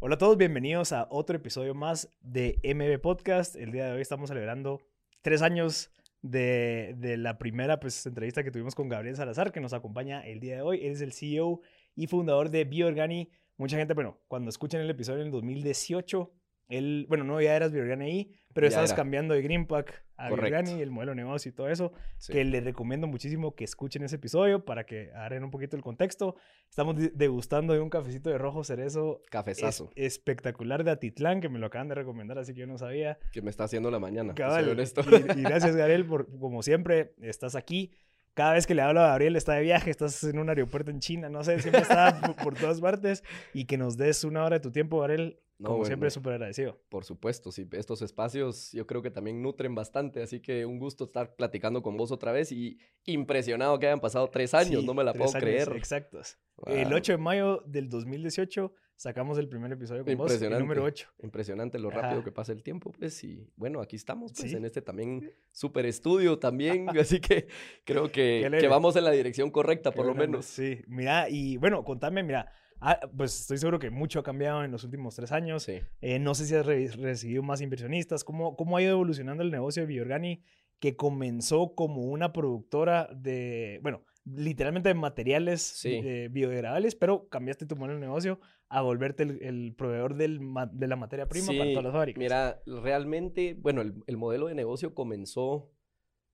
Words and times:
Hola 0.00 0.14
a 0.14 0.18
todos, 0.18 0.36
bienvenidos 0.36 0.92
a 0.92 1.08
otro 1.10 1.34
episodio 1.34 1.74
más 1.74 2.08
de 2.20 2.60
MB 2.62 3.00
Podcast. 3.00 3.56
El 3.56 3.72
día 3.72 3.86
de 3.86 3.94
hoy 3.94 4.00
estamos 4.00 4.28
celebrando 4.28 4.80
tres 5.22 5.42
años 5.42 5.90
de, 6.22 6.94
de 6.98 7.16
la 7.16 7.36
primera 7.36 7.80
pues, 7.80 8.06
entrevista 8.06 8.44
que 8.44 8.52
tuvimos 8.52 8.76
con 8.76 8.88
Gabriel 8.88 9.16
Salazar, 9.16 9.50
que 9.50 9.58
nos 9.58 9.72
acompaña 9.72 10.24
el 10.24 10.38
día 10.38 10.54
de 10.54 10.62
hoy. 10.62 10.86
Él 10.86 10.92
es 10.92 11.00
el 11.00 11.12
CEO 11.12 11.62
y 11.96 12.06
fundador 12.06 12.48
de 12.50 12.62
BioOrgani. 12.62 13.28
Mucha 13.56 13.76
gente, 13.76 13.92
bueno, 13.94 14.20
cuando 14.28 14.50
escuchen 14.50 14.80
el 14.80 14.88
episodio 14.88 15.22
en 15.22 15.26
el 15.26 15.32
2018, 15.32 16.30
él, 16.68 17.06
bueno, 17.08 17.24
no 17.24 17.40
ya 17.40 17.54
eras 17.56 17.72
BioOrgani 17.72 18.04
ahí, 18.04 18.32
pero 18.52 18.66
Ya 18.66 18.68
estabas 18.68 18.90
era. 18.90 18.96
cambiando 18.96 19.34
de 19.34 19.42
Greenpack 19.42 20.04
a 20.16 20.28
Correcto. 20.28 20.50
BioOrgani, 20.50 20.82
el 20.82 20.90
modelo 20.90 21.12
de 21.12 21.16
negocio 21.16 21.48
y 21.50 21.52
todo 21.52 21.68
eso 21.68 21.92
Sí. 22.18 22.32
que 22.32 22.44
les 22.44 22.62
recomiendo 22.64 23.06
muchísimo 23.06 23.54
que 23.54 23.64
escuchen 23.64 24.02
ese 24.02 24.16
episodio 24.16 24.64
para 24.64 24.84
que 24.84 25.10
agarren 25.12 25.44
un 25.44 25.50
poquito 25.50 25.76
el 25.76 25.82
contexto. 25.82 26.36
Estamos 26.68 26.96
de- 26.96 27.10
degustando 27.14 27.72
de 27.72 27.80
un 27.80 27.88
cafecito 27.88 28.28
de 28.30 28.36
rojo 28.38 28.64
cerezo 28.64 29.20
es- 29.24 29.30
Cafezazo, 29.30 29.90
espectacular 29.96 30.84
de 30.84 30.90
Atitlán, 30.90 31.40
que 31.40 31.48
me 31.48 31.58
lo 31.58 31.66
acaban 31.66 31.88
de 31.88 31.94
recomendar, 31.94 32.38
así 32.38 32.52
que 32.52 32.60
yo 32.60 32.66
no 32.66 32.76
sabía. 32.78 33.18
que 33.32 33.40
me 33.42 33.50
está 33.50 33.64
haciendo 33.64 33.90
la 33.90 33.98
mañana. 33.98 34.34
Cabal, 34.34 34.68
honesto. 34.68 35.02
Y, 35.10 35.38
y 35.40 35.42
gracias, 35.42 35.74
Gabriel, 35.76 36.04
por 36.04 36.26
como 36.38 36.62
siempre, 36.62 37.14
estás 37.22 37.54
aquí. 37.54 37.92
Cada 38.34 38.52
vez 38.52 38.66
que 38.66 38.74
le 38.74 38.82
hablo 38.82 39.00
a 39.00 39.08
Gabriel 39.08 39.34
está 39.36 39.54
de 39.54 39.62
viaje, 39.62 39.90
estás 39.90 40.22
en 40.22 40.38
un 40.38 40.48
aeropuerto 40.48 40.90
en 40.92 41.00
China, 41.00 41.28
no 41.28 41.42
sé, 41.42 41.58
siempre 41.60 41.82
está 41.82 42.20
por, 42.20 42.36
por 42.52 42.54
todas 42.54 42.80
partes. 42.80 43.24
Y 43.54 43.64
que 43.64 43.76
nos 43.78 43.96
des 43.96 44.22
una 44.24 44.44
hora 44.44 44.56
de 44.56 44.60
tu 44.60 44.70
tiempo, 44.70 44.98
Gabriel, 45.00 45.40
No, 45.58 45.66
como 45.70 45.78
bueno, 45.78 45.86
siempre, 45.86 46.10
súper 46.10 46.34
agradecido. 46.34 46.80
Por 46.88 47.04
supuesto, 47.04 47.50
sí. 47.50 47.66
Estos 47.72 48.00
espacios 48.02 48.70
yo 48.72 48.86
creo 48.86 49.02
que 49.02 49.10
también 49.10 49.42
nutren 49.42 49.74
bastante, 49.74 50.22
así 50.22 50.40
que 50.40 50.64
un 50.64 50.78
gusto 50.78 51.04
estar 51.04 51.34
platicando 51.34 51.82
con 51.82 51.96
vos 51.96 52.12
otra 52.12 52.30
vez 52.30 52.52
y 52.52 52.78
impresionado 53.04 53.78
que 53.78 53.86
hayan 53.86 54.00
pasado 54.00 54.28
tres 54.30 54.54
años, 54.54 54.80
Sí, 54.82 54.86
no 54.86 54.94
me 54.94 55.02
la 55.02 55.12
puedo 55.12 55.30
años 55.30 55.42
creer. 55.42 55.72
Exactos. 55.76 56.38
El 56.66 56.88
Wow. 56.88 56.96
8 56.96 57.12
de 57.12 57.18
mayo 57.18 57.62
del 57.66 57.88
2018 57.88 58.72
sacamos 58.94 59.38
el 59.38 59.48
primer 59.48 59.70
episodio 59.72 60.04
con 60.04 60.16
vos, 60.16 60.30
el 60.30 60.34
Impresionante. 60.36 60.62
número 60.62 60.84
8. 60.84 61.08
Impresionante 61.22 61.78
lo 61.78 61.90
rápido 61.90 62.14
Ajá. 62.20 62.24
que 62.24 62.32
pasa 62.32 62.52
el 62.52 62.62
tiempo, 62.62 62.92
pues, 62.92 63.22
y 63.24 63.48
bueno, 63.56 63.80
aquí 63.80 63.96
estamos, 63.96 64.32
pues, 64.36 64.50
Sí. 64.50 64.56
en 64.56 64.64
este 64.64 64.82
también 64.82 65.32
super 65.52 65.86
estudio 65.86 66.38
también, 66.38 66.86
así 67.00 67.20
que 67.20 67.46
creo 67.84 68.10
que, 68.10 68.48
vamos 68.68 68.94
en 68.96 69.04
la 69.04 69.10
dirección 69.12 69.50
correcta, 69.50 69.90
Qué 69.90 69.96
por 69.96 70.06
lo 70.06 70.14
menos. 70.14 70.46
Sí, 70.46 70.82
mira, 70.88 71.28
y 71.30 71.56
bueno, 71.58 71.84
contame, 71.84 72.22
mira, 72.24 72.50
ah, 72.80 73.00
pues 73.16 73.40
estoy 73.40 73.58
seguro 73.58 73.78
que 73.78 73.90
mucho 73.90 74.20
ha 74.20 74.22
cambiado 74.22 74.64
en 74.64 74.70
los 74.70 74.84
últimos 74.84 75.14
tres 75.16 75.32
años. 75.32 75.62
Sí. 75.64 75.80
Eh, 76.00 76.18
no 76.18 76.34
sé 76.34 76.46
si 76.46 76.54
has 76.54 76.64
re- 76.66 76.88
recibido 76.88 77.42
más 77.42 77.60
inversionistas. 77.60 78.24
¿Cómo, 78.24 78.56
¿Cómo 78.56 78.76
ha 78.76 78.82
ido 78.82 78.92
evolucionando 78.92 79.42
el 79.42 79.50
negocio 79.50 79.82
de 79.82 79.86
Biorgani 79.86 80.42
que 80.80 80.94
comenzó 80.96 81.74
como 81.74 82.02
una 82.02 82.32
productora 82.32 83.08
de, 83.14 83.80
bueno, 83.82 84.04
literalmente 84.24 84.90
de 84.90 84.94
materiales 84.94 85.62
Sí. 85.62 86.00
eh, 86.04 86.28
biodegradables, 86.30 86.94
pero 86.94 87.28
cambiaste 87.28 87.66
tu 87.66 87.74
modelo 87.76 87.94
de 87.98 88.06
negocio 88.06 88.38
a 88.68 88.82
volverte 88.82 89.22
el, 89.24 89.42
el 89.42 89.74
proveedor 89.74 90.14
del 90.14 90.38
de 90.72 90.86
la 90.86 90.96
materia 90.96 91.26
prima 91.26 91.46
para 91.48 91.64
Sí, 91.64 91.70
todas 91.70 91.84
las 91.84 91.92
fábricas? 91.94 92.18
Mira, 92.20 92.60
realmente, 92.66 93.54
bueno, 93.58 93.80
el, 93.80 93.94
el 94.06 94.16
modelo 94.18 94.46
de 94.46 94.54
negocio 94.54 94.94
comenzó, 94.94 95.70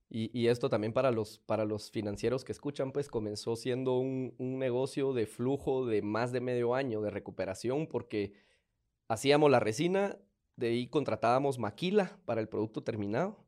y, 0.09 0.29
y 0.39 0.47
esto 0.47 0.69
también 0.69 0.93
para 0.93 1.11
los, 1.11 1.39
para 1.39 1.65
los 1.65 1.89
financieros 1.91 2.43
que 2.45 2.51
escuchan, 2.51 2.91
pues 2.91 3.09
comenzó 3.09 3.55
siendo 3.55 3.97
un, 3.97 4.33
un 4.37 4.59
negocio 4.59 5.13
de 5.13 5.25
flujo 5.25 5.85
de 5.85 6.01
más 6.01 6.31
de 6.31 6.41
medio 6.41 6.75
año 6.75 7.01
de 7.01 7.09
recuperación, 7.09 7.87
porque 7.87 8.33
hacíamos 9.07 9.49
la 9.51 9.59
resina, 9.59 10.17
de 10.55 10.67
ahí 10.67 10.87
contratábamos 10.87 11.59
maquila 11.59 12.17
para 12.25 12.41
el 12.41 12.47
producto 12.47 12.83
terminado, 12.83 13.43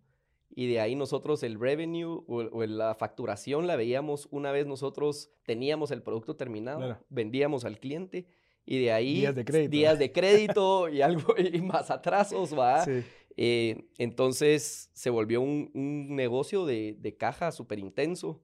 y 0.50 0.67
de 0.67 0.80
ahí 0.80 0.95
nosotros 0.95 1.44
el 1.44 1.59
revenue 1.59 2.05
o, 2.28 2.38
o 2.52 2.66
la 2.66 2.95
facturación 2.95 3.67
la 3.67 3.75
veíamos 3.75 4.28
una 4.31 4.52
vez 4.52 4.66
nosotros 4.66 5.30
teníamos 5.44 5.91
el 5.91 6.02
producto 6.02 6.35
terminado, 6.35 6.80
Claro. 6.80 6.97
vendíamos 7.09 7.66
al 7.66 7.80
cliente. 7.80 8.25
Y 8.69 8.80
de 8.81 8.91
ahí 8.91 9.19
Días 9.22 9.35
de 9.35 9.45
crédito. 9.45 9.72
días 9.72 10.00
de 10.00 10.11
crédito 10.11 10.89
y 10.89 11.02
algo 11.02 11.35
y 11.38 11.61
más 11.61 11.89
atrasos, 11.91 12.58
va. 12.58 12.83
Sí. 12.83 13.03
Eh, 13.38 13.88
entonces 14.00 14.90
se 14.94 15.10
volvió 15.12 15.42
un, 15.42 15.72
un 15.74 16.16
negocio 16.16 16.66
de, 16.66 16.98
de 17.00 17.16
caja 17.16 17.52
súper 17.52 17.80
intenso. 17.80 18.42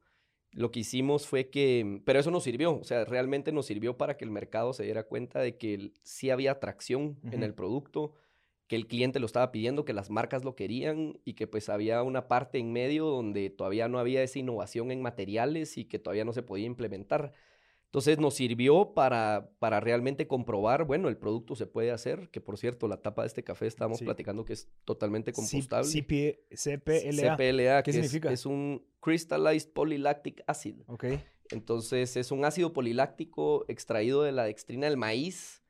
Lo 0.52 0.70
que 0.70 0.82
hicimos 0.82 1.26
fue 1.26 1.50
que, 1.50 2.02
pero 2.06 2.20
eso 2.20 2.30
nos 2.30 2.44
sirvió, 2.44 2.78
o 2.80 2.84
sea, 2.84 3.06
realmente 3.06 3.52
nos 3.52 3.66
sirvió 3.66 3.98
para 3.98 4.18
que 4.18 4.24
el 4.24 4.30
mercado 4.30 4.72
se 4.74 4.84
diera 4.84 5.04
cuenta 5.04 5.40
de 5.40 5.58
que 5.58 5.94
sí 6.04 6.30
había 6.30 6.52
atracción 6.52 7.20
en 7.32 7.42
el 7.42 7.56
producto, 7.56 8.14
que 8.68 8.76
el 8.76 8.86
cliente 8.86 9.20
lo 9.20 9.26
estaba 9.26 9.52
pidiendo, 9.52 9.84
que 9.84 9.94
las 9.94 10.12
marcas 10.12 10.44
lo 10.44 10.56
querían 10.56 11.20
y 11.26 11.34
que 11.34 11.48
pues 11.48 11.70
había 11.70 12.04
una 12.04 12.28
parte 12.28 12.60
en 12.60 12.72
medio 12.72 13.08
donde 13.08 13.50
todavía 13.50 13.88
no 13.88 13.98
había 13.98 14.22
esa 14.22 14.38
innovación 14.38 14.92
en 14.92 15.02
materiales 15.02 15.76
y 15.80 15.86
que 15.86 15.98
todavía 15.98 16.24
no 16.24 16.34
se 16.34 16.44
podía 16.44 16.68
implementar. 16.68 17.34
Entonces 17.94 18.18
nos 18.18 18.34
sirvió 18.34 18.96
para, 18.96 19.52
para 19.60 19.80
realmente 19.80 20.26
comprobar, 20.26 20.84
bueno, 20.84 21.10
el 21.10 21.18
producto 21.18 21.56
se 21.56 21.68
puede 21.68 21.92
hacer, 21.92 22.30
que 22.32 22.42
por 22.42 22.58
cierto, 22.58 22.88
la 22.88 22.98
tapa 23.04 23.22
de 23.22 23.28
este 23.28 23.44
café 23.44 23.68
estábamos 23.68 24.00
Sí. 24.00 24.06
platicando 24.06 24.46
que 24.46 24.54
es 24.54 24.68
totalmente 24.84 25.30
C- 25.32 25.36
compostable. 25.36 25.88
CP 25.88 26.40
CPLA. 26.56 27.36
CPLA, 27.38 27.84
¿Qué 27.84 27.92
que 27.92 27.94
significa? 27.94 28.32
Es, 28.32 28.48
un 28.48 28.84
Crystallized 29.00 29.70
Polylactic 29.74 30.44
Acid. 30.48 30.78
Ok. 30.88 31.06
Entonces 31.52 32.18
es 32.18 32.32
un 32.32 32.46
ácido 32.46 32.74
poliláctico 32.74 33.64
extraído 33.68 34.24
de 34.24 34.32
la 34.32 34.46
dextrina 34.46 34.88
del 34.88 34.98
maíz, 34.98 35.62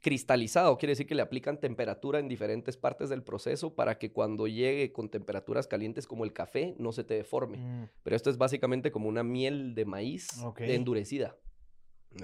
cristalizado, 0.00 0.78
quiere 0.78 0.92
decir 0.92 1.06
que 1.06 1.14
le 1.14 1.20
aplican 1.20 1.60
temperatura 1.60 2.20
en 2.20 2.28
diferentes 2.28 2.78
partes 2.78 3.10
del 3.10 3.22
proceso 3.22 3.74
para 3.74 3.98
que 3.98 4.12
cuando 4.12 4.46
llegue 4.46 4.92
con 4.92 5.10
temperaturas 5.10 5.66
calientes 5.66 6.06
como 6.06 6.24
el 6.24 6.32
café 6.32 6.74
no 6.78 6.92
se 6.92 7.04
te 7.04 7.12
deforme. 7.14 7.58
Mm. 7.58 7.88
Pero 8.02 8.16
esto 8.16 8.30
es 8.30 8.38
básicamente 8.38 8.90
como 8.90 9.08
una 9.10 9.22
miel 9.22 9.74
de 9.74 9.84
maíz 9.84 10.28
endurecida. 10.58 11.36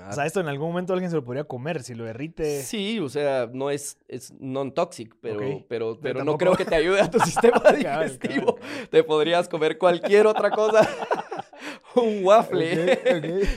Ah, 0.01 0.09
O 0.11 0.13
sea, 0.15 0.27
esto 0.27 0.41
en 0.41 0.49
algún 0.49 0.69
momento 0.69 0.93
alguien 0.93 1.11
se 1.11 1.17
lo 1.17 1.25
podría 1.25 1.45
comer 1.45 1.83
si 1.83 1.95
lo 1.95 2.05
derrite. 2.05 2.63
Sí, 2.63 2.99
o 2.99 3.09
sea, 3.09 3.49
no 3.53 3.71
es, 3.71 3.99
es 4.09 4.33
non-toxic, 4.41 5.15
pero, 5.21 5.65
pero, 5.69 5.99
pero 6.01 6.25
no 6.25 6.39
creo 6.39 6.55
que 6.55 6.65
te 6.65 6.75
ayude 6.75 7.01
a 7.01 7.11
tu 7.11 7.19
sistema 7.25 7.61
digestivo. 7.73 8.57
cabal. 8.57 8.89
Te 8.91 9.05
podrías 9.05 9.49
comer 9.49 9.79
cualquier 9.79 10.27
otra 10.27 10.51
cosa. 10.51 10.89
Un 11.95 12.25
waffle. 12.25 12.99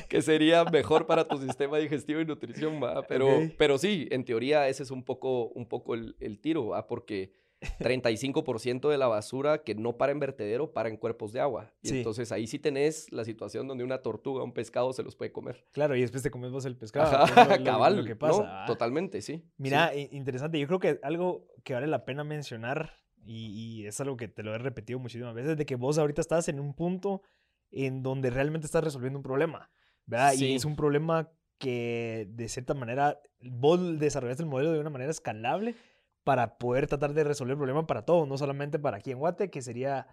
Que 0.09 0.21
sería 0.21 0.65
mejor 0.65 1.05
para 1.05 1.27
tu 1.27 1.37
sistema 1.37 1.77
digestivo 1.77 2.19
y 2.21 2.25
nutrición, 2.25 2.81
¿va? 2.83 3.01
Pero, 3.03 3.27
pero 3.57 3.77
sí, 3.77 4.07
en 4.11 4.25
teoría 4.25 4.67
ese 4.67 4.83
es 4.83 4.91
un 4.91 5.03
poco, 5.03 5.47
un 5.49 5.65
poco 5.67 5.93
el, 5.95 6.15
el 6.19 6.39
tiro, 6.39 6.67
¿va? 6.67 6.85
Porque 6.87 7.31
35% 7.79 8.89
de 8.89 8.97
la 8.97 9.07
basura 9.07 9.59
que 9.63 9.75
no 9.75 9.97
para 9.97 10.11
en 10.11 10.19
vertedero 10.19 10.71
para 10.73 10.89
en 10.89 10.97
cuerpos 10.97 11.31
de 11.33 11.39
agua. 11.39 11.73
Y 11.81 11.89
Sí. 11.89 11.97
entonces 11.97 12.31
ahí 12.31 12.47
sí 12.47 12.59
tenés 12.59 13.11
la 13.11 13.25
situación 13.25 13.67
donde 13.67 13.83
una 13.83 13.99
tortuga, 13.99 14.43
un 14.43 14.53
pescado 14.53 14.93
se 14.93 15.03
los 15.03 15.15
puede 15.15 15.31
comer. 15.31 15.65
Claro, 15.71 15.95
y 15.95 16.01
después 16.01 16.23
te 16.23 16.31
comes 16.31 16.51
vos 16.51 16.65
el 16.65 16.77
pescado. 16.77 17.15
Ajá, 17.15 17.57
lo- 17.57 17.63
cabal, 17.65 17.97
Lo 17.97 18.03
que 18.03 18.11
¿no? 18.11 18.19
pasa. 18.19 18.63
ah. 18.63 18.65
Totalmente, 18.65 19.21
sí. 19.21 19.43
Mira, 19.57 19.95
i- 19.95 20.09
interesante. 20.11 20.59
Yo 20.59 20.67
creo 20.67 20.79
que 20.79 20.99
algo 21.03 21.47
que 21.63 21.73
vale 21.73 21.87
la 21.87 22.05
pena 22.05 22.23
mencionar, 22.23 22.93
y, 23.23 23.47
y 23.81 23.85
es 23.87 23.99
algo 24.01 24.17
que 24.17 24.27
te 24.27 24.43
lo 24.43 24.53
he 24.53 24.57
repetido 24.59 24.99
muchísimas 24.99 25.33
veces, 25.33 25.57
de 25.57 25.65
que 25.65 25.75
vos 25.75 25.97
ahorita 25.97 26.21
estás 26.21 26.47
en 26.47 26.59
un 26.59 26.73
punto 26.75 27.21
en 27.71 28.03
donde 28.03 28.29
realmente 28.29 28.65
estás 28.67 28.83
resolviendo 28.83 29.17
un 29.19 29.23
problema, 29.23 29.69
¿verdad? 30.05 30.33
Y 30.33 30.37
Sí. 30.37 30.55
es 30.55 30.63
un 30.65 30.75
problema 30.75 31.31
que 31.57 32.27
de 32.29 32.47
cierta 32.49 32.73
manera 32.73 33.19
vos 33.41 33.97
desarrollaste 33.99 34.43
el 34.43 34.49
modelo 34.49 34.71
de 34.73 34.79
una 34.79 34.89
manera 34.89 35.09
escalable 35.09 35.73
para 36.25 36.57
poder 36.57 36.87
tratar 36.87 37.13
de 37.13 37.23
resolver 37.23 37.53
el 37.53 37.57
problema 37.57 37.87
para 37.87 38.03
todos, 38.03 38.27
no 38.27 38.37
solamente 38.37 38.79
para 38.79 38.97
aquí 38.97 39.11
en 39.11 39.19
Guate, 39.19 39.49
que 39.49 39.61
sería 39.61 40.07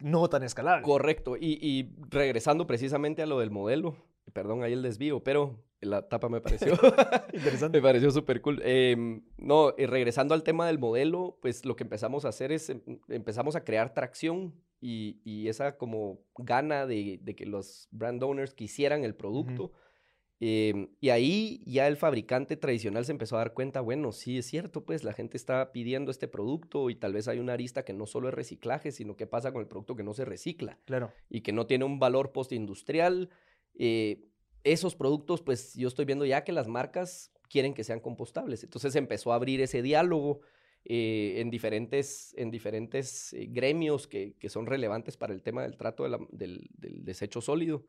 no 0.00 0.28
tan 0.28 0.42
escalable. 0.42 0.82
Correcto. 0.84 1.36
Y, 1.36 1.58
y 1.62 1.94
regresando 2.10 2.66
precisamente 2.66 3.22
a 3.22 3.26
lo 3.26 3.38
del 3.38 3.52
modelo, 3.52 3.96
perdón 4.32 4.64
ahí 4.64 4.72
el 4.72 4.82
desvío, 4.82 5.22
pero 5.22 5.64
la 5.80 6.08
tapa 6.08 6.28
me 6.28 6.40
pareció. 6.40 6.72
Interesante. 7.32 7.78
Me 7.78 7.82
pareció 7.82 8.10
súper 8.10 8.40
cool. 8.42 8.60
Em, 8.64 9.22
no, 9.38 9.72
y 9.78 9.86
regresando 9.86 10.34
al 10.34 10.42
tema 10.42 10.66
del 10.66 10.80
modelo, 10.80 11.38
pues 11.40 11.64
lo 11.64 11.76
que 11.76 11.84
empezamos 11.84 12.24
a 12.24 12.30
hacer 12.30 12.50
es, 12.50 12.70
em- 12.70 12.82
empezamos 13.08 13.54
a 13.54 13.62
crear 13.62 13.94
tracción 13.94 14.54
y, 14.80 15.20
y 15.24 15.48
esa 15.48 15.76
como 15.76 16.18
gana 16.36 16.84
de, 16.86 17.20
de 17.22 17.36
que 17.36 17.46
los 17.46 17.88
brand 17.92 18.22
owners 18.22 18.54
quisieran 18.54 19.04
el 19.04 19.14
producto. 19.14 19.72
Em, 20.46 20.88
y 21.00 21.08
ahí 21.08 21.62
ya 21.64 21.88
el 21.88 21.96
fabricante 21.96 22.58
tradicional 22.58 23.06
se 23.06 23.12
empezó 23.12 23.36
a 23.36 23.38
dar 23.38 23.54
cuenta, 23.54 23.80
bueno, 23.80 24.12
sí 24.12 24.36
es 24.36 24.44
cierto, 24.44 24.84
pues 24.84 25.02
la 25.02 25.14
gente 25.14 25.38
está 25.38 25.72
pidiendo 25.72 26.10
este 26.10 26.28
producto 26.28 26.90
y 26.90 26.96
tal 26.96 27.14
vez 27.14 27.28
hay 27.28 27.38
una 27.38 27.54
arista 27.54 27.82
que 27.86 27.94
no 27.94 28.04
solo 28.04 28.28
es 28.28 28.34
reciclaje, 28.34 28.92
sino 28.92 29.16
que 29.16 29.26
pasa 29.26 29.52
con 29.52 29.62
el 29.62 29.68
producto 29.68 29.96
que 29.96 30.02
no 30.02 30.12
se 30.12 30.26
recicla 30.26 30.78
Claro. 30.84 31.10
y 31.30 31.40
que 31.40 31.52
no 31.52 31.66
tiene 31.66 31.86
un 31.86 31.98
valor 31.98 32.32
postindustrial. 32.32 33.30
eh, 33.78 34.28
esos 34.64 34.94
productos, 34.96 35.40
pues 35.42 35.74
yo 35.74 35.88
estoy 35.88 36.04
viendo 36.04 36.24
ya 36.26 36.44
que 36.44 36.52
las 36.52 36.68
marcas 36.68 37.32
quieren 37.50 37.72
que 37.74 37.82
sean 37.84 38.00
compostables. 38.00 38.64
Entonces 38.64 38.94
empezó 38.96 39.32
a 39.32 39.36
abrir 39.36 39.60
ese 39.62 39.80
diálogo 39.82 40.40
eh, 40.84 41.40
en 41.40 41.48
diferentes, 41.50 42.34
en 42.36 42.50
diferentes 42.50 43.32
eh, 43.32 43.46
gremios 43.50 44.06
que, 44.06 44.34
que 44.38 44.48
son 44.50 44.66
relevantes 44.66 45.16
para 45.16 45.32
el 45.32 45.42
tema 45.42 45.62
del 45.62 45.76
trato 45.76 46.02
de 46.04 46.10
la- 46.10 46.26
del, 46.30 46.68
del 46.78 47.02
desecho 47.04 47.40
sólido. 47.40 47.84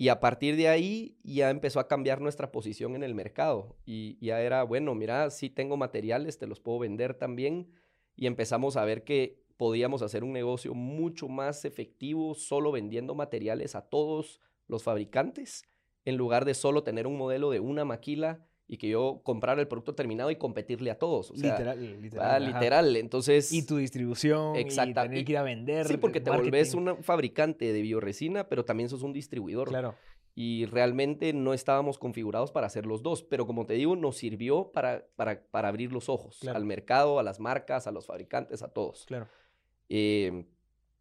Y 0.00 0.08
a 0.08 0.18
partir 0.18 0.56
de 0.56 0.66
ahí 0.66 1.18
ya 1.22 1.50
empezó 1.50 1.78
a 1.78 1.86
cambiar 1.86 2.22
nuestra 2.22 2.50
posición 2.50 2.94
en 2.94 3.02
el 3.02 3.14
mercado. 3.14 3.76
Y 3.84 4.16
ya 4.24 4.40
era, 4.40 4.62
bueno, 4.62 4.94
mira, 4.94 5.28
sí 5.28 5.50
tengo 5.50 5.76
materiales, 5.76 6.38
te 6.38 6.46
los 6.46 6.58
puedo 6.58 6.78
vender 6.78 7.12
también. 7.12 7.70
Y 8.16 8.26
empezamos 8.26 8.78
a 8.78 8.84
ver 8.86 9.04
que 9.04 9.44
podíamos 9.58 10.00
hacer 10.00 10.24
un 10.24 10.32
negocio 10.32 10.72
mucho 10.72 11.28
más 11.28 11.66
efectivo 11.66 12.34
solo 12.34 12.72
vendiendo 12.72 13.14
materiales 13.14 13.74
a 13.74 13.82
todos 13.90 14.40
los 14.68 14.84
fabricantes, 14.84 15.64
en 16.06 16.16
lugar 16.16 16.46
de 16.46 16.54
solo 16.54 16.82
tener 16.82 17.06
un 17.06 17.18
modelo 17.18 17.50
de 17.50 17.60
una 17.60 17.84
maquila 17.84 18.48
y 18.72 18.76
que 18.76 18.88
yo 18.88 19.20
comprara 19.24 19.60
el 19.60 19.66
producto 19.66 19.96
terminado 19.96 20.30
y 20.30 20.36
competirle 20.36 20.92
a 20.92 20.94
todos. 20.98 21.32
O 21.32 21.36
sea, 21.36 21.50
literal, 21.52 22.00
literal. 22.02 22.30
ah, 22.30 22.38
literal. 22.38 22.94
Entonces, 22.96 23.52
Y 23.52 23.66
tu 23.66 23.78
distribución, 23.78 24.54
Exacta- 24.54 25.06
y 25.06 25.08
tener 25.08 25.24
que 25.24 25.32
ir 25.32 25.38
a 25.38 25.42
vender. 25.42 25.88
sí, 25.88 25.96
porque 25.96 26.20
te 26.20 26.30
marketing. 26.30 26.50
volvés 26.52 26.74
un 26.74 27.02
fabricante 27.02 27.72
de 27.72 27.82
bioresina, 27.82 28.48
pero 28.48 28.64
también 28.64 28.88
sos 28.88 29.02
un 29.02 29.12
distribuidor. 29.12 29.68
Claro, 29.70 29.96
Y 30.36 30.66
realmente 30.66 31.32
no 31.32 31.52
estábamos 31.52 31.98
configurados 31.98 32.52
para 32.52 32.68
hacer 32.68 32.86
los 32.86 33.02
dos, 33.02 33.24
pero 33.24 33.44
como 33.44 33.66
te 33.66 33.74
digo, 33.74 33.96
nos 33.96 34.16
sirvió 34.16 34.70
para, 34.70 35.04
para, 35.16 35.42
para 35.50 35.66
abrir 35.68 35.90
los 35.92 36.08
ojos 36.08 36.38
Claro. 36.40 36.56
al 36.56 36.64
mercado, 36.64 37.18
a 37.18 37.24
las 37.24 37.40
marcas, 37.40 37.88
a 37.88 37.90
los 37.90 38.06
fabricantes, 38.06 38.62
a 38.62 38.68
todos. 38.68 39.04
claro. 39.06 39.26
Eh, 39.88 40.44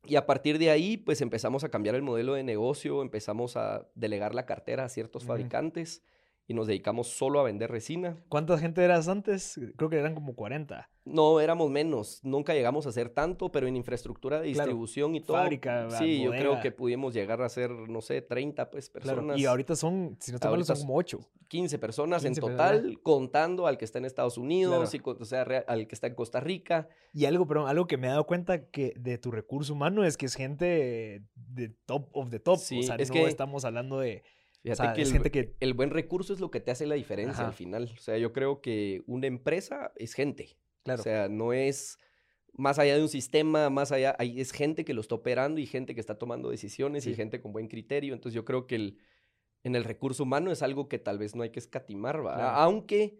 y 0.07 0.15
a 0.15 0.25
partir 0.25 0.57
de 0.57 0.72
ahí, 0.72 0.98
pues 0.98 1.22
empezamos 1.22 1.63
a 1.63 1.69
cambiar 1.69 1.94
el 1.94 2.01
modelo 2.01 2.33
de 2.33 2.42
negocio, 2.44 3.01
empezamos 3.04 3.56
a 3.57 3.88
delegar 3.94 4.33
la 4.33 4.45
cartera 4.48 4.86
a 4.86 4.89
ciertos 4.89 5.25
fabricantes 5.25 6.01
y 6.50 6.56
nos 6.56 6.66
dedicamos 6.66 7.07
solo 7.07 7.40
a 7.40 7.44
vender 7.44 7.69
resina. 7.69 8.18
¿Cuánta 8.28 8.57
gente 8.57 8.84
eras 8.84 9.07
antes? 9.07 9.60
Creo 9.78 9.88
que 9.88 9.98
eran 9.98 10.16
como 10.16 10.34
40. 10.36 10.90
No, 11.06 11.40
éramos 11.40 11.69
menos, 11.69 12.19
nunca 12.24 12.54
llegamos 12.56 12.86
a 12.88 12.92
ser 12.92 13.10
tanto, 13.10 13.51
pero 13.51 13.68
en 13.68 13.75
infraestructura 13.75 14.42
de 14.42 14.51
Claro, 14.51 14.68
distribución 14.68 15.16
y 15.16 15.22
todo. 15.22 15.38
fábrica, 15.38 15.90
Sí, 15.92 16.22
yo 16.24 16.31
creo 16.31 16.60
que 16.60 16.72
pudimos 16.72 17.13
llegar 17.13 17.42
a 17.44 17.50
ser, 17.50 17.69
no 17.72 18.01
sé, 18.01 18.22
30 18.24 18.69
pues, 18.72 18.90
personas. 18.90 19.24
Claro. 19.24 19.38
Y 19.40 19.46
ahorita 19.46 19.75
son, 19.75 20.18
si 20.19 20.31
no 20.31 20.36
estoy 20.36 20.51
mal, 20.51 20.66
son 20.66 20.78
como 20.80 20.96
8. 20.96 21.19
15 21.48 21.78
personas 21.80 22.22
15 22.24 22.40
en 22.42 22.46
personas. 22.48 22.72
total, 22.81 23.00
contando 23.01 23.66
al 23.68 23.78
que 23.78 23.86
está 23.86 24.00
en 24.00 24.06
Estados 24.06 24.38
Unidos, 24.38 24.90
Claro. 24.92 25.16
y, 25.19 25.22
o 25.22 25.25
sea, 25.25 25.44
al 25.68 25.88
que 25.88 25.96
está 25.96 26.07
en 26.07 26.16
Costa 26.16 26.40
Rica. 26.40 26.90
Y 27.13 27.25
algo, 27.25 27.46
perdón, 27.48 27.68
algo 27.69 27.86
que 27.88 27.98
me 27.98 28.07
he 28.07 28.10
dado 28.10 28.25
cuenta 28.25 28.66
que 28.69 28.94
de 29.00 29.18
tu 29.19 29.30
recurso 29.31 29.74
humano 29.74 30.04
es 30.04 30.18
que 30.18 30.25
es 30.28 30.34
gente 30.36 31.24
de 31.36 31.69
top 31.86 32.10
of 32.13 32.30
the 32.31 32.40
top. 32.40 32.57
Sí, 32.57 32.80
o 32.80 32.84
sea, 32.84 32.96
es 32.96 33.10
no 33.10 33.13
que- 33.13 33.25
estamos 33.28 33.66
hablando 33.66 34.00
de. 34.00 34.24
O 34.59 34.63
Fíjate 34.63 34.83
sea, 34.83 34.94
que 34.94 35.01
el, 35.03 35.11
gente 35.11 35.31
que. 35.31 35.56
el 35.59 35.73
buen 35.73 35.89
recurso 35.89 36.33
es 36.33 36.39
lo 36.39 36.51
que 36.51 36.59
te 36.59 36.71
hace 36.71 36.85
la 36.85 36.95
diferencia 36.95 37.39
Ajá. 37.44 37.47
al 37.47 37.53
final. 37.53 37.83
O 37.95 38.01
sea, 38.01 38.17
yo 38.17 38.33
creo 38.33 38.61
que 38.61 39.03
una 39.07 39.27
empresa 39.27 39.91
es 39.95 40.13
gente. 40.13 40.57
Claro. 40.83 41.00
O 41.00 41.03
sea, 41.03 41.29
no 41.29 41.53
es 41.53 41.97
más 42.53 42.77
allá 42.79 42.95
de 42.95 43.01
un 43.01 43.07
sistema, 43.09 43.69
más 43.69 43.91
allá, 43.94 44.15
hay, 44.19 44.41
es 44.41 44.51
gente 44.51 44.83
que 44.83 44.94
lo 44.94 45.00
está 45.01 45.15
operando 45.15 45.61
y 45.61 45.65
gente 45.65 45.94
que 45.94 46.01
está 46.01 46.17
tomando 46.17 46.50
decisiones 46.50 47.03
Sí. 47.06 47.11
y 47.11 47.15
gente 47.15 47.39
con 47.39 47.53
buen 47.53 47.67
criterio. 47.67 48.13
Entonces 48.13 48.35
yo 48.35 48.44
creo 48.44 48.67
que 48.67 48.75
el, 48.75 48.97
en 49.63 49.75
el 49.75 49.83
recurso 49.85 50.23
humano 50.23 50.51
es 50.51 50.62
algo 50.62 50.89
que 50.89 51.00
tal 51.00 51.17
vez 51.19 51.35
no 51.35 51.44
hay 51.44 51.51
que 51.51 51.59
escatimar, 51.59 52.25
¿va? 52.25 52.35
Claro. 52.35 52.57
Aunque 52.57 53.19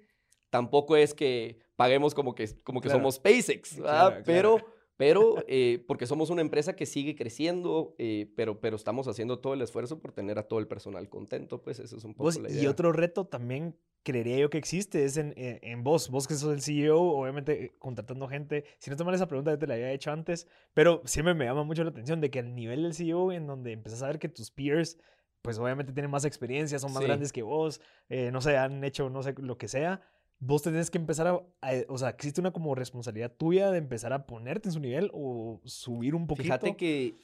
tampoco 0.50 0.98
es 0.98 1.14
que 1.14 1.60
paguemos 1.78 2.14
como 2.16 2.36
que, 2.36 2.50
como 2.64 2.82
que 2.82 2.88
Claro. 2.90 3.00
somos 3.00 3.16
SpaceX, 3.16 3.80
¿va? 3.80 3.84
Claro, 3.84 4.10
claro. 4.10 4.24
Pero, 4.26 4.58
pero 5.00 5.38
eh, 5.48 5.82
porque 5.88 6.06
somos 6.06 6.30
una 6.30 6.42
empresa 6.42 6.76
que 6.76 6.86
sigue 6.86 7.16
creciendo, 7.16 7.96
eh, 7.98 8.30
pero, 8.36 8.60
pero 8.60 8.76
estamos 8.76 9.08
haciendo 9.08 9.40
todo 9.40 9.54
el 9.54 9.62
esfuerzo 9.62 10.00
por 10.02 10.12
tener 10.12 10.38
a 10.38 10.44
todo 10.44 10.60
el 10.60 10.68
personal 10.68 11.08
contento, 11.08 11.62
pues 11.64 11.80
eso 11.80 11.96
es 11.96 12.04
un 12.04 12.14
poco 12.14 12.26
Vos- 12.26 12.38
la 12.38 12.50
y 12.50 12.56
idea. 12.56 12.70
otro 12.70 12.92
reto 12.92 13.26
también 13.26 13.78
creería 14.04 14.38
yo 14.38 14.50
que 14.50 14.58
existe 14.58 15.06
es 15.06 15.16
en, 15.16 15.34
en- 15.38 15.60
en 15.62 15.84
vos, 15.86 16.10
vos 16.10 16.28
que 16.28 16.34
sos 16.36 16.54
el 16.54 16.62
CEO, 16.62 17.00
obviamente 17.00 17.64
eh, 17.64 17.76
contratando 17.80 18.28
gente. 18.28 18.66
Si 18.78 18.90
no 18.90 18.98
te 18.98 19.06
mal 19.06 19.16
esa 19.16 19.28
pregunta, 19.30 19.52
ya 19.52 19.58
te 19.60 19.68
la 19.68 19.76
había 19.76 19.92
hecho 19.94 20.12
antes, 20.12 20.48
pero 20.74 21.02
siempre 21.06 21.34
me 21.34 21.46
llama 21.46 21.64
mucho 21.64 21.86
la 21.86 21.92
atención 21.92 22.20
de 22.20 22.30
que 22.30 22.40
al 22.40 22.54
nivel 22.54 22.84
del 22.84 22.94
CEO, 22.94 23.32
en 23.32 23.48
donde 23.48 23.72
empezás 23.72 24.04
a 24.04 24.08
ver 24.08 24.20
que 24.20 24.28
tus 24.28 24.52
peers, 24.52 24.98
pues 25.42 25.58
obviamente 25.60 25.94
tienen 25.94 26.12
más 26.12 26.26
experiencia, 26.26 26.78
son 26.78 26.92
más 26.92 27.00
Sí. 27.04 27.08
grandes 27.08 27.32
que 27.32 27.42
vos, 27.44 27.80
eh, 28.10 28.32
no 28.34 28.42
sé, 28.42 28.58
han 28.58 28.84
hecho 28.84 29.10
no 29.10 29.24
sé 29.24 29.34
lo 29.38 29.58
que 29.58 29.70
sea. 29.70 30.02
Vos 30.40 30.62
tenés 30.62 30.90
que 30.90 30.98
empezar 30.98 31.28
a, 31.28 31.32
a- 31.62 31.84
o 31.90 31.98
sea, 31.98 32.10
existe 32.10 32.40
una 32.40 32.52
como 32.52 32.74
responsabilidad 32.76 33.32
tuya 33.36 33.72
de 33.72 33.78
empezar 33.78 34.14
a 34.14 34.26
ponerte 34.26 34.70
en 34.70 34.74
su 34.74 34.80
nivel 34.80 35.10
o 35.14 35.60
subir 35.66 36.16
un 36.16 36.28
poquito. 36.28 36.44
Fíjate 36.44 36.76
que 36.78 37.16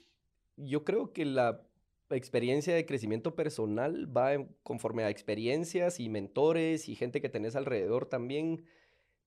yo 0.57 0.83
creo 0.83 1.13
que 1.13 1.23
la 1.25 1.61
experiencia 2.09 2.75
de 2.75 2.85
crecimiento 2.85 3.33
personal 3.35 4.15
va 4.15 4.33
en- 4.33 4.49
conforme 4.63 5.03
a 5.03 5.09
experiencias 5.09 5.99
y 5.99 6.09
mentores 6.09 6.89
y 6.89 6.95
gente 6.95 7.21
que 7.21 7.29
tenés 7.29 7.55
alrededor 7.55 8.05
también. 8.05 8.65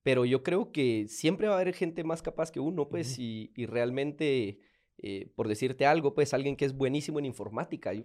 Pero 0.03 0.25
yo 0.25 0.43
creo 0.43 0.71
que 0.71 1.07
siempre 1.09 1.49
va 1.49 1.55
a 1.57 1.61
haber 1.61 1.75
gente 1.75 2.05
más 2.05 2.23
capaz 2.23 2.51
que 2.53 2.61
uno, 2.61 2.89
pues, 2.89 3.19
y, 3.19 3.53
y 3.57 3.67
realmente, 3.67 4.61
eh, 4.99 5.33
por 5.35 5.49
decirte 5.49 5.87
algo, 5.87 6.15
pues, 6.15 6.33
alguien 6.35 6.57
que 6.57 6.65
es 6.67 6.73
buenísimo 6.77 7.19
en 7.19 7.25
informática. 7.27 7.93
Yo 7.93 8.05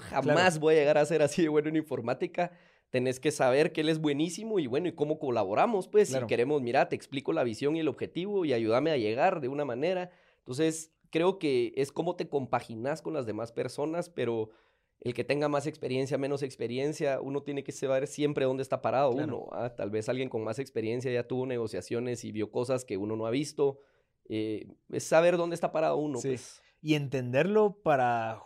jamás 0.00 0.58
voy 0.60 0.74
a 0.74 0.78
llegar 0.78 0.98
a 0.98 1.06
ser 1.06 1.22
así 1.22 1.42
de 1.42 1.48
bueno 1.48 1.68
en 1.70 1.76
informática. 1.76 2.52
Tenés 2.94 3.18
que 3.18 3.32
saber 3.32 3.72
que 3.72 3.80
él 3.80 3.88
es 3.88 3.98
buenísimo 4.00 4.60
y 4.60 4.68
bueno, 4.68 4.86
y 4.86 4.92
cómo 4.92 5.18
colaboramos, 5.18 5.88
pues, 5.88 6.10
Claro. 6.10 6.26
si 6.26 6.28
queremos, 6.28 6.62
mira, 6.62 6.88
te 6.88 6.94
explico 6.94 7.32
la 7.32 7.42
visión 7.42 7.74
y 7.74 7.80
el 7.80 7.88
objetivo 7.88 8.44
y 8.44 8.52
ayúdame 8.52 8.92
a 8.92 8.96
llegar 8.96 9.40
de 9.40 9.48
una 9.48 9.64
manera. 9.64 10.12
Entonces, 10.38 10.92
creo 11.10 11.40
que 11.40 11.72
es 11.76 11.90
cómo 11.90 12.14
te 12.14 12.28
compaginas 12.28 13.02
con 13.02 13.12
las 13.12 13.26
demás 13.26 13.50
personas, 13.50 14.10
pero 14.10 14.50
el 15.00 15.12
que 15.12 15.24
tenga 15.24 15.48
más 15.48 15.66
experiencia, 15.66 16.18
menos 16.18 16.44
experiencia, 16.44 17.20
uno 17.20 17.42
tiene 17.42 17.64
que 17.64 17.72
saber 17.72 18.06
siempre 18.06 18.44
dónde 18.44 18.62
está 18.62 18.80
parado 18.80 19.10
Claro. 19.12 19.38
uno. 19.38 19.48
¿ah? 19.50 19.74
Tal 19.74 19.90
vez 19.90 20.08
alguien 20.08 20.28
con 20.28 20.44
más 20.44 20.60
experiencia 20.60 21.10
ya 21.12 21.26
tuvo 21.26 21.46
negociaciones 21.46 22.24
y 22.24 22.30
vio 22.30 22.52
cosas 22.52 22.84
que 22.84 22.96
uno 22.96 23.16
no 23.16 23.26
ha 23.26 23.30
visto. 23.30 23.80
Eh, 24.28 24.68
es 24.92 25.02
saber 25.02 25.36
dónde 25.36 25.54
está 25.54 25.72
parado 25.72 25.96
uno. 25.96 26.18
Sí. 26.20 26.28
pues. 26.28 26.62
y 26.80 26.94
entenderlo 26.94 27.80
para 27.82 28.40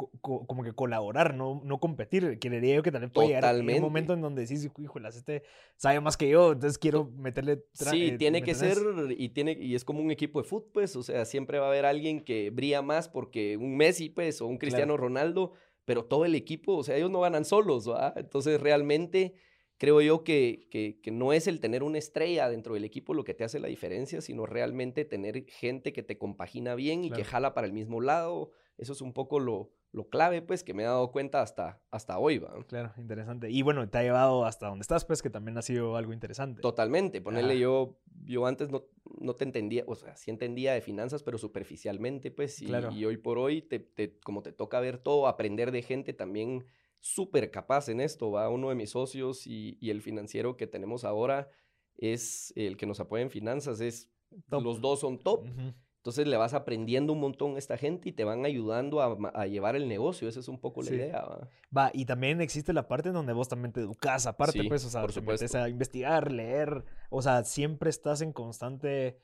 co- 0.00 0.10
co- 0.22 0.46
como 0.46 0.62
que 0.62 0.72
colaborar, 0.72 1.34
no, 1.34 1.60
no 1.64 1.78
competir. 1.78 2.38
Creería 2.38 2.76
yo 2.76 2.82
que 2.82 2.90
también 2.90 3.10
puede 3.10 3.28
llegar 3.28 3.44
un 3.54 3.80
momento 3.80 4.14
en 4.14 4.22
donde 4.22 4.42
decís, 4.42 4.70
híjole, 4.78 5.08
este 5.08 5.42
sabe 5.76 6.00
más 6.00 6.16
que 6.16 6.28
yo, 6.30 6.52
entonces 6.52 6.78
quiero 6.78 7.10
meterle... 7.16 7.62
Sí, 7.74 8.08
eh, 8.08 8.18
tiene 8.18 8.40
¿me 8.40 8.46
que 8.46 8.54
ser, 8.54 8.78
y, 9.16 9.28
tiene, 9.30 9.52
y 9.60 9.74
es 9.74 9.84
como 9.84 10.00
un 10.00 10.10
equipo 10.10 10.40
de 10.40 10.48
fútbol, 10.48 10.70
pues, 10.72 10.96
o 10.96 11.02
sea, 11.02 11.24
siempre 11.26 11.58
va 11.58 11.66
a 11.66 11.68
haber 11.68 11.84
alguien 11.84 12.20
que 12.24 12.48
brilla 12.50 12.80
más 12.80 13.08
porque 13.08 13.56
un 13.58 13.76
Messi, 13.76 14.08
pues, 14.08 14.40
o 14.40 14.46
un 14.46 14.56
Cristiano 14.58 14.96
Ronaldo, 14.96 15.52
pero 15.84 16.04
todo 16.04 16.24
el 16.24 16.34
equipo, 16.34 16.76
o 16.76 16.82
sea, 16.82 16.96
ellos 16.96 17.10
no 17.10 17.20
ganan 17.20 17.44
solos, 17.44 17.88
¿va? 17.88 18.14
Entonces, 18.16 18.60
realmente, 18.60 19.34
creo 19.76 20.00
yo 20.00 20.24
que, 20.24 20.68
que, 20.70 21.00
que 21.02 21.10
no 21.10 21.32
es 21.32 21.46
el 21.46 21.60
tener 21.60 21.82
una 21.82 21.98
estrella 21.98 22.48
dentro 22.48 22.74
del 22.74 22.84
equipo 22.84 23.12
lo 23.12 23.24
que 23.24 23.34
te 23.34 23.44
hace 23.44 23.58
la 23.60 23.68
diferencia, 23.68 24.20
sino 24.20 24.46
realmente 24.46 25.04
tener 25.04 25.44
gente 25.46 25.92
que 25.92 26.02
te 26.02 26.16
compagina 26.16 26.74
bien 26.74 27.04
y 27.04 27.10
que 27.10 27.24
jala 27.24 27.52
para 27.54 27.66
el 27.66 27.72
mismo 27.72 28.00
lado. 28.00 28.52
Eso 28.78 28.92
es 28.94 29.00
un 29.02 29.12
poco 29.12 29.40
lo, 29.40 29.72
lo 29.92 30.08
clave, 30.08 30.40
pues, 30.42 30.62
que 30.62 30.72
me 30.74 30.82
he 30.82 30.86
dado 30.86 31.10
cuenta 31.10 31.42
hasta, 31.42 31.80
hasta 31.90 32.18
hoy, 32.18 32.38
¿va? 32.38 32.54
Claro, 32.66 32.92
interesante. 32.96 33.50
Y 33.50 33.62
bueno, 33.62 33.88
te 33.88 33.98
ha 33.98 34.02
llevado 34.02 34.44
hasta 34.44 34.68
donde 34.68 34.82
estás, 34.82 35.04
pues, 35.04 35.20
que 35.22 35.30
también 35.30 35.58
ha 35.58 35.62
sido 35.62 35.96
algo 35.96 36.12
interesante. 36.12 36.62
Totalmente, 36.62 37.20
ponerle 37.20 37.54
Ajá. 37.54 37.60
yo, 37.62 37.98
yo 38.24 38.46
antes 38.46 38.70
no, 38.70 38.84
no 39.20 39.34
te 39.34 39.44
entendía, 39.44 39.82
o 39.88 39.96
sea, 39.96 40.16
sí 40.16 40.30
entendía 40.30 40.74
de 40.74 40.80
finanzas, 40.80 41.22
pero 41.24 41.38
superficialmente, 41.38 42.30
pues, 42.30 42.62
y, 42.62 42.66
Claro. 42.66 42.92
y 42.92 43.04
hoy 43.04 43.16
por 43.16 43.38
hoy, 43.38 43.62
te, 43.62 43.80
te- 43.80 44.18
como 44.20 44.42
te 44.42 44.52
toca 44.52 44.78
ver 44.78 44.98
todo, 44.98 45.26
aprender 45.26 45.72
de 45.72 45.82
gente 45.82 46.12
también 46.12 46.66
súper 47.00 47.50
capaz 47.50 47.88
en 47.88 48.00
esto, 48.00 48.30
va, 48.30 48.48
uno 48.48 48.68
de 48.68 48.74
mis 48.76 48.90
socios 48.90 49.46
y, 49.46 49.76
y 49.80 49.90
el 49.90 50.02
financiero 50.02 50.56
que 50.56 50.66
tenemos 50.66 51.04
ahora 51.04 51.48
es 51.96 52.52
el 52.56 52.76
que 52.76 52.86
nos 52.86 53.00
apoya 53.00 53.22
en 53.22 53.30
finanzas, 53.30 53.80
es, 53.80 54.08
Top. 54.48 54.62
los 54.62 54.80
dos 54.80 55.00
son 55.00 55.18
top, 55.18 55.40
Ujú. 55.46 55.74
Entonces 56.00 56.26
le 56.26 56.38
vas 56.38 56.54
aprendiendo 56.54 57.12
un 57.12 57.20
montón 57.20 57.56
a 57.56 57.58
esta 57.58 57.76
gente 57.76 58.08
y 58.08 58.12
te 58.12 58.24
van 58.24 58.46
ayudando 58.46 59.02
a, 59.02 59.46
llevar 59.46 59.76
el 59.76 59.86
negocio, 59.86 60.30
esa 60.30 60.40
es 60.40 60.48
un 60.48 60.58
poco 60.58 60.80
la 60.80 60.88
Sí. 60.88 60.94
idea, 60.94 61.20
va. 61.20 61.48
Va, 61.76 61.90
y 61.92 62.06
también 62.06 62.40
existe 62.40 62.72
la 62.72 62.88
parte 62.88 63.08
en 63.10 63.14
donde 63.14 63.34
vos 63.34 63.48
también 63.48 63.72
te 63.72 63.80
educas, 63.80 64.26
aparte, 64.26 64.62
Sí, 64.62 64.68
pues, 64.68 64.82
o 64.86 64.88
sea, 64.88 65.02
por 65.02 65.12
te 65.12 65.20
metes 65.20 65.40
supuesto. 65.40 65.58
a 65.58 65.68
investigar, 65.68 66.32
leer, 66.32 66.86
o 67.10 67.20
sea, 67.20 67.44
siempre 67.44 67.90
estás 67.90 68.22
en 68.22 68.32
constante... 68.32 69.20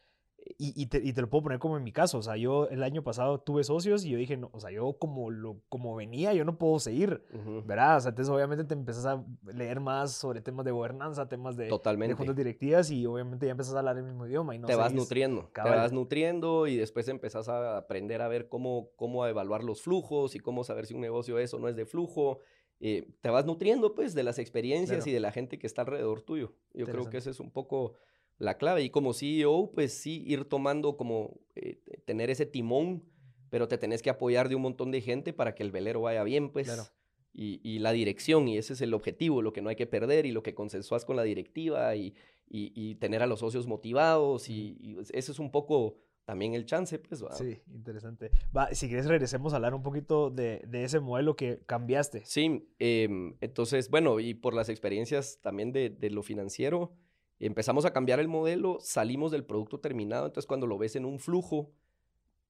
Y, 0.59 0.81
y 0.81 0.87
te, 0.87 0.99
y 1.03 1.13
te 1.13 1.21
lo 1.21 1.29
puedo 1.29 1.43
poner 1.43 1.59
como 1.59 1.77
en 1.77 1.83
mi 1.83 1.91
caso, 1.93 2.19
o 2.19 2.23
sea, 2.23 2.37
yo 2.37 2.69
el 2.69 2.85
año 2.85 3.03
pasado 3.03 3.41
tuve 3.41 3.65
socios 3.65 4.05
y 4.05 4.11
yo 4.11 4.17
dije, 4.19 4.37
no, 4.37 4.49
o 4.53 4.61
sea, 4.61 4.71
yo 4.71 4.93
como, 4.97 5.31
lo, 5.31 5.61
como 5.69 5.97
venía, 5.97 6.33
yo 6.35 6.45
no 6.45 6.57
puedo 6.57 6.79
seguir, 6.79 7.25
Ujú. 7.35 7.65
¿verdad? 7.67 7.97
O 7.97 8.01
sea, 8.01 8.11
entonces 8.11 8.33
obviamente 8.33 8.63
te 8.65 8.75
empezás 8.75 9.07
a 9.07 9.25
leer 9.53 9.81
más 9.81 10.13
sobre 10.13 10.41
temas 10.41 10.65
de 10.65 10.71
gobernanza, 10.71 11.29
temas 11.29 11.57
de, 11.57 11.65
de 11.65 11.71
Totalmente. 11.71 12.15
juntas 12.15 12.37
directivas 12.37 12.91
y 12.93 13.05
obviamente 13.07 13.47
ya 13.47 13.53
empezás 13.53 13.75
a 13.75 13.81
hablar 13.81 13.97
el 13.99 14.05
mismo 14.05 14.25
idioma 14.25 14.55
y 14.55 14.59
no 14.61 14.69
te 14.69 14.77
vas 14.77 14.93
nutriendo, 14.95 15.51
cabal. 15.53 15.73
te 15.73 15.79
vas 15.79 15.93
nutriendo 15.93 16.69
y 16.69 16.77
después 16.77 17.09
empezás 17.09 17.49
a 17.49 17.77
aprender 17.77 18.23
a 18.23 18.29
ver 18.29 18.49
cómo, 18.49 18.91
cómo 18.95 19.27
evaluar 19.27 19.65
los 19.65 19.83
flujos 19.83 20.37
y 20.37 20.39
cómo 20.39 20.63
saber 20.63 20.87
si 20.87 20.95
un 20.95 21.01
negocio 21.01 21.41
es 21.41 21.53
o 21.55 21.59
no 21.59 21.69
es 21.69 21.75
de 21.75 21.87
flujo. 21.87 22.39
Eh, 22.79 23.09
te 23.21 23.31
vas 23.31 23.47
nutriendo 23.47 23.95
pues 23.95 24.15
de 24.15 24.23
las 24.23 24.39
experiencias 24.39 24.99
Claro. 24.99 25.11
y 25.11 25.15
de 25.15 25.21
la 25.21 25.33
gente 25.33 25.59
que 25.59 25.67
está 25.67 25.83
alrededor 25.83 26.21
tuyo. 26.21 26.53
Yo 26.73 26.87
creo 26.87 27.11
que 27.11 27.17
esa 27.17 27.31
es 27.31 27.41
un 27.41 27.51
poco 27.51 27.95
la 28.39 28.59
clave. 28.59 28.83
Y 28.83 28.91
como 28.91 29.13
CEO, 29.13 29.71
pues 29.75 29.93
sí, 29.93 30.23
ir 30.27 30.45
tomando 30.45 30.97
como, 30.97 31.41
eh, 31.55 31.81
tener 32.05 32.31
ese 32.31 32.47
timón, 32.47 33.05
pero 33.51 33.69
te 33.69 33.79
tenés 33.79 34.03
que 34.03 34.11
apoyar 34.11 34.49
de 34.49 34.55
un 34.55 34.63
montón 34.63 34.91
de 34.91 35.01
gente 35.01 35.33
para 35.33 35.55
que 35.55 35.63
el 35.63 35.71
velero 35.71 36.03
vaya 36.03 36.23
bien, 36.25 36.51
pues. 36.51 36.67
Claro. 36.67 36.85
Y, 37.33 37.61
y 37.63 37.81
la 37.81 37.93
dirección, 37.93 38.49
y 38.49 38.57
ese 38.57 38.73
es 38.73 38.81
el 38.81 38.95
objetivo, 38.95 39.43
lo 39.43 39.53
que 39.53 39.61
no 39.61 39.69
hay 39.69 39.77
que 39.77 39.87
perder 39.87 40.25
y 40.25 40.33
lo 40.33 40.43
que 40.43 40.55
consensuás 40.55 41.05
con 41.05 41.17
la 41.17 41.23
directiva 41.23 41.95
y, 41.95 42.15
y, 42.49 42.73
y 42.75 42.95
tener 42.95 43.23
a 43.23 43.27
los 43.27 43.41
socios 43.41 43.67
motivados 43.67 44.49
y, 44.49 44.79
y 44.81 44.97
ese 45.13 45.33
es 45.33 45.39
un 45.39 45.51
poco 45.51 45.99
también 46.27 46.55
el 46.55 46.67
chance, 46.67 46.99
pues. 46.99 47.25
¿va? 47.25 47.33
Sí, 47.33 47.59
interesante. 47.73 48.31
Va, 48.55 48.75
si 48.75 48.89
quieres 48.89 49.07
regresemos 49.07 49.53
a 49.53 49.57
hablar 49.57 49.75
un 49.75 49.83
poquito 49.83 50.29
de, 50.29 50.63
de 50.67 50.85
ese 50.85 50.99
modelo 50.99 51.37
que 51.37 51.61
cambiaste. 51.67 52.25
Sí, 52.25 52.69
em, 52.79 53.37
entonces, 53.41 53.89
bueno, 53.91 54.19
y 54.19 54.35
por 54.35 54.53
las 54.53 54.69
experiencias 54.69 55.39
también 55.41 55.73
de, 55.73 55.89
de 55.89 56.11
lo 56.11 56.23
financiero, 56.23 56.93
empezamos 57.41 57.85
a 57.85 57.93
cambiar 57.93 58.21
el 58.21 58.29
modelo, 58.29 58.79
salimos 58.81 59.31
del 59.33 59.45
producto 59.45 59.81
terminado, 59.81 60.27
entonces 60.27 60.47
cuando 60.47 60.67
lo 60.67 60.79
ves 60.79 60.97
en 60.97 61.05
un 61.05 61.19
flujo, 61.19 61.71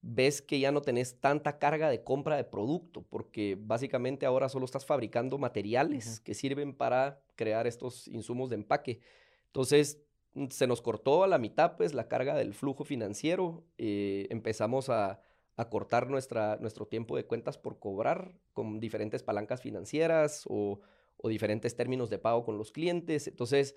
ves 0.01 0.41
que 0.41 0.59
ya 0.59 0.71
no 0.71 0.81
tenés 0.81 1.19
tanta 1.19 1.59
carga 1.59 1.89
de 1.89 2.03
compra 2.03 2.37
de 2.37 2.43
producto, 2.43 3.03
porque 3.09 3.57
básicamente 3.59 4.25
ahora 4.25 4.49
solo 4.49 4.65
estás 4.65 4.85
fabricando 4.85 5.37
materiales 5.37 6.19
que 6.21 6.33
sirven 6.33 6.73
para 6.73 7.21
crear 7.35 7.67
estos 7.67 8.07
insumos 8.07 8.49
de 8.49 8.55
empaque. 8.55 8.99
Entonces, 9.47 10.01
mm, 10.33 10.47
se 10.47 10.67
nos 10.67 10.81
cortó 10.81 11.23
a 11.23 11.27
la 11.27 11.39
mitad, 11.39 11.75
pues, 11.77 11.93
la 11.93 12.07
carga 12.07 12.35
del 12.35 12.53
flujo 12.53 12.83
financiero. 12.85 13.65
eh, 13.77 14.27
empezamos 14.29 14.89
a, 14.89 15.19
a 15.57 15.69
cortar 15.69 16.09
nuestra, 16.09 16.57
nuestro 16.61 16.85
tiempo 16.87 17.17
de 17.17 17.25
cuentas 17.25 17.57
por 17.57 17.79
cobrar 17.79 18.33
con 18.53 18.79
diferentes 18.79 19.23
palancas 19.23 19.61
financieras 19.61 20.43
o, 20.47 20.79
o 21.17 21.29
diferentes 21.29 21.75
términos 21.75 22.09
de 22.09 22.19
pago 22.19 22.45
con 22.45 22.57
los 22.57 22.71
clientes. 22.71 23.27
Entonces, 23.27 23.75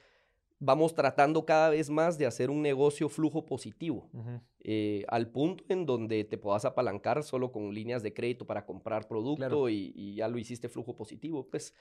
vamos 0.61 0.95
tratando 0.95 1.45
cada 1.45 1.71
vez 1.71 1.91
más 1.91 2.19
de 2.19 2.27
hacer 2.27 2.51
un 2.51 2.61
negocio 2.63 3.09
flujo 3.09 3.45
positivo, 3.47 4.09
eh, 4.61 5.05
al 5.09 5.29
punto 5.29 5.65
en 5.69 5.87
donde 5.87 6.23
te 6.25 6.37
puedas 6.39 6.65
apalancar 6.67 7.23
solo 7.25 7.51
con 7.51 7.73
líneas 7.75 8.03
de 8.03 8.13
crédito 8.13 8.47
para 8.47 8.65
comprar 8.67 9.09
producto 9.09 9.37
Claro. 9.39 9.69
y, 9.71 9.93
y 9.97 10.15
ya 10.17 10.29
lo 10.29 10.39
hiciste 10.39 10.69
flujo 10.69 10.95
positivo, 10.95 11.49
pues. 11.51 11.75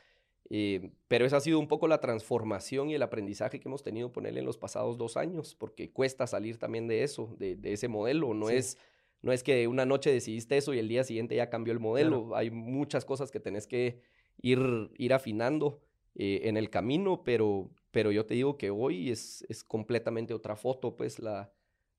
eh, 0.50 0.92
pero 1.10 1.26
esa 1.26 1.38
ha 1.38 1.42
sido 1.42 1.60
un 1.60 1.68
poco 1.68 1.88
la 1.88 2.00
transformación 2.00 2.90
y 2.90 2.96
el 2.96 3.04
aprendizaje 3.04 3.60
que 3.60 3.68
hemos 3.68 3.84
tenido 3.84 4.12
ponerle 4.12 4.40
en 4.40 4.46
los 4.46 4.58
pasados 4.58 4.98
dos 4.98 5.18
años, 5.18 5.54
porque 5.56 5.92
cuesta 5.92 6.26
salir 6.26 6.58
también 6.58 6.88
de 6.88 7.04
eso, 7.04 7.36
de, 7.38 7.56
de 7.58 7.74
ese 7.74 7.88
modelo. 7.90 8.34
No 8.34 8.48
Sí. 8.48 8.56
es 8.56 8.78
no 9.22 9.34
es 9.34 9.44
que 9.44 9.68
una 9.68 9.86
noche 9.86 10.14
decidiste 10.14 10.56
eso 10.56 10.74
y 10.74 10.80
el 10.80 10.88
día 10.88 11.04
siguiente 11.04 11.36
ya 11.36 11.50
cambió 11.50 11.74
el 11.74 11.80
modelo. 11.82 12.34
Hay 12.38 12.50
muchas 12.52 13.04
cosas 13.04 13.32
que 13.32 13.42
tenés 13.42 13.68
que 13.68 14.00
ir, 14.42 14.90
ir 14.98 15.14
afinando 15.14 15.82
eh, 16.16 16.40
en 16.46 16.56
el 16.56 16.70
camino, 16.70 17.22
pero, 17.26 17.70
pero 17.92 18.12
yo 18.12 18.26
te 18.26 18.36
digo 18.36 18.58
que 18.58 18.70
hoy 18.70 19.12
es, 19.12 19.46
es 19.50 19.64
completamente 19.64 20.34
otra 20.34 20.56
foto, 20.56 20.96
pues 20.96 21.20
la, 21.20 21.52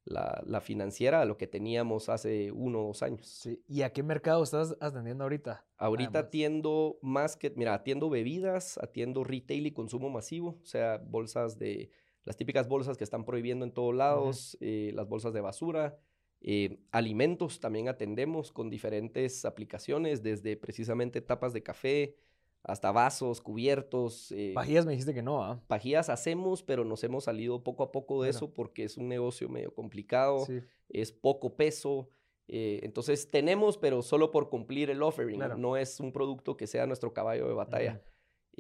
la, 0.05 0.43
la 0.47 0.61
financiera 0.61 1.23
a 1.23 1.25
lo 1.25 1.37
que 1.37 1.47
teníamos 1.47 2.09
hace 2.09 2.51
uno 2.53 2.83
o 2.83 2.87
dos 2.89 3.03
años. 3.03 3.27
Sí. 3.27 3.63
¿Y 3.67 3.83
a 3.83 3.93
qué 3.93 4.03
mercado 4.03 4.43
estás 4.43 4.77
atendiendo 4.81 5.25
ahorita? 5.25 5.65
Ahorita 5.77 6.11
Además. 6.11 6.29
atiendo 6.29 6.99
más 7.03 7.37
que, 7.37 7.51
mira, 7.57 7.75
atiendo 7.75 8.09
bebidas, 8.11 8.79
atiendo 8.79 9.25
retail 9.25 9.67
y 9.67 9.73
consumo 9.73 10.11
masivo, 10.11 10.59
o 10.63 10.67
sea, 10.67 10.99
bolsas 10.99 11.59
de, 11.59 11.91
las 12.25 12.37
típicas 12.37 12.69
bolsas 12.69 12.97
que 12.97 13.05
están 13.05 13.25
prohibiendo 13.25 13.65
en 13.65 13.73
todos 13.73 13.95
lados, 13.95 14.57
eh, 14.61 14.93
las 14.95 15.09
bolsas 15.09 15.33
de 15.33 15.41
basura, 15.41 15.99
eh, 16.43 16.79
alimentos 16.91 17.61
también 17.61 17.89
atendemos 17.89 18.53
con 18.53 18.71
diferentes 18.71 19.45
aplicaciones, 19.45 20.23
desde 20.23 20.57
precisamente 20.57 21.21
tapas 21.21 21.53
de 21.53 21.63
café 21.63 22.17
hasta 22.63 22.93
vasos, 22.93 23.41
cubiertos. 23.41 24.33
eh, 24.33 24.53
Pajillas 24.55 24.85
me 24.87 24.93
dijiste 24.93 25.15
que 25.15 25.23
no, 25.23 25.43
¿ah? 25.43 25.63
pajillas 25.67 26.09
hacemos, 26.11 26.63
pero 26.63 26.85
nos 26.85 27.03
hemos 27.05 27.25
salido 27.25 27.63
poco 27.63 27.83
a 27.83 27.93
poco 27.93 28.23
de 28.23 28.31
eso 28.31 28.53
porque 28.53 28.85
es 28.85 28.97
un 28.97 29.09
negocio 29.09 29.49
medio 29.49 29.73
complicado 29.75 30.45
Sí. 30.47 30.61
es 30.89 31.13
poco 31.13 31.57
peso. 31.57 32.09
eh, 32.53 32.81
entonces 32.83 33.31
tenemos, 33.31 33.79
pero 33.79 34.03
solo 34.03 34.33
por 34.33 34.49
cumplir 34.51 34.91
el 34.91 35.03
offering. 35.05 35.37
Claro. 35.37 35.57
No 35.57 35.77
es 35.77 36.01
un 36.01 36.13
producto 36.13 36.57
que 36.57 36.67
sea 36.67 36.85
nuestro 36.87 37.13
caballo 37.15 37.47
de 37.47 37.55
batalla. 37.55 38.03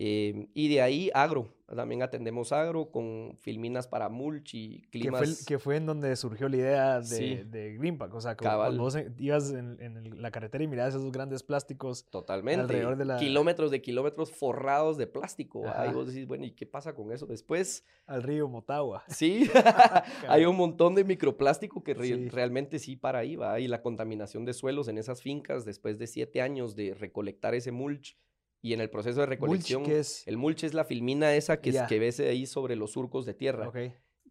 Eh, 0.03 0.49
y 0.55 0.69
de 0.69 0.81
ahí 0.81 1.11
agro. 1.13 1.55
También 1.77 2.03
atendemos 2.03 2.51
agro 2.53 2.91
con 2.91 3.37
filminas 3.39 3.87
para 3.87 4.09
mulch 4.09 4.55
y 4.55 4.81
Que 4.91 4.99
climas. 4.99 5.21
fue, 5.21 5.29
el- 5.29 5.37
que 5.47 5.59
fue 5.59 5.77
en 5.77 5.85
donde 5.87 6.17
surgió 6.17 6.49
la 6.49 6.57
idea 6.57 6.99
de, 7.01 7.05
Sí. 7.05 7.35
de 7.45 7.75
Greenpack. 7.77 8.13
O 8.15 8.21
sea, 8.21 8.35
cuando 8.37 8.83
vos 8.83 8.97
ibas 9.19 9.53
en, 9.53 10.21
la 10.23 10.31
carretera 10.33 10.65
y 10.65 10.67
mirabas 10.69 10.95
esos 10.95 11.13
grandes 11.13 11.43
plásticos. 11.43 12.07
Totalmente. 12.11 12.63
alrededor 12.63 12.97
de 12.97 13.05
la- 13.05 13.19
Kilómetros 13.19 13.71
de 13.71 13.83
kilómetros 13.83 14.33
forrados 14.33 14.97
de 14.97 15.07
plástico. 15.07 15.65
Ahí 15.67 15.89
Ajá. 15.89 15.93
vos 15.93 16.07
decís, 16.09 16.27
bueno, 16.27 16.47
¿y 16.47 16.53
qué 16.53 16.65
pasa 16.67 16.95
con 16.95 17.13
eso 17.13 17.27
después? 17.27 17.85
al 18.07 18.23
río 18.25 18.49
Motagua. 18.49 19.05
Sí, 19.07 19.43
hay 20.29 20.47
un 20.47 20.57
montón 20.57 20.95
de 20.97 21.05
microplástico 21.05 21.85
que 21.85 21.95
re- 21.95 22.07
Sí. 22.07 22.29
realmente 22.31 22.79
sí 22.81 22.97
para 22.97 23.21
ahí 23.21 23.37
va. 23.37 23.61
Y 23.61 23.69
la 23.69 23.83
contaminación 23.83 24.45
de 24.47 24.55
suelos 24.55 24.89
en 24.89 24.97
esas 24.99 25.21
fincas 25.23 25.65
después 25.67 25.99
de 25.99 26.07
siete 26.09 26.41
años 26.41 26.75
de 26.75 26.95
recolectar 26.95 27.55
ese 27.55 27.71
mulch 27.71 28.17
y 28.63 28.73
en 28.75 28.81
el 28.81 28.91
proceso 28.91 29.21
de 29.21 29.27
Mulch, 29.27 29.39
recolección. 29.41 29.85
¿qué 29.85 29.99
es? 30.01 30.27
El 30.29 30.37
mulch 30.37 30.65
es 30.65 30.75
la 30.75 30.85
filmina 30.85 31.35
esa 31.35 31.61
que, 31.61 31.71
es- 31.71 31.75
Ya. 31.77 31.87
que 31.87 31.99
ves 31.99 32.21
ahí 32.21 32.47
sobre 32.47 32.77
los 32.77 32.93
surcos 32.93 33.25
de 33.27 33.35
tierra. 33.35 33.69
Ok, 33.69 33.77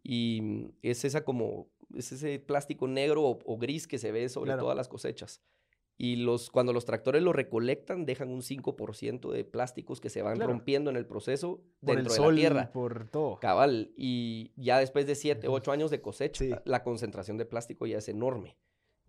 Y 0.02 0.68
es 0.82 1.04
esa 1.04 1.24
como, 1.24 1.68
es 1.94 2.12
ese 2.12 2.38
plástico 2.38 2.88
negro 2.88 3.22
o, 3.24 3.38
o 3.44 3.58
gris 3.58 3.86
que 3.86 3.98
se 3.98 4.12
ve 4.12 4.28
sobre 4.28 4.48
Claro. 4.48 4.62
todas 4.62 4.76
las 4.76 4.88
cosechas. 4.88 5.42
Y 5.98 6.16
los, 6.16 6.48
cuando 6.50 6.72
los 6.72 6.86
tractores 6.86 7.22
lo 7.22 7.34
recolectan, 7.34 8.06
dejan 8.06 8.30
un 8.30 8.40
5% 8.40 9.30
de 9.30 9.44
plásticos 9.44 10.00
que 10.00 10.08
se 10.08 10.22
van 10.22 10.36
Claro. 10.36 10.52
rompiendo 10.52 10.88
en 10.88 10.96
el 10.96 11.04
proceso 11.04 11.60
por 11.84 11.90
el 11.90 11.96
dentro 11.96 12.12
de 12.14 12.16
sol, 12.16 12.34
la 12.34 12.40
tierra. 12.40 12.72
por 12.72 13.08
todo. 13.10 13.38
Cabal. 13.38 13.92
Y 13.98 14.52
ya 14.56 14.78
después 14.78 15.06
de 15.06 15.14
7, 15.14 15.46
Ujú. 15.48 15.56
8 15.56 15.72
años 15.72 15.90
de 15.90 16.00
cosecha, 16.00 16.42
Sí. 16.42 16.50
la 16.64 16.82
concentración 16.82 17.36
de 17.36 17.44
plástico 17.44 17.86
ya 17.86 17.98
es 17.98 18.08
enorme. 18.08 18.56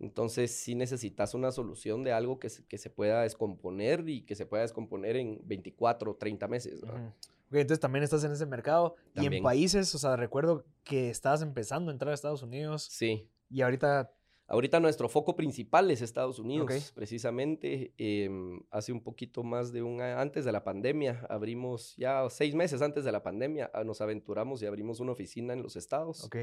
Entonces 0.02 0.50
sí 0.50 0.74
necesitas 0.74 1.32
una 1.32 1.50
solución 1.52 2.02
de 2.04 2.12
algo 2.12 2.38
que 2.38 2.50
se, 2.50 2.64
que 2.66 2.76
se 2.76 2.90
pueda 2.90 3.22
descomponer 3.22 4.08
y 4.08 4.22
que 4.22 4.34
se 4.34 4.44
pueda 4.44 4.62
descomponer 4.62 5.16
en 5.16 5.40
24 5.44 6.10
o 6.10 6.14
30 6.16 6.48
meses. 6.48 6.82
Ujú. 6.82 6.92
Ok, 6.92 7.54
entonces 7.58 7.80
también 7.80 8.02
estás 8.02 8.24
en 8.24 8.32
ese 8.32 8.44
mercado. 8.46 8.96
Y 9.14 9.26
en 9.26 9.42
países, 9.42 9.94
o 9.94 9.98
sea, 9.98 10.16
recuerdo 10.16 10.64
que 10.84 11.08
estabas 11.10 11.40
empezando 11.42 11.90
a 11.90 11.92
entrar 11.92 12.10
a 12.10 12.14
Estados 12.14 12.42
Unidos 12.42 12.88
Sí. 12.90 13.28
y 13.48 13.62
ahorita 13.62 14.12
Ahorita 14.48 14.80
nuestro 14.80 15.08
foco 15.08 15.34
principal 15.34 15.90
es 15.90 16.02
Estados 16.02 16.38
Unidos, 16.38 16.66
Ok. 16.70 16.94
precisamente. 16.94 17.94
em, 17.96 18.60
hace 18.70 18.92
un 18.92 19.00
poquito 19.02 19.42
más 19.42 19.72
de 19.72 19.82
un 19.82 20.02
año 20.02 20.18
antes 20.18 20.44
de 20.44 20.52
la 20.52 20.62
pandemia, 20.62 21.24
abrimos 21.30 21.94
ya 21.96 22.28
seis 22.28 22.54
meses 22.54 22.82
antes 22.82 23.04
de 23.04 23.12
la 23.12 23.22
pandemia, 23.22 23.70
ah, 23.72 23.82
nos 23.82 24.02
aventuramos 24.02 24.60
y 24.60 24.66
abrimos 24.66 25.00
una 25.00 25.12
oficina 25.12 25.54
en 25.54 25.62
los 25.62 25.76
estados. 25.76 26.24
Ok. 26.24 26.36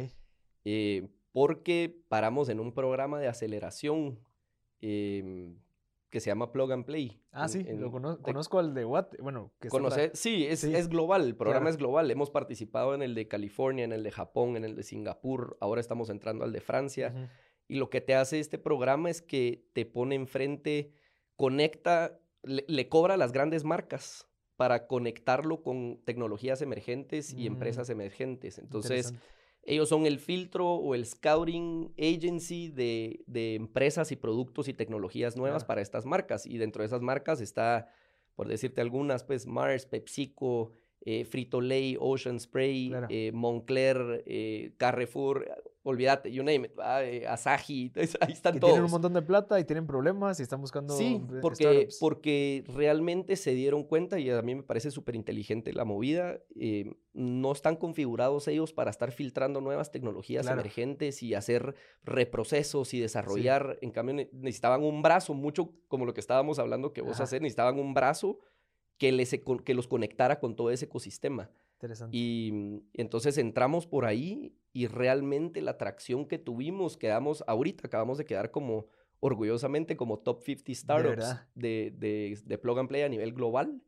eh, 0.65 1.07
porque 1.31 2.01
paramos 2.07 2.50
en 2.50 2.59
un 2.59 2.74
programa 2.74 3.19
de 3.19 3.27
aceleración 3.27 4.19
em, 4.81 5.57
que 6.09 6.19
se 6.19 6.31
llama 6.31 6.51
Plug 6.51 6.71
and 6.71 6.86
Play. 6.86 7.21
Ah, 7.31 7.43
En- 7.43 7.50
sí, 7.50 7.65
en- 7.67 7.81
lo 7.81 7.91
conozco 7.91 8.57
al 8.59 8.74
de 8.74 8.83
Watt. 8.86 9.15
Bueno, 9.21 9.51
que 9.59 9.67
Conocer, 9.69 10.12
sí, 10.15 10.45
es, 10.48 10.62
Sí, 10.62 10.74
es 10.74 10.88
global, 10.89 11.24
el 11.24 11.36
programa 11.36 11.65
claro. 11.65 11.69
es 11.71 11.77
global. 11.77 12.09
Hemos 12.12 12.31
participado 12.31 12.95
en 12.95 13.01
el 13.03 13.13
de 13.13 13.27
California, 13.27 13.86
en 13.86 13.91
el 13.91 14.01
de 14.03 14.12
Japón, 14.12 14.57
en 14.57 14.65
el 14.65 14.75
de 14.75 14.81
Singapur, 14.83 15.57
ahora 15.62 15.81
estamos 15.81 16.09
entrando 16.09 16.43
al 16.45 16.51
de 16.51 16.62
Francia. 16.62 17.13
Ujú. 17.15 17.25
Y 17.67 17.75
lo 17.75 17.91
que 17.91 18.01
te 18.01 18.15
hace 18.15 18.39
este 18.39 18.57
programa 18.57 19.12
es 19.12 19.21
que 19.21 19.67
te 19.74 19.86
pone 19.86 20.15
enfrente, 20.15 20.91
conecta, 21.36 22.19
le, 22.41 22.65
le 22.67 22.89
cobra 22.89 23.13
a 23.13 23.17
las 23.17 23.31
grandes 23.31 23.63
marcas 23.63 24.27
para 24.55 24.88
conectarlo 24.88 25.62
con 25.62 26.01
tecnologías 26.05 26.62
emergentes 26.63 27.33
y 27.33 27.43
Mm. 27.50 27.53
empresas 27.53 27.89
emergentes. 27.91 28.57
Entonces. 28.57 29.13
Ellos 29.69 29.88
son 29.88 30.05
el 30.05 30.17
filtro 30.19 30.67
o 30.67 30.95
el 30.95 31.05
scouting 31.05 31.93
agency 31.97 32.69
de, 32.69 33.21
de 33.27 33.53
empresas 33.55 34.11
y 34.11 34.15
productos 34.15 34.67
y 34.67 34.73
tecnologías 34.73 35.38
nuevas 35.38 35.63
para 35.63 35.81
estas 35.81 36.05
marcas. 36.05 36.45
Y 36.47 36.57
dentro 36.57 36.81
de 36.81 36.88
esas 36.88 37.01
marcas 37.01 37.39
está, 37.39 37.88
por 38.35 38.47
decirte 38.47 38.81
algunas, 38.81 39.23
pues 39.23 39.45
Mars, 39.45 39.85
PepsiCo, 39.85 40.71
eh, 41.05 41.23
Frito-Lay, 41.23 41.97
Ocean 41.99 42.39
Spray, 42.39 42.89
Claro. 42.89 43.07
eh, 43.09 43.31
Moncler, 43.33 44.23
eh, 44.25 44.73
Carrefour, 44.77 45.47
olvídate, 45.89 46.31
you 46.31 46.43
name 46.43 46.67
it, 46.67 46.79
¿va? 46.79 47.03
Eh, 47.03 47.27
Asahi, 47.27 47.91
ahí 48.22 48.31
están 48.34 48.60
todos. 48.60 48.72
tienen 48.72 48.86
un 48.86 48.91
montón 48.91 49.13
de 49.13 49.22
plata 49.22 49.60
y 49.60 49.63
tienen 49.65 49.86
problemas 49.86 50.39
y 50.39 50.43
están 50.43 50.62
buscando 50.62 50.96
Sí, 50.96 51.22
eh, 51.22 51.39
porque, 51.41 51.63
startups. 51.63 51.98
porque 52.00 52.63
realmente 52.74 53.36
se 53.36 53.53
dieron 53.53 53.84
cuenta 53.84 54.19
y 54.19 54.29
a 54.29 54.41
mí 54.41 54.55
me 54.55 54.63
parece 54.63 54.91
súper 54.91 55.15
inteligente 55.15 55.74
la 55.74 55.86
movida. 55.86 56.39
eh, 56.55 56.91
no 57.13 57.51
están 57.51 57.75
configurados 57.75 58.48
ellos 58.48 58.72
para 58.72 58.91
estar 58.91 59.12
filtrando 59.12 59.60
nuevas 59.60 59.91
tecnologías 59.91 60.46
Claro. 60.46 60.62
emergentes 60.62 61.22
y 61.24 61.34
hacer 61.34 61.75
reprocesos 62.03 62.93
y 62.93 63.00
desarrollar. 63.00 63.77
En 63.81 63.91
cambio, 63.91 64.15
ne- 64.15 64.29
necesitaban 64.31 64.84
un 64.84 65.01
brazo, 65.01 65.34
mucho 65.34 65.74
como 65.88 66.05
lo 66.05 66.13
que 66.13 66.19
estábamos 66.22 66.60
hablando 66.60 66.93
que 66.93 67.01
vos 67.01 67.19
haces, 67.19 67.41
necesitaban 67.41 67.79
un 67.79 67.93
brazo 67.93 68.39
que, 68.98 69.12
les, 69.12 69.36
que 69.65 69.74
los 69.74 69.88
conectara 69.88 70.39
con 70.39 70.55
todo 70.55 70.72
ese 70.72 70.86
ecosistema. 70.86 71.50
Interesante. 71.79 72.15
Y 72.15 72.51
mm, 72.51 72.77
entonces 72.93 73.38
entramos 73.38 73.88
por 73.88 74.05
ahí 74.05 74.53
y 74.74 74.88
realmente 74.88 75.62
la 75.62 75.71
atracción 75.71 76.25
que 76.25 76.38
tuvimos, 76.38 76.98
quedamos, 76.98 77.43
ahorita 77.48 77.88
acabamos 77.88 78.17
de 78.17 78.25
quedar 78.25 78.51
como 78.51 78.88
orgullosamente 79.21 79.98
como 79.98 80.19
top 80.19 80.41
50 80.41 80.74
startups 80.74 81.36
de, 81.55 81.93
de, 81.98 82.38
de 82.45 82.57
plug 82.57 82.79
and 82.79 82.89
play 82.89 83.01
a 83.03 83.09
nivel 83.09 83.33
global. 83.33 83.81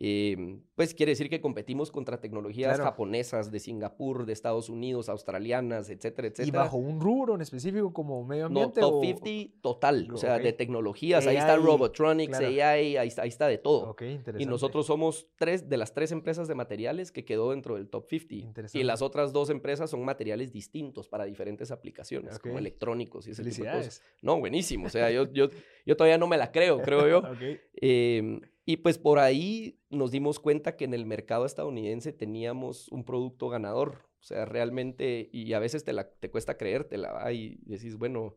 Eh, 0.00 0.58
pues 0.74 0.94
quiere 0.94 1.12
decir 1.12 1.28
que 1.30 1.40
competimos 1.40 1.92
contra 1.92 2.18
tecnologías 2.18 2.70
Claro. 2.74 2.84
japonesas 2.90 3.52
de 3.52 3.60
Singapur, 3.60 4.24
de 4.26 4.32
Estados 4.32 4.68
Unidos, 4.68 5.08
australianas, 5.08 5.90
etcétera, 5.90 6.26
¿Y 6.28 6.30
etcétera. 6.32 6.62
bajo 6.64 6.78
un 6.78 6.98
rubro 7.00 7.34
en 7.36 7.42
específico 7.42 7.92
como 7.92 8.24
medio 8.24 8.48
No, 8.48 8.60
ambiente? 8.62 8.80
top 8.80 8.94
o- 8.94 9.00
50 9.00 9.60
total, 9.60 10.08
o 10.12 10.16
sea, 10.16 10.38
de 10.38 10.52
tecnologías. 10.52 11.26
Ahí 11.26 11.36
está 11.36 11.56
Robotronics, 11.56 12.36
claro. 12.38 12.46
AI, 12.46 12.96
ahí 12.96 13.06
está, 13.08 13.22
ahí 13.22 13.28
está 13.28 13.46
de 13.46 13.58
todo. 13.58 13.90
Ok, 13.90 14.02
interesante. 14.02 14.42
Y 14.42 14.46
nosotros 14.46 14.86
somos 14.86 15.28
tres 15.36 15.68
de 15.68 15.76
las 15.76 15.92
tres 15.94 16.10
empresas 16.10 16.48
de 16.48 16.54
materiales 16.56 17.12
que 17.12 17.24
quedó 17.24 17.50
dentro 17.50 17.76
del 17.76 17.88
top 17.88 18.08
50. 18.08 18.62
Y 18.76 18.82
las 18.82 19.02
otras 19.02 19.32
dos 19.32 19.50
empresas 19.50 19.90
son 19.90 20.04
materiales 20.04 20.52
distintos 20.52 21.08
para 21.08 21.26
diferentes 21.26 21.70
aplicaciones, 21.70 22.38
como 22.40 22.58
electrónicos 22.58 23.28
y 23.28 23.32
ese 23.32 23.44
tipo 23.44 23.64
de 23.64 23.70
cosas. 23.70 24.02
No, 24.22 24.40
buenísimo. 24.40 24.86
O 24.86 24.90
sea, 24.90 25.10
yo, 25.12 25.30
yo, 25.32 25.48
yo 25.86 25.96
todavía 25.96 26.18
no 26.18 26.26
me 26.26 26.38
la 26.38 26.50
creo, 26.50 26.80
creo 26.82 27.06
yo. 27.08 27.22
Ok. 27.32 28.48
Y 28.64 28.78
pues 28.78 28.98
por 28.98 29.18
ahí 29.18 29.80
nos 29.90 30.10
dimos 30.12 30.38
cuenta 30.38 30.76
que 30.76 30.84
en 30.84 30.94
el 30.94 31.04
mercado 31.04 31.46
estadounidense 31.46 32.12
teníamos 32.12 32.88
un 32.88 33.04
producto 33.04 33.48
ganador. 33.48 34.06
O 34.20 34.22
sea, 34.22 34.44
realmente, 34.44 35.28
y 35.32 35.52
a 35.52 35.58
veces 35.58 35.82
te, 35.84 35.92
la, 35.92 36.08
te 36.08 36.30
cuesta 36.30 36.56
creértela, 36.56 37.32
y 37.32 37.58
decís, 37.64 37.96
bueno, 37.96 38.36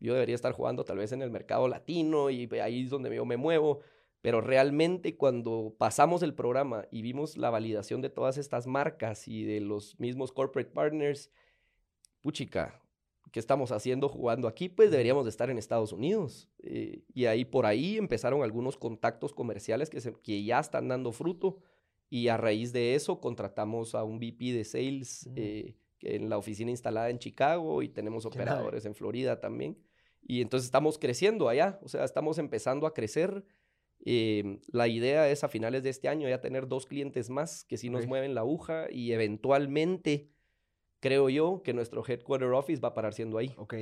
yo 0.00 0.14
debería 0.14 0.34
estar 0.34 0.52
jugando 0.52 0.84
tal 0.84 0.98
vez 0.98 1.12
en 1.12 1.22
el 1.22 1.30
mercado 1.30 1.68
latino 1.68 2.30
y 2.30 2.48
ahí 2.60 2.84
es 2.84 2.90
donde 2.90 3.14
yo 3.14 3.24
me 3.24 3.36
muevo. 3.36 3.80
Pero 4.22 4.40
realmente 4.40 5.16
cuando 5.16 5.74
pasamos 5.78 6.22
el 6.22 6.34
programa 6.34 6.86
y 6.90 7.02
vimos 7.02 7.36
la 7.36 7.50
validación 7.50 8.02
de 8.02 8.10
todas 8.10 8.38
estas 8.38 8.66
marcas 8.66 9.28
y 9.28 9.44
de 9.44 9.60
los 9.60 9.98
mismos 10.00 10.32
corporate 10.32 10.70
partners, 10.72 11.30
puchica, 12.20 12.82
¿qué 13.30 13.40
estamos 13.40 13.72
haciendo 13.72 14.08
jugando 14.08 14.48
aquí? 14.48 14.68
Pues 14.68 14.90
deberíamos 14.90 15.24
de 15.24 15.30
estar 15.30 15.50
en 15.50 15.58
Estados 15.58 15.92
Unidos. 15.92 16.48
Eh, 16.62 17.02
y 17.14 17.26
ahí 17.26 17.44
por 17.44 17.66
ahí 17.66 17.96
empezaron 17.96 18.42
algunos 18.42 18.76
contactos 18.76 19.32
comerciales 19.32 19.90
que, 19.90 20.00
que 20.22 20.44
ya 20.44 20.60
están 20.60 20.88
dando 20.88 21.12
fruto. 21.12 21.58
Y 22.08 22.28
a 22.28 22.36
raíz 22.36 22.72
de 22.72 22.94
eso 22.94 23.20
contratamos 23.20 23.94
a 23.94 24.02
un 24.02 24.18
VP 24.18 24.52
de 24.52 24.64
Sales 24.64 25.30
eh, 25.36 25.76
en 26.00 26.28
la 26.28 26.38
oficina 26.38 26.70
instalada 26.70 27.10
en 27.10 27.18
Chicago 27.18 27.82
y 27.82 27.88
tenemos 27.88 28.26
operadores 28.26 28.84
en 28.84 28.94
Florida 28.94 29.40
también. 29.40 29.78
Y 30.22 30.42
entonces 30.42 30.66
estamos 30.66 30.98
creciendo 30.98 31.48
allá, 31.48 31.78
o 31.82 31.88
sea, 31.88 32.04
estamos 32.04 32.38
empezando 32.38 32.86
a 32.86 32.94
crecer 32.94 33.44
Em, 34.02 34.60
la 34.72 34.88
idea 34.88 35.28
es 35.28 35.44
a 35.44 35.48
finales 35.48 35.82
de 35.82 35.90
este 35.90 36.08
año 36.08 36.28
ya 36.28 36.40
tener 36.40 36.66
dos 36.66 36.86
clientes 36.86 37.28
más 37.28 37.64
que 37.64 37.76
sí 37.76 37.90
nos 37.90 38.06
mueven 38.06 38.34
la 38.34 38.40
aguja 38.40 38.86
y 38.90 39.12
eventualmente 39.12 40.30
creo 41.00 41.28
yo 41.28 41.62
que 41.62 41.72
nuestro 41.72 42.04
headquarter 42.06 42.52
office 42.52 42.80
va 42.80 42.88
a 42.88 42.94
parar 42.94 43.14
siendo 43.14 43.38
ahí. 43.38 43.54
Ok. 43.56 43.74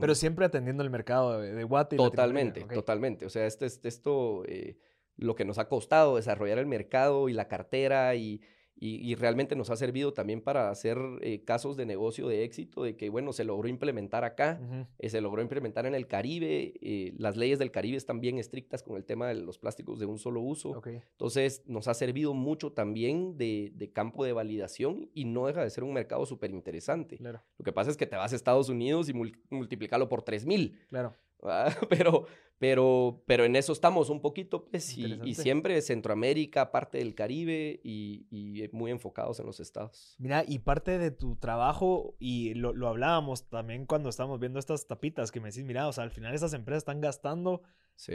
Pero 0.00 0.14
siempre 0.16 0.44
atendiendo 0.44 0.82
el 0.82 0.90
mercado 0.90 1.40
de, 1.40 1.52
de 1.52 1.64
Totalmente, 1.96 2.64
totalmente. 2.64 3.24
O 3.24 3.30
sea, 3.30 3.46
esto 3.46 3.64
es 3.64 3.80
esto, 3.84 4.42
eh, 4.46 4.76
lo 5.16 5.36
que 5.36 5.44
nos 5.44 5.58
ha 5.58 5.68
costado 5.68 6.16
desarrollar 6.16 6.58
el 6.58 6.66
mercado 6.66 7.28
y 7.28 7.32
la 7.32 7.46
cartera 7.46 8.16
y, 8.16 8.40
y, 8.78 9.14
realmente 9.14 9.56
nos 9.56 9.70
ha 9.70 9.76
servido 9.76 10.12
también 10.12 10.42
para 10.42 10.70
hacer 10.70 10.98
eh, 11.22 11.42
casos 11.44 11.76
de 11.78 11.86
negocio 11.86 12.28
de 12.28 12.44
éxito, 12.44 12.82
de 12.82 12.94
que, 12.94 13.08
bueno, 13.08 13.32
se 13.32 13.44
logró 13.44 13.68
implementar 13.68 14.24
acá, 14.24 14.60
eh, 14.98 15.08
se 15.08 15.22
logró 15.22 15.40
implementar 15.40 15.86
en 15.86 15.94
el 15.94 16.06
Caribe, 16.06 16.74
eh, 16.82 17.14
las 17.16 17.36
leyes 17.36 17.58
del 17.58 17.70
Caribe 17.70 17.96
están 17.96 18.20
bien 18.20 18.38
estrictas 18.38 18.82
con 18.82 18.96
el 18.96 19.04
tema 19.04 19.28
de 19.28 19.36
los 19.36 19.58
plásticos 19.58 19.98
de 19.98 20.04
un 20.04 20.18
solo 20.18 20.42
uso. 20.42 20.82
Entonces, 20.84 21.62
nos 21.66 21.88
ha 21.88 21.94
servido 21.94 22.34
mucho 22.34 22.72
también 22.72 23.38
de, 23.38 23.72
de, 23.74 23.90
campo 23.90 24.24
de 24.24 24.34
validación 24.34 25.08
y 25.14 25.24
no 25.24 25.46
deja 25.46 25.62
de 25.62 25.70
ser 25.70 25.82
un 25.82 25.94
mercado 25.94 26.26
súper 26.26 26.50
interesante. 26.50 27.18
Lo 27.20 27.64
que 27.64 27.72
pasa 27.72 27.90
es 27.90 27.96
que 27.96 28.06
te 28.06 28.16
vas 28.16 28.32
a 28.34 28.36
Estados 28.36 28.68
Unidos 28.68 29.08
y 29.08 29.14
multiplicarlo 29.14 30.08
por 30.08 30.22
3000. 30.22 30.78
Claro. 30.88 31.14
Pero, 31.88 32.26
pero, 32.58 33.22
pero 33.26 33.44
en 33.44 33.54
eso 33.54 33.72
estamos 33.72 34.08
un 34.08 34.20
poquito, 34.20 34.64
pues, 34.64 34.96
y, 34.96 35.34
siempre 35.34 35.80
Centroamérica, 35.82 36.72
parte 36.72 36.98
del 36.98 37.14
Caribe 37.14 37.80
y, 37.84 38.68
muy 38.72 38.90
enfocados 38.90 39.38
en 39.40 39.46
los 39.46 39.60
estados. 39.60 40.16
Mira, 40.18 40.44
y 40.46 40.60
parte 40.60 40.98
de 40.98 41.10
tu 41.10 41.36
trabajo, 41.36 42.16
y 42.18 42.54
lo, 42.54 42.72
lo, 42.72 42.88
hablábamos 42.88 43.48
también 43.48 43.84
cuando 43.86 44.08
estábamos 44.08 44.40
viendo 44.40 44.58
estas 44.58 44.86
tapitas, 44.86 45.30
que 45.30 45.40
me 45.40 45.50
decís, 45.50 45.64
mira, 45.64 45.86
o 45.86 45.92
sea, 45.92 46.04
al 46.04 46.10
final 46.10 46.34
estas 46.34 46.54
empresas 46.54 46.78
están 46.78 47.00
gastando 47.00 47.62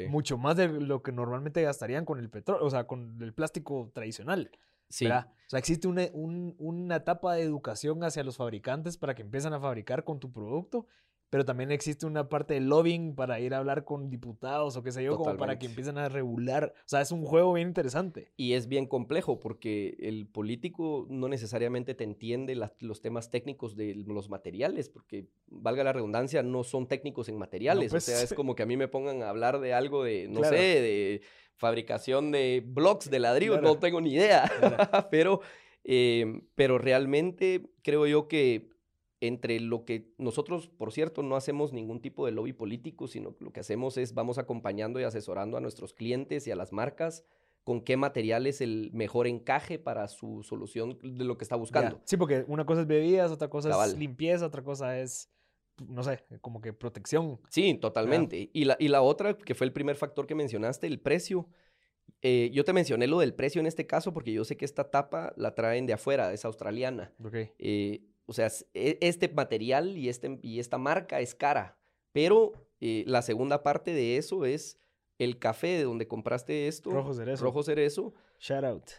mucho 0.10 0.38
más 0.38 0.58
de 0.58 0.68
lo 0.68 1.02
que 1.02 1.12
normalmente 1.12 1.62
gastarían 1.62 2.06
con 2.06 2.20
el 2.20 2.30
petróleo, 2.30 2.66
o 2.66 2.70
sea, 2.70 2.86
con 2.86 3.22
el 3.22 3.34
plástico 3.34 3.92
tradicional. 3.94 4.52
Sí. 4.90 5.06
O 5.06 5.10
sea, 5.48 5.60
existe 5.60 5.88
una, 5.88 6.10
una 6.14 6.98
etapa 6.98 7.36
de 7.36 7.44
educación 7.44 8.04
hacia 8.04 8.24
los 8.24 8.38
fabricantes 8.38 8.98
para 8.98 9.16
que 9.16 9.22
empiecen 9.22 9.54
a 9.54 9.60
fabricar 9.60 10.04
con 10.04 10.20
tu 10.20 10.32
producto 10.32 10.86
pero 11.32 11.46
también 11.46 11.72
existe 11.72 12.06
una 12.06 12.28
parte 12.28 12.56
de 12.56 12.60
lobbying 12.60 13.16
para 13.16 13.40
ir 13.40 13.54
a 13.54 13.60
hablar 13.60 13.86
con 13.86 14.10
diputados 14.10 14.76
o 14.76 14.84
qué 14.84 14.92
sé 14.92 15.02
yo, 15.02 15.16
como 15.16 15.38
para 15.38 15.58
que 15.58 15.68
empiecen 15.68 15.98
a 15.98 16.10
regular. 16.10 16.74
O 16.80 16.90
sea, 16.90 17.00
es 17.00 17.14
un 17.14 17.24
juego 17.24 17.54
bien 17.54 17.70
interesante. 17.70 18.34
Y 18.36 18.52
es 18.52 18.68
bien 18.68 18.86
complejo 18.86 19.40
porque 19.40 19.96
el 20.02 20.28
político 20.28 21.08
no 21.10 21.30
necesariamente 21.30 21.96
te 21.96 22.04
entiende 22.04 22.54
los 22.82 23.00
temas 23.00 23.32
técnicos 23.32 23.78
de 23.78 23.96
los 23.96 24.30
materiales, 24.30 24.90
porque, 24.90 25.30
valga 25.48 25.86
la 25.86 25.94
redundancia, 25.94 26.44
no 26.44 26.66
son 26.66 26.86
técnicos 26.90 27.30
en 27.30 27.38
materiales. 27.38 27.94
O 27.94 28.00
sea, 28.02 28.16
es 28.16 28.24
pues. 28.24 28.34
como 28.34 28.54
que 28.54 28.64
a 28.64 28.66
mí 28.66 28.76
me 28.76 28.90
pongan 28.90 29.24
a 29.24 29.30
hablar 29.30 29.62
de 29.62 29.74
algo 29.74 30.04
de, 30.04 30.28
no 30.28 30.44
sé, 30.44 30.58
de 30.58 31.22
fabricación 31.56 32.34
de 32.34 32.62
blocks 32.66 33.10
de 33.10 33.20
ladrillo, 33.20 33.62
no 33.62 33.80
tengo 33.80 34.02
ni 34.02 34.16
idea. 34.16 34.52
pero, 35.10 35.40
eh, 35.86 36.42
pero 36.56 36.78
realmente 36.78 37.72
creo 37.84 38.06
yo 38.06 38.28
que 38.28 38.72
entre 39.22 39.60
lo 39.60 39.86
que 39.86 40.12
nosotros, 40.18 40.68
por 40.68 40.92
cierto, 40.92 41.22
no 41.24 41.36
hacemos 41.36 41.72
ningún 41.72 42.02
tipo 42.02 42.26
de 42.26 42.32
lobby 42.32 42.54
político, 42.54 43.08
sino 43.08 43.36
lo 43.40 43.52
que 43.52 43.60
hacemos 43.60 43.98
es 43.98 44.14
vamos 44.14 44.40
acompañando 44.40 45.00
y 45.00 45.04
asesorando 45.04 45.58
a 45.58 45.62
nuestros 45.62 45.94
clientes 45.94 46.48
y 46.48 46.52
a 46.52 46.56
las 46.56 46.74
marcas 46.74 47.24
con 47.64 47.82
qué 47.82 47.96
material 47.96 48.48
es 48.48 48.60
el 48.62 48.90
mejor 48.94 49.28
encaje 49.28 49.78
para 49.78 50.08
su 50.08 50.42
solución 50.42 50.98
de 51.04 51.24
lo 51.24 51.38
que 51.38 51.46
está 51.46 51.56
buscando. 51.56 52.02
Sí, 52.06 52.18
porque 52.18 52.44
una 52.48 52.66
cosa 52.66 52.82
es 52.82 52.88
bebidas, 52.88 53.32
otra 53.32 53.50
cosa 53.50 53.86
es 53.86 53.96
limpieza, 53.96 54.48
otra 54.48 54.64
cosa 54.64 55.00
es, 55.00 55.30
no 55.88 56.02
sé, 56.02 56.24
como 56.42 56.60
que 56.60 56.74
protección. 56.74 57.40
Sí, 57.50 57.76
totalmente. 57.76 58.50
Y 58.52 58.66
la, 58.66 58.76
y 58.80 58.88
la 58.88 59.04
otra, 59.04 59.38
que 59.38 59.54
fue 59.54 59.68
el 59.68 59.74
primer 59.74 59.96
factor 59.96 60.26
que 60.26 60.34
mencionaste, 60.34 60.88
el 60.88 61.00
precio. 61.00 61.48
Eh, 62.24 62.50
yo 62.52 62.64
te 62.64 62.74
mencioné 62.74 63.06
lo 63.08 63.20
del 63.20 63.36
precio 63.36 63.60
en 63.60 63.68
este 63.68 63.88
caso 63.88 64.14
porque 64.14 64.34
yo 64.34 64.44
sé 64.44 64.58
que 64.58 64.66
esta 64.66 64.90
tapa 64.90 65.34
la 65.38 65.54
traen 65.54 65.86
de 65.86 65.94
afuera, 65.94 66.34
es 66.34 66.46
australiana. 66.46 67.14
Okay. 67.24 67.52
Eh, 67.60 68.02
o 68.32 68.34
sea, 68.34 68.50
e, 68.74 68.98
este 69.02 69.28
material 69.28 69.98
y, 69.98 70.08
este, 70.08 70.40
y 70.42 70.62
esta 70.62 70.78
marca 70.78 71.20
es 71.20 71.36
cara, 71.36 71.78
pero 72.14 72.54
eh, 72.80 73.04
la 73.06 73.22
segunda 73.22 73.62
parte 73.62 73.94
de 73.94 74.16
eso 74.16 74.46
es 74.46 74.80
el 75.20 75.38
café 75.38 75.68
de 75.68 75.84
donde 75.84 76.08
compraste 76.08 76.70
esto. 76.70 76.92
Rojo 76.92 77.14
Cerezo. 77.14 77.44
Rojo 77.44 77.62
Cerezo. 77.62 78.14
Shout 78.40 78.64
out. 78.64 78.90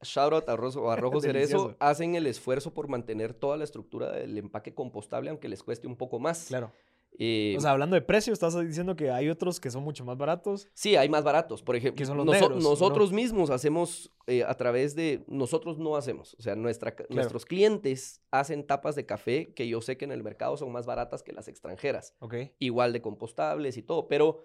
Shout 0.00 0.32
out 0.32 0.48
a, 0.48 0.56
Rojo 0.56 0.70
Cerezo. 1.20 1.76
Hacen 1.80 2.14
el 2.14 2.26
esfuerzo 2.26 2.72
por 2.72 2.88
mantener 2.88 3.34
toda 3.34 3.58
la 3.58 3.64
estructura 3.64 4.10
del 4.10 4.38
empaque 4.38 4.74
compostable, 4.74 5.28
aunque 5.28 5.50
les 5.50 5.62
cueste 5.62 5.86
un 5.86 5.96
poco 5.96 6.18
más. 6.18 6.46
Claro. 6.46 6.72
Eh, 7.20 7.54
o 7.56 7.60
sea, 7.60 7.72
hablando 7.72 7.94
de 7.94 8.02
precio, 8.02 8.32
estás 8.32 8.58
diciendo 8.60 8.94
que 8.94 9.10
hay 9.10 9.28
otros 9.28 9.58
que 9.58 9.70
son 9.70 9.82
mucho 9.82 10.04
más 10.04 10.16
baratos. 10.16 10.68
Sí, 10.72 10.94
hay 10.94 11.08
más 11.08 11.24
baratos. 11.24 11.62
Por 11.62 11.74
ejemplo, 11.74 12.14
nosotros 12.14 13.12
mismos 13.12 13.50
hacemos 13.50 14.12
eh, 14.26 14.44
a 14.44 14.54
través 14.54 14.94
de. 14.94 15.24
Nosotros 15.26 15.78
no 15.78 15.96
hacemos. 15.96 16.34
O 16.38 16.42
sea, 16.42 16.54
nuestra, 16.54 16.94
nuestros 17.08 17.44
clientes 17.44 18.22
hacen 18.30 18.64
tapas 18.64 18.94
de 18.94 19.04
café 19.04 19.52
que 19.52 19.68
yo 19.68 19.80
sé 19.80 19.96
que 19.96 20.04
en 20.04 20.12
el 20.12 20.22
mercado 20.22 20.56
son 20.56 20.70
más 20.70 20.86
baratas 20.86 21.22
que 21.22 21.32
las 21.32 21.48
extranjeras. 21.48 22.14
Igual 22.60 22.92
de 22.92 23.02
compostables 23.02 23.76
y 23.76 23.82
todo. 23.82 24.06
Pero 24.06 24.44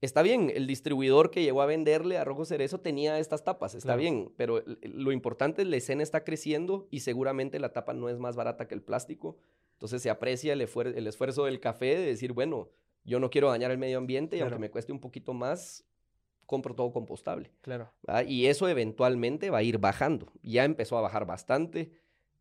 está 0.00 0.22
bien, 0.22 0.52
el 0.54 0.68
distribuidor 0.68 1.30
que 1.30 1.42
llegó 1.42 1.60
a 1.60 1.66
venderle 1.66 2.18
a 2.18 2.24
Rojo 2.24 2.44
Cerezo 2.44 2.78
tenía 2.78 3.18
estas 3.18 3.42
tapas. 3.42 3.74
Está 3.74 3.96
bien. 3.96 4.32
Pero 4.36 4.62
lo 4.82 5.10
importante 5.10 5.62
es 5.62 5.68
la 5.68 5.76
escena 5.76 6.04
está 6.04 6.22
creciendo 6.22 6.86
y 6.88 7.00
seguramente 7.00 7.58
la 7.58 7.72
tapa 7.72 7.94
no 7.94 8.08
es 8.08 8.20
más 8.20 8.36
barata 8.36 8.68
que 8.68 8.76
el 8.76 8.82
plástico. 8.82 9.38
Entonces 9.82 10.00
se 10.00 10.10
aprecia 10.10 10.52
el, 10.52 10.60
el, 10.60 11.06
esfuerzo 11.08 11.44
del 11.46 11.58
café 11.58 11.96
de 11.96 12.06
decir, 12.06 12.32
bueno, 12.32 12.70
yo 13.02 13.18
no 13.18 13.30
quiero 13.30 13.50
dañar 13.50 13.72
el 13.72 13.78
medio 13.78 13.98
ambiente 13.98 14.36
y 14.36 14.40
aunque 14.40 14.60
me 14.60 14.70
cueste 14.70 14.92
un 14.92 15.00
poquito 15.00 15.34
más, 15.34 15.84
compro 16.46 16.72
todo 16.72 16.92
compostable. 16.92 17.50
Claro. 17.62 17.90
Y 18.28 18.46
eso 18.46 18.68
eventualmente 18.68 19.50
va 19.50 19.58
a 19.58 19.64
ir 19.64 19.78
bajando. 19.78 20.30
Ya 20.40 20.64
empezó 20.64 20.96
a 20.96 21.00
bajar 21.00 21.26
bastante, 21.26 21.90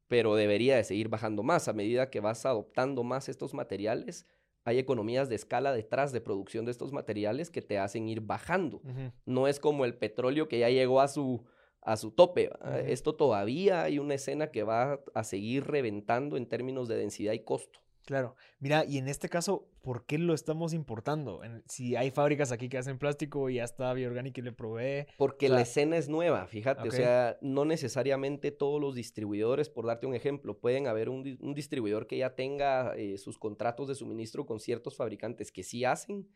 pero 0.08 0.36
debería 0.36 0.76
de 0.76 0.84
seguir 0.84 1.10
bajando 1.10 1.42
más. 1.42 1.68
A 1.68 1.74
medida 1.74 2.12
que 2.12 2.20
vas 2.20 2.46
adoptando 2.46 3.04
más 3.04 3.28
estos 3.28 3.56
materiales, 3.56 4.28
hay 4.64 4.78
economías 4.78 5.28
de 5.28 5.34
escala 5.34 5.74
detrás 5.74 6.12
de 6.12 6.22
producción 6.22 6.66
de 6.66 6.72
estos 6.72 6.92
materiales 6.92 7.50
que 7.50 7.64
te 7.64 7.80
hacen 7.80 8.08
ir 8.08 8.22
bajando. 8.22 8.84
No 9.26 9.48
es 9.48 9.60
como 9.60 9.86
el 9.86 9.96
petróleo 9.96 10.48
que 10.48 10.60
ya 10.60 10.70
llegó 10.70 11.02
a 11.02 11.08
su 11.08 11.44
a 11.82 11.98
su 11.98 12.12
tope. 12.12 12.50
Esto 12.86 13.16
todavía 13.16 13.84
hay 13.84 14.00
una 14.00 14.16
escena 14.16 14.52
que 14.52 14.64
va 14.64 15.00
a 15.14 15.24
seguir 15.24 15.66
reventando 15.66 16.38
en 16.38 16.48
términos 16.48 16.88
de 16.88 16.98
densidad 16.98 17.34
y 17.34 17.44
costo. 17.44 17.80
Claro. 18.06 18.36
Mira, 18.60 18.84
y 18.86 18.98
en 18.98 19.08
este 19.08 19.30
caso, 19.30 19.68
¿por 19.84 20.06
qué 20.06 20.18
lo 20.18 20.34
estamos 20.34 20.74
importando? 20.74 21.42
si 21.68 21.96
hay 21.96 22.12
fábricas 22.12 22.52
aquí 22.52 22.68
que 22.68 22.78
hacen 22.78 22.98
plástico 22.98 23.50
y 23.50 23.56
ya 23.56 23.64
está 23.64 23.94
Bioorganic 23.94 24.38
y 24.38 24.42
le 24.42 24.52
provee. 24.52 25.06
Porque 25.18 25.50
la 25.50 25.62
escena 25.62 25.98
es 25.98 26.10
nueva, 26.10 26.48
fíjate. 26.48 26.88
O 26.88 26.92
sea, 26.92 27.38
no 27.42 27.64
necesariamente 27.66 28.52
todos 28.52 28.82
los 28.82 28.96
distribuidores, 28.96 29.70
por 29.70 29.86
darte 29.86 30.08
un 30.08 30.16
ejemplo, 30.16 30.58
pueden 30.58 30.88
haber 30.88 31.10
un, 31.10 31.54
distribuidor 31.54 32.08
que 32.08 32.18
ya 32.18 32.36
tenga 32.36 32.96
eh, 32.96 33.18
sus 33.18 33.38
contratos 33.38 33.88
de 33.88 33.96
suministro 33.96 34.46
con 34.46 34.60
ciertos 34.60 34.96
fabricantes 34.96 35.52
que 35.52 35.64
sí 35.64 35.86
hacen 35.86 36.28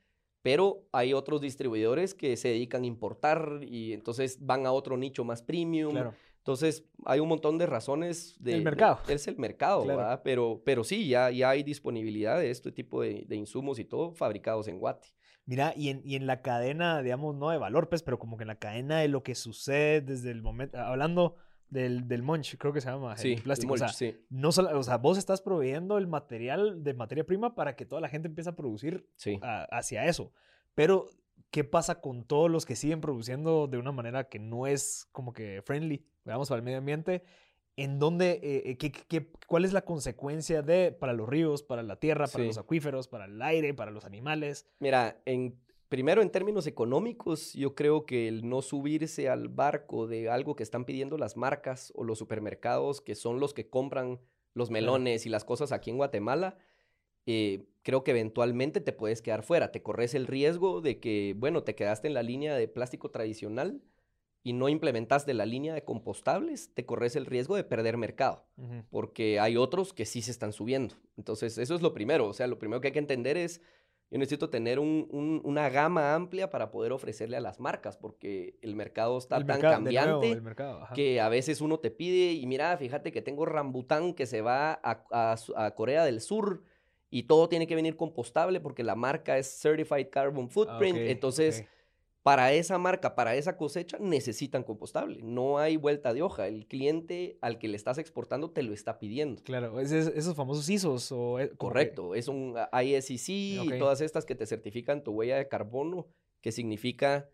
pero 0.46 0.88
hay 0.92 1.12
otros 1.12 1.42
distribuidores 1.42 2.14
que 2.14 2.38
se 2.38 2.50
dedican 2.50 2.84
a 2.84 2.86
importar 2.86 3.62
y 3.64 3.94
entonces 3.94 4.38
van 4.46 4.68
a 4.68 4.72
otro 4.74 4.96
nicho 4.96 5.24
más 5.24 5.42
premium. 5.42 5.98
Entonces, 6.38 6.86
hay 7.04 7.20
un 7.20 7.30
montón 7.30 7.58
de 7.58 7.66
razones. 7.66 8.36
De, 8.40 8.54
el 8.54 8.62
mercado. 8.62 9.00
es 9.08 9.28
el 9.28 9.40
mercado, 9.40 9.84
¿verdad? 9.88 10.22
Pero, 10.24 10.62
pero 10.64 10.84
sí, 10.84 11.08
ya, 11.08 11.32
ya 11.32 11.50
hay 11.50 11.64
disponibilidad 11.64 12.38
de 12.38 12.52
este 12.52 12.72
tipo 12.72 13.02
de, 13.02 13.26
insumos 13.32 13.80
y 13.80 13.86
todo 13.86 14.12
fabricados 14.14 14.68
en 14.68 14.78
Guati. 14.78 15.10
Mira, 15.48 15.74
y 15.76 15.90
en, 15.90 16.04
y 16.06 16.16
en, 16.16 16.28
la 16.28 16.44
cadena, 16.44 17.02
digamos, 17.02 17.36
no 17.36 17.50
de 17.50 17.58
valor, 17.58 17.90
pues, 17.90 18.04
pero 18.04 18.20
como 18.20 18.38
que 18.38 18.44
en 18.44 18.50
la 18.50 18.60
cadena 18.60 19.00
de 19.00 19.08
lo 19.08 19.24
que 19.24 19.34
sucede 19.34 20.02
desde 20.02 20.30
el 20.30 20.44
momento, 20.44 20.78
hablando 20.78 21.38
del, 21.70 22.08
del 22.08 22.22
munch, 22.24 22.58
creo 22.58 22.72
que 22.74 22.82
se 22.82 22.90
llama, 22.90 23.18
sí, 23.18 23.34
el 23.34 23.42
plástico. 23.42 23.74
o, 23.74 23.78
sea, 23.78 23.90
sí. 23.90 24.16
no 24.30 24.50
o 24.50 24.84
sea, 24.84 24.98
vos 24.98 25.18
estás 25.18 25.42
proveyendo 25.42 25.98
el 25.98 26.08
material 26.08 26.84
de 26.84 26.94
materia 26.94 27.26
prima 27.26 27.56
para 27.56 27.76
que 27.76 27.86
toda 27.86 28.02
la 28.02 28.10
gente 28.10 28.28
empiece 28.28 28.50
a 28.50 28.56
producir 28.56 29.08
hacia 29.72 30.06
eso. 30.06 30.32
Pero, 30.74 31.10
¿qué 31.52 31.64
pasa 31.64 32.02
con 32.02 32.24
todos 32.24 32.50
los 32.52 32.66
que 32.66 32.76
siguen 32.76 33.02
produciendo 33.02 33.68
de 33.68 33.78
una 33.78 33.92
manera 33.92 34.30
que 34.30 34.40
no 34.40 34.68
es 34.68 35.08
como 35.12 35.34
que 35.34 35.62
friendly, 35.66 36.06
digamos, 36.24 36.50
para 36.50 36.60
el 36.60 36.64
medio 36.64 36.78
ambiente? 36.80 37.24
¿En 37.78 38.00
dónde, 38.00 38.40
eh, 38.42 38.64
eh, 38.70 38.78
qué, 38.78 38.92
qué, 38.92 39.32
cuál 39.48 39.66
es 39.66 39.74
la 39.74 39.84
consecuencia 39.84 40.62
de 40.62 40.94
para 40.94 41.12
los 41.12 41.28
ríos, 41.28 41.62
para 41.62 41.84
la 41.84 41.98
tierra, 41.98 42.26
para 42.28 42.44
Sí. 42.44 42.48
los 42.48 42.58
acuíferos, 42.58 43.10
para 43.10 43.26
el 43.26 43.42
aire, 43.42 43.74
para 43.74 43.92
los 43.92 44.06
animales? 44.06 44.66
Mira, 44.80 45.22
en, 45.26 45.60
primero 45.96 46.22
en 46.22 46.30
términos 46.30 46.68
económicos, 46.68 47.54
yo 47.54 47.74
creo 47.74 48.06
que 48.06 48.28
el 48.28 48.50
no 48.50 48.62
subirse 48.62 49.30
al 49.30 49.48
barco 49.48 50.08
de 50.08 50.30
algo 50.30 50.54
que 50.58 50.64
están 50.64 50.84
pidiendo 50.84 51.18
las 51.18 51.38
marcas 51.38 51.94
o 51.96 52.04
los 52.04 52.20
supermercados, 52.20 53.00
que 53.00 53.16
son 53.16 53.40
los 53.40 53.54
que 53.54 53.70
compran 53.70 54.20
los 54.54 54.72
melones 54.72 55.26
y 55.26 55.30
las 55.30 55.46
cosas 55.46 55.72
aquí 55.72 55.92
en 55.92 55.96
Guatemala, 55.96 56.58
eh, 57.28 57.64
creo 57.82 58.04
que 58.04 58.12
eventualmente 58.12 58.82
te 58.82 58.92
puedes 58.92 59.22
quedar 59.22 59.42
fuera. 59.42 59.72
Te 59.72 59.84
corres 59.84 60.16
el 60.16 60.28
riesgo 60.28 60.82
de 60.82 61.00
que, 61.00 61.34
bueno, 61.38 61.64
te 61.64 61.76
quedaste 61.76 62.10
en 62.10 62.14
la 62.14 62.24
línea 62.24 62.58
de 62.58 62.68
plástico 62.68 63.10
tradicional 63.10 63.82
y 64.44 64.52
no 64.52 64.68
implementaste 64.68 65.34
la 65.34 65.46
línea 65.46 65.74
de 65.74 65.86
compostables, 65.86 66.72
te 66.74 66.86
corres 66.86 67.16
el 67.16 67.26
riesgo 67.26 67.56
de 67.56 67.64
perder 67.64 67.96
mercado 67.96 68.44
porque 68.90 69.40
hay 69.40 69.56
otros 69.56 69.94
que 69.94 70.06
sí 70.06 70.22
se 70.22 70.32
están 70.32 70.52
subiendo. 70.52 70.96
Entonces, 71.16 71.58
eso 71.58 71.74
es 71.74 71.82
lo 71.82 71.94
primero. 71.94 72.28
O 72.28 72.34
sea, 72.34 72.48
lo 72.48 72.60
primero 72.60 72.82
que 72.82 72.90
hay 72.90 72.94
que 72.94 73.00
entender 73.00 73.38
es, 73.38 73.62
yo 74.12 74.20
necesito 74.20 74.50
tener 74.50 74.80
un- 74.80 75.08
un- 75.12 75.42
una 75.44 75.70
gama 75.70 76.14
amplia 76.14 76.50
para 76.50 76.72
poder 76.72 76.92
ofrecerle 76.92 77.38
a 77.38 77.42
las 77.42 77.60
marcas, 77.60 77.98
porque 77.98 78.58
el 78.62 78.76
mercado 78.76 79.18
está 79.18 79.38
El 79.38 79.46
tan 79.46 79.58
mercado, 79.62 79.84
de 79.84 79.92
nuevo, 79.92 80.20
cambiante 80.22 80.42
mercado, 80.42 80.88
que 80.94 81.20
a 81.20 81.30
veces 81.30 81.60
uno 81.62 81.80
te 81.80 81.92
pide, 81.92 82.34
y 82.34 82.46
mira, 82.46 82.78
fíjate 82.78 83.12
que 83.12 83.22
tengo 83.22 83.46
rambután 83.46 84.14
que 84.14 84.26
se 84.26 84.42
va 84.42 84.80
a, 84.84 85.36
a 85.56 85.72
Corea 85.76 86.06
del 86.06 86.22
Sur 86.22 86.64
y 87.10 87.24
todo 87.24 87.50
tiene 87.50 87.68
que 87.68 87.76
venir 87.76 87.96
compostable 87.96 88.60
porque 88.60 88.84
la 88.84 88.96
marca 88.96 89.38
es 89.38 89.48
Certified 89.62 90.10
Carbon 90.12 90.46
Ah, 90.46 90.52
Footprint. 90.52 90.98
Entonces. 90.98 91.66
Para 92.26 92.52
esa 92.54 92.80
marca, 92.80 93.14
para 93.14 93.36
esa 93.36 93.56
cosecha, 93.56 94.00
necesitan 94.00 94.64
compostable. 94.64 95.20
No 95.22 95.60
hay 95.60 95.78
vuelta 95.78 96.12
de 96.12 96.24
hoja. 96.24 96.48
El 96.48 96.66
cliente 96.66 97.38
al 97.40 97.60
que 97.60 97.68
le 97.68 97.78
estás 97.78 98.00
exportando 98.00 98.50
te 98.50 98.64
lo 98.64 98.74
está 98.74 98.98
pidiendo. 98.98 99.44
Claro, 99.44 99.80
es- 99.80 99.92
es- 99.92 100.08
esos 100.08 100.36
famosos 100.36 100.68
ISOs 100.68 101.12
o... 101.12 101.40
eh, 101.40 101.50
que- 101.52 101.56
Correcto, 101.56 102.16
es 102.16 102.28
un 102.28 102.56
ISCC 102.74 103.60
Ok. 103.62 103.76
y 103.76 103.78
todas 103.78 104.02
estas 104.02 104.26
que 104.26 104.34
te 104.34 104.48
certifican 104.48 105.04
tu 105.04 105.12
huella 105.12 105.38
de 105.38 105.48
carbono, 105.48 106.08
que 106.42 106.52
significa 106.52 107.30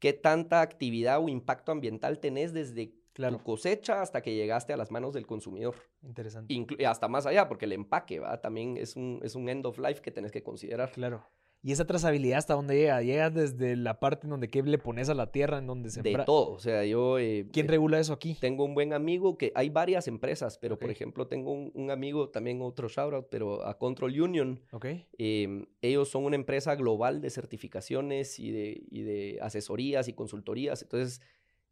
qué 0.00 0.12
tanta 0.12 0.60
actividad 0.60 1.18
o 1.24 1.30
impacto 1.30 1.72
ambiental 1.72 2.18
tenés 2.18 2.52
desde 2.52 2.92
Claro, 3.14 3.38
tu 3.38 3.42
cosecha 3.42 4.02
hasta 4.02 4.20
que 4.20 4.34
llegaste 4.34 4.74
a 4.74 4.76
las 4.76 4.90
manos 4.90 5.14
del 5.14 5.26
consumidor. 5.26 5.76
interesante. 6.02 6.52
Inclu- 6.52 6.76
y 6.78 6.84
hasta 6.84 7.08
más 7.08 7.24
allá, 7.24 7.48
porque 7.48 7.64
el 7.64 7.72
empaque 7.72 8.18
¿va? 8.20 8.38
también 8.42 8.76
es 8.76 8.96
un, 8.96 9.20
es 9.22 9.34
un 9.34 9.48
end 9.48 9.64
of 9.64 9.78
life 9.78 10.02
que 10.02 10.10
tenés 10.10 10.30
que 10.30 10.42
considerar. 10.42 10.92
Claro. 10.92 11.24
¿Y 11.62 11.72
esa 11.72 11.86
trazabilidad 11.86 12.38
hasta 12.38 12.54
dónde 12.54 12.74
llega? 12.74 13.02
¿Llega 13.02 13.28
desde 13.28 13.76
la 13.76 14.00
parte 14.00 14.26
en 14.26 14.30
donde 14.30 14.48
qué 14.48 14.62
le 14.62 14.78
pones 14.78 15.10
a 15.10 15.14
la 15.14 15.30
tierra, 15.30 15.58
en 15.58 15.66
donde 15.66 15.90
se... 15.90 16.00
De 16.00 16.16
todo, 16.24 16.52
o 16.52 16.58
sea, 16.58 16.86
yo... 16.86 17.18
eh, 17.18 17.46
¿Quién 17.52 17.66
eh, 17.66 17.68
regula 17.68 18.00
eso 18.00 18.14
aquí? 18.14 18.34
Tengo 18.40 18.64
un 18.64 18.72
buen 18.72 18.94
amigo 18.94 19.36
que 19.36 19.52
hay 19.54 19.68
varias 19.68 20.08
empresas, 20.08 20.56
pero 20.56 20.78
por 20.78 20.90
ejemplo 20.90 21.26
tengo 21.26 21.52
un, 21.52 21.70
un 21.74 21.90
amigo, 21.90 22.30
también 22.30 22.62
otro 22.62 22.88
shout 22.88 23.12
out, 23.12 23.26
pero 23.30 23.66
a 23.66 23.76
Control 23.76 24.18
Union. 24.20 24.60
¿Ok? 24.72 24.86
em, 25.18 25.66
ellos 25.82 26.08
son 26.08 26.24
una 26.24 26.36
empresa 26.36 26.74
global 26.76 27.20
de 27.20 27.28
certificaciones 27.28 28.38
y 28.38 28.50
de, 28.50 28.82
y 28.90 29.02
de 29.02 29.38
asesorías 29.42 30.08
y 30.08 30.14
consultorías. 30.14 30.80
Entonces, 30.80 31.20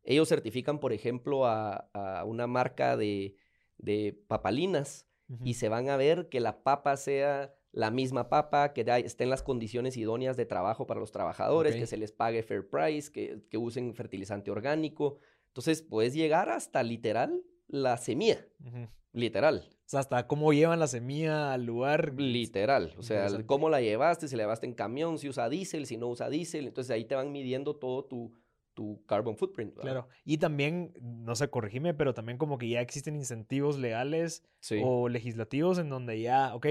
ellos 0.04 0.28
certifican, 0.28 0.80
por 0.80 0.92
ejemplo, 0.92 1.46
a, 1.46 1.88
a 1.94 2.24
una 2.24 2.46
marca 2.46 2.96
de, 2.98 3.36
de 3.78 4.18
papalinas 4.28 5.06
y 5.28 5.50
Ujú. 5.50 5.52
se 5.54 5.68
van 5.68 5.88
a 5.88 5.96
ver 5.96 6.28
que 6.28 6.40
la 6.40 6.62
papa 6.62 6.96
sea 6.96 7.54
la 7.78 7.92
misma 7.92 8.28
papa, 8.28 8.72
que 8.72 8.82
da- 8.82 8.98
esté 8.98 9.22
en 9.22 9.30
las 9.30 9.44
condiciones 9.44 9.96
idóneas 9.96 10.36
de 10.36 10.46
trabajo 10.46 10.84
para 10.86 10.98
los 10.98 11.12
trabajadores, 11.12 11.74
Ok. 11.74 11.78
que 11.80 11.86
se 11.86 11.96
les 11.96 12.10
pague 12.10 12.42
fair 12.42 12.68
price, 12.68 13.12
que, 13.12 13.40
que 13.48 13.56
usen 13.56 13.94
fertilizante 13.94 14.50
orgánico. 14.50 15.18
Entonces, 15.46 15.82
puedes 15.82 16.12
llegar 16.12 16.48
hasta 16.48 16.82
literal 16.82 17.40
la 17.68 17.96
semilla, 17.96 18.44
Ujú. 18.66 18.88
literal. 19.12 19.68
O 19.70 19.88
sea, 19.90 20.00
hasta 20.00 20.26
cómo 20.26 20.52
llevan 20.52 20.80
la 20.80 20.88
semilla 20.88 21.52
al 21.52 21.66
lugar. 21.66 22.14
Literal, 22.20 22.94
o 22.98 23.02
sea, 23.02 23.28
cómo 23.46 23.70
la 23.70 23.80
llevaste, 23.80 24.26
si 24.26 24.34
la 24.34 24.42
llevaste 24.42 24.66
en 24.66 24.74
camión, 24.74 25.16
si 25.18 25.28
usa 25.28 25.48
diésel, 25.48 25.86
si 25.86 25.96
no 25.96 26.08
usa 26.08 26.28
diésel, 26.28 26.66
entonces 26.66 26.90
ahí 26.90 27.04
te 27.04 27.14
van 27.14 27.30
midiendo 27.30 27.76
todo 27.76 28.04
tu, 28.06 28.34
tu 28.74 29.04
carbon 29.06 29.36
footprint. 29.36 29.74
¿verdad? 29.76 29.92
Claro. 29.92 30.08
Y 30.24 30.38
también, 30.38 30.92
no 31.00 31.34
sé, 31.36 31.48
corregime, 31.48 31.94
pero 31.94 32.12
también 32.12 32.38
como 32.38 32.58
que 32.58 32.68
ya 32.68 32.80
existen 32.80 33.14
incentivos 33.16 33.78
legales 33.78 34.42
Sí. 34.60 34.80
o 34.84 35.08
legislativos 35.08 35.78
en 35.78 35.88
donde 35.88 36.20
ya, 36.20 36.54
ok, 36.54 36.66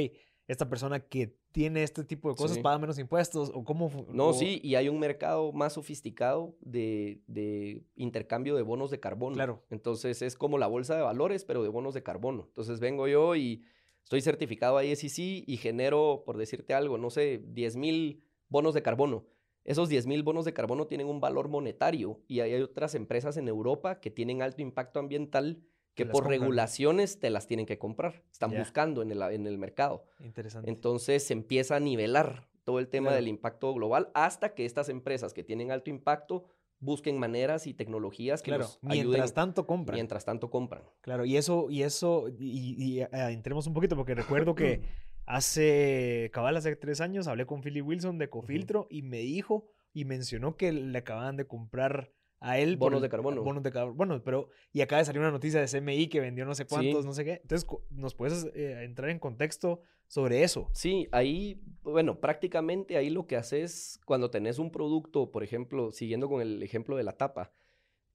esta 0.48 0.70
persona 0.70 1.00
que 1.02 1.36
tiene 1.52 1.84
este 1.84 2.04
tipo 2.04 2.30
de 2.30 2.36
cosas 2.36 2.56
Sí. 2.58 2.64
paga 2.64 2.78
menos 2.78 2.98
impuestos 3.00 3.52
o 3.54 3.64
cómo... 3.64 3.92
No, 4.14 4.28
o- 4.30 4.34
sí, 4.34 4.60
y 4.64 4.76
hay 4.76 4.88
un 4.90 5.00
mercado 5.00 5.52
más 5.52 5.74
sofisticado 5.74 6.56
de, 6.62 7.22
de 7.28 7.84
intercambio 7.96 8.56
de 8.56 8.62
bonos 8.62 8.90
de 8.92 9.00
carbono. 9.00 9.36
Claro. 9.36 9.64
Entonces 9.70 10.22
es 10.22 10.36
como 10.36 10.58
la 10.58 10.68
bolsa 10.68 10.96
de 10.96 11.02
valores, 11.02 11.44
pero 11.46 11.64
de 11.64 11.70
bonos 11.70 11.94
de 11.94 12.04
carbono. 12.04 12.46
Entonces 12.48 12.80
vengo 12.80 13.08
yo 13.08 13.36
y 13.36 13.64
estoy 14.04 14.22
certificado 14.22 14.82
ISCC 14.82 15.44
y 15.48 15.58
genero, 15.58 16.24
por 16.26 16.38
decirte 16.38 16.74
algo, 16.74 16.98
no 16.98 17.10
sé, 17.10 17.44
10 17.46 17.76
mil 17.76 18.24
bonos 18.48 18.74
de 18.74 18.82
carbono. 18.82 19.26
Esos 19.66 19.90
10 19.90 20.08
mil 20.08 20.24
bonos 20.24 20.46
de 20.46 20.54
carbono 20.54 20.88
tienen 20.88 21.08
un 21.08 21.20
valor 21.20 21.50
monetario 21.50 22.22
y 22.26 22.40
hay 22.40 22.54
otras 22.62 22.96
empresas 22.96 23.36
en 23.36 23.50
Europa 23.50 24.00
que 24.00 24.10
tienen 24.12 24.42
alto 24.42 24.62
impacto 24.62 25.00
ambiental 25.00 25.62
que 25.98 26.06
por 26.06 26.24
compran. 26.24 26.40
regulaciones 26.40 27.20
te 27.20 27.30
las 27.30 27.48
tienen 27.48 27.66
que 27.66 27.78
comprar. 27.78 28.24
Están 28.32 28.52
buscando 28.58 29.02
en 29.02 29.12
el, 29.12 29.22
en 29.22 29.46
el 29.48 29.58
mercado. 29.58 30.06
Interesante. 30.20 30.70
Entonces 30.70 31.24
se 31.24 31.34
empieza 31.34 31.76
a 31.76 31.80
nivelar 31.80 32.48
todo 32.64 32.80
el 32.80 32.88
tema 32.88 33.08
Claro. 33.08 33.16
del 33.18 33.28
impacto 33.28 33.74
global 33.74 34.10
hasta 34.14 34.54
que 34.54 34.66
estas 34.66 34.90
empresas 34.90 35.34
que 35.34 35.44
tienen 35.44 35.72
alto 35.72 35.90
impacto 35.90 36.46
busquen 36.80 37.18
maneras 37.18 37.66
y 37.66 37.74
tecnologías 37.74 38.42
que 38.44 38.52
claro. 38.52 38.66
los 38.66 38.80
Mientras 38.84 39.16
ayuden. 39.16 39.34
tanto 39.34 39.66
compran. 39.66 39.96
Mientras 39.96 40.24
tanto 40.26 40.50
compran. 40.52 40.84
Claro, 41.02 41.26
y 41.26 41.36
eso, 41.38 41.68
y 41.72 41.82
eso, 41.84 42.30
y, 42.38 42.76
y, 42.78 43.02
eh, 43.02 43.08
entremos 43.30 43.66
un 43.68 43.74
poquito, 43.74 43.96
porque 43.96 44.14
recuerdo 44.14 44.54
que 44.54 44.82
hace, 45.26 46.30
cabal, 46.34 46.58
hace 46.58 46.76
tres 46.76 47.02
años 47.02 47.28
hablé 47.28 47.46
con 47.46 47.62
Philly 47.62 47.82
Wilson 47.82 48.18
de 48.18 48.30
Cofiltro 48.30 48.88
y 48.90 49.02
me 49.02 49.20
dijo 49.20 49.66
y 49.94 50.06
mencionó 50.06 50.58
que 50.58 50.72
le 50.72 50.98
acababan 50.98 51.38
de 51.38 51.48
comprar 51.48 52.12
a 52.40 52.60
él 52.60 52.78
Bonos 52.78 53.02
de 53.02 53.10
carbono. 53.10 53.44
Bonos 53.44 53.64
de 53.64 53.72
carbono. 53.72 53.96
Bueno, 53.96 54.22
pero, 54.24 54.50
y 54.72 54.82
acaba 54.82 55.00
de 55.00 55.06
salir 55.06 55.22
una 55.22 55.32
noticia 55.32 55.60
de 55.60 55.68
CMI 55.68 56.08
que 56.08 56.20
vendió 56.20 56.46
no 56.46 56.54
sé 56.56 56.66
cuántos, 56.66 57.02
Sí. 57.02 57.08
no 57.08 57.14
sé 57.14 57.26
qué. 57.26 57.40
Entonces, 57.42 57.68
¿nos 57.90 58.14
puedes 58.16 58.46
eh, 58.54 58.84
entrar 58.84 59.10
en 59.10 59.20
contexto 59.20 59.82
sobre 60.08 60.44
eso? 60.44 60.70
Sí, 60.74 61.08
ahí, 61.12 61.62
bueno, 61.82 62.20
prácticamente 62.20 62.98
ahí 62.98 63.10
lo 63.10 63.26
que 63.28 63.36
haces 63.38 64.00
cuando 64.06 64.30
tenés 64.30 64.60
un 64.60 64.72
producto, 64.72 65.32
por 65.32 65.44
ejemplo, 65.44 65.92
siguiendo 65.92 66.30
con 66.30 66.42
el 66.42 66.62
ejemplo 66.62 66.96
de 66.96 67.04
la 67.04 67.14
tapa, 67.18 67.52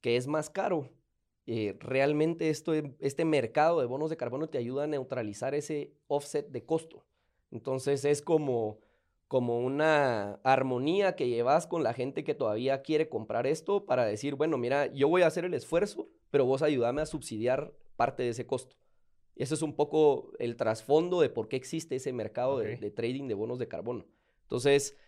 que 0.00 0.16
es 0.16 0.26
más 0.28 0.50
caro, 0.50 0.88
eh, 1.46 1.76
realmente 1.80 2.48
esto, 2.50 2.72
este 3.00 3.24
mercado 3.24 3.80
de 3.80 3.86
bonos 3.86 4.10
de 4.10 4.16
carbono 4.16 4.48
te 4.48 4.58
ayuda 4.58 4.84
a 4.84 4.86
neutralizar 4.86 5.54
ese 5.56 5.92
offset 6.06 6.48
de 6.48 6.64
costo. 6.64 7.04
Entonces 7.50 8.04
es 8.04 8.22
como, 8.22 8.78
como 9.32 9.60
una 9.60 10.40
armonía 10.42 11.16
que 11.16 11.26
llevas 11.26 11.66
con 11.66 11.82
la 11.82 11.94
gente 11.94 12.22
que 12.22 12.34
todavía 12.34 12.82
quiere 12.82 13.08
comprar 13.08 13.46
esto 13.46 13.86
para 13.86 14.04
decir, 14.04 14.34
bueno, 14.34 14.58
mira, 14.58 14.92
yo 14.92 15.08
voy 15.08 15.22
a 15.22 15.26
hacer 15.26 15.46
el 15.46 15.54
esfuerzo, 15.54 16.10
pero 16.30 16.44
vos 16.44 16.60
ayúdame 16.60 17.00
a 17.00 17.06
subsidiar 17.06 17.72
parte 17.96 18.24
de 18.24 18.28
ese 18.28 18.46
costo. 18.46 18.76
Ese 19.34 19.54
es 19.54 19.62
un 19.62 19.74
poco 19.74 20.32
el 20.38 20.56
trasfondo 20.56 21.22
de 21.22 21.30
por 21.30 21.48
qué 21.48 21.56
existe 21.56 21.96
ese 21.96 22.12
mercado 22.12 22.58
de, 22.58 22.76
trading 22.90 23.26
de 23.26 23.32
bonos 23.32 23.58
de 23.58 23.68
carbono. 23.68 24.04
Entonces, 24.42 24.98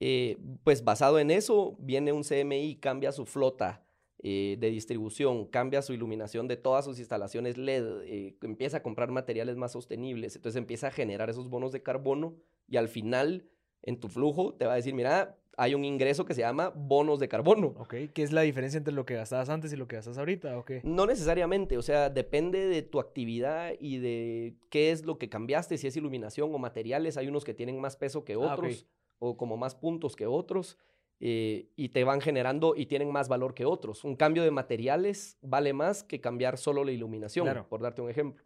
eh, 0.00 0.38
pues 0.64 0.82
basado 0.82 1.20
en 1.20 1.30
eso, 1.30 1.76
viene 1.78 2.10
un 2.10 2.24
CMI, 2.24 2.80
cambia 2.80 3.12
su 3.12 3.26
flota 3.26 3.86
eh, 4.18 4.56
de 4.58 4.70
distribución, 4.70 5.46
cambia 5.46 5.82
su 5.82 5.92
iluminación 5.92 6.48
de 6.48 6.56
todas 6.56 6.84
sus 6.84 6.98
instalaciones 6.98 7.56
LED, 7.56 8.02
eh, 8.06 8.36
empieza 8.42 8.78
a 8.78 8.82
comprar 8.82 9.12
materiales 9.12 9.56
más 9.56 9.70
sostenibles, 9.70 10.34
entonces 10.34 10.58
empieza 10.58 10.88
a 10.88 10.90
generar 10.90 11.30
esos 11.30 11.48
bonos 11.48 11.70
de 11.70 11.84
carbono 11.84 12.34
y 12.66 12.76
al 12.76 12.88
final 12.88 13.48
en 13.82 13.98
tu 14.00 14.08
flujo 14.08 14.54
te 14.54 14.66
va 14.66 14.72
a 14.74 14.76
decir, 14.76 14.94
mira, 14.94 15.36
hay 15.56 15.74
un 15.74 15.84
ingreso 15.84 16.24
que 16.24 16.34
se 16.34 16.40
llama 16.42 16.72
bonos 16.74 17.18
de 17.18 17.28
carbono. 17.28 17.74
¿Ok? 17.78 17.94
¿Qué 18.14 18.22
es 18.22 18.30
la 18.32 18.42
diferencia 18.42 18.78
entre 18.78 18.94
lo 18.94 19.04
que 19.04 19.14
gastabas 19.14 19.48
antes 19.48 19.72
y 19.72 19.76
lo 19.76 19.88
que 19.88 19.96
gastas 19.96 20.16
ahorita? 20.18 20.56
¿O 20.56 20.64
qué? 20.64 20.80
No 20.84 21.04
necesariamente, 21.06 21.76
o 21.76 21.82
sea, 21.82 22.10
depende 22.10 22.66
de 22.66 22.82
tu 22.82 23.00
actividad 23.00 23.72
y 23.80 23.98
de 23.98 24.54
qué 24.70 24.92
es 24.92 25.04
lo 25.04 25.18
que 25.18 25.28
cambiaste, 25.28 25.76
si 25.78 25.86
es 25.88 25.96
iluminación 25.96 26.54
o 26.54 26.58
materiales. 26.58 27.16
Hay 27.16 27.26
unos 27.26 27.44
que 27.44 27.54
tienen 27.54 27.80
más 27.80 27.96
peso 27.96 28.24
que 28.24 28.34
Ah, 28.34 28.38
otros 28.38 28.86
o 29.18 29.36
como 29.36 29.56
más 29.56 29.74
puntos 29.74 30.14
que 30.14 30.26
otros 30.28 30.78
eh, 31.18 31.72
y 31.74 31.88
te 31.88 32.04
van 32.04 32.20
generando 32.20 32.74
y 32.76 32.86
tienen 32.86 33.10
más 33.10 33.28
valor 33.28 33.52
que 33.52 33.64
otros. 33.64 34.04
Un 34.04 34.14
cambio 34.14 34.44
de 34.44 34.52
materiales 34.52 35.38
vale 35.42 35.72
más 35.72 36.04
que 36.04 36.20
cambiar 36.20 36.56
solo 36.56 36.84
la 36.84 36.92
iluminación, 36.92 37.46
Claro. 37.46 37.66
por 37.68 37.80
darte 37.82 38.00
un 38.00 38.10
ejemplo. 38.10 38.44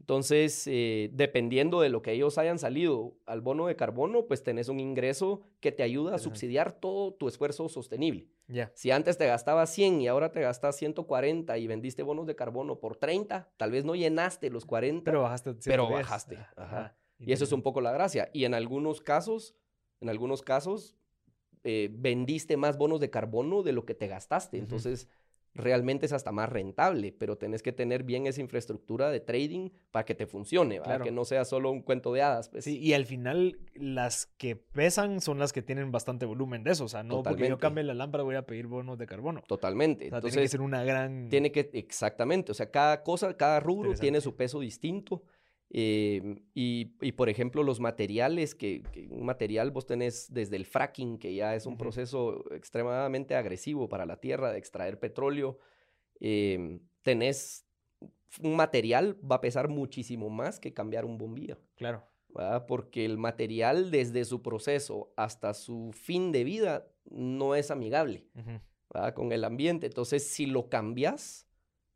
Entonces, 0.00 0.66
eh, 0.66 1.10
dependiendo 1.12 1.80
de 1.80 1.90
lo 1.90 2.00
que 2.00 2.12
ellos 2.12 2.38
hayan 2.38 2.58
salido 2.58 3.16
al 3.26 3.40
bono 3.40 3.66
de 3.66 3.76
carbono, 3.76 4.26
pues 4.26 4.42
tenés 4.42 4.68
un 4.68 4.80
ingreso 4.80 5.42
que 5.60 5.70
te 5.70 5.82
ayuda 5.82 6.14
a 6.14 6.18
subsidiar 6.18 6.72
todo 6.72 7.12
tu 7.12 7.28
esfuerzo 7.28 7.68
sostenible. 7.68 8.28
Ya. 8.46 8.72
Si 8.74 8.90
antes 8.90 9.18
te 9.18 9.26
gastabas 9.26 9.70
100 9.74 10.00
y 10.00 10.08
ahora 10.08 10.32
te 10.32 10.40
gastas 10.40 10.76
140 10.76 11.58
y 11.58 11.66
vendiste 11.66 12.02
bonos 12.02 12.26
de 12.26 12.36
carbono 12.36 12.78
por 12.80 12.96
30, 12.96 13.50
tal 13.56 13.70
vez 13.70 13.84
no 13.84 13.94
llenaste 13.94 14.48
los 14.50 14.64
40, 14.64 15.04
Pero 15.04 15.22
bajaste. 15.22 15.54
Pero 15.64 15.86
110. 15.86 15.90
bajaste, 15.90 16.38
ajá. 16.56 16.96
y 17.18 17.32
eso 17.32 17.44
es 17.44 17.52
un 17.52 17.62
poco 17.62 17.80
la 17.80 17.92
gracia. 17.92 18.30
Y 18.32 18.44
en 18.44 18.54
algunos 18.54 19.02
casos, 19.02 19.56
en 20.00 20.08
algunos 20.08 20.40
casos, 20.42 20.96
eh, 21.64 21.90
vendiste 21.92 22.56
más 22.56 22.78
bonos 22.78 23.00
de 23.00 23.10
carbono 23.10 23.62
de 23.62 23.72
lo 23.72 23.84
que 23.84 23.94
te 23.94 24.06
gastaste. 24.06 24.56
Entonces, 24.58 25.08
realmente 25.58 26.06
es 26.06 26.12
hasta 26.12 26.32
más 26.32 26.48
rentable, 26.48 27.12
pero 27.12 27.36
tenés 27.36 27.62
que 27.62 27.72
tener 27.72 28.04
bien 28.04 28.26
esa 28.26 28.40
infraestructura 28.40 29.10
de 29.10 29.20
trading 29.20 29.70
para 29.90 30.04
que 30.04 30.14
te 30.14 30.26
funcione, 30.26 30.80
para 30.80 31.04
que 31.04 31.10
no 31.10 31.24
sea 31.24 31.44
solo 31.44 31.70
un 31.70 31.82
cuento 31.82 32.12
de 32.12 32.22
hadas. 32.22 32.48
Pues. 32.48 32.64
Sí, 32.64 32.78
y 32.78 32.94
al 32.94 33.04
final 33.04 33.58
las 33.74 34.26
que 34.26 34.56
pesan 34.56 35.20
son 35.20 35.38
las 35.38 35.52
que 35.52 35.62
tienen 35.62 35.90
bastante 35.90 36.26
volumen 36.26 36.64
de 36.64 36.72
eso, 36.72 36.84
o 36.84 36.88
sea, 36.88 37.02
no 37.02 37.22
porque 37.22 37.48
yo 37.48 37.58
cambie 37.58 37.84
la 37.84 37.94
lámpara 37.94 38.24
voy 38.24 38.36
a 38.36 38.46
pedir 38.46 38.66
bonos 38.66 38.98
de 38.98 39.06
carbono. 39.06 39.42
Totalmente. 39.46 40.04
Entonces, 40.04 40.32
tiene 40.32 40.44
que 40.44 40.48
ser 40.48 40.60
una 40.60 40.84
gran... 40.84 41.28
Tiene 41.28 41.52
que, 41.52 41.70
exactamente, 41.72 42.52
o 42.52 42.54
sea, 42.54 42.70
cada 42.70 43.02
cosa, 43.02 43.36
cada 43.36 43.60
rubro 43.60 43.92
tiene 43.94 44.20
su 44.20 44.36
peso 44.36 44.60
distinto. 44.60 45.22
Em, 45.70 46.36
y, 46.54 46.86
por 47.12 47.28
ejemplo, 47.28 47.62
los 47.62 47.78
materiales, 47.78 48.54
que, 48.54 48.82
un 49.10 49.26
material 49.26 49.70
vos 49.70 49.86
tenés 49.86 50.32
desde 50.32 50.56
el 50.56 50.64
fracking, 50.64 51.18
que 51.18 51.34
ya 51.34 51.54
es 51.54 51.66
un 51.66 51.76
proceso 51.76 52.44
extremadamente 52.52 53.34
agresivo 53.34 53.88
para 53.88 54.06
la 54.06 54.18
tierra 54.18 54.50
de 54.50 54.58
extraer 54.58 54.98
petróleo, 54.98 55.58
em, 56.20 56.80
tenés 57.02 57.66
un 58.42 58.56
material, 58.56 59.18
va 59.30 59.36
a 59.36 59.40
pesar 59.40 59.68
muchísimo 59.68 60.30
más 60.30 60.58
que 60.58 60.72
cambiar 60.72 61.04
un 61.04 61.18
bombillo. 61.18 61.58
Claro. 61.76 62.04
Porque 62.68 63.04
el 63.04 63.18
material 63.18 63.90
desde 63.90 64.24
su 64.24 64.42
proceso 64.42 65.12
hasta 65.16 65.54
su 65.54 65.90
fin 65.92 66.30
de 66.30 66.44
vida 66.44 66.86
no 67.10 67.54
es 67.54 67.70
amigable 67.70 68.28
con 69.14 69.32
el 69.32 69.44
ambiente. 69.44 69.86
Entonces, 69.86 70.28
si 70.28 70.46
lo 70.46 70.68
cambias, 70.68 71.48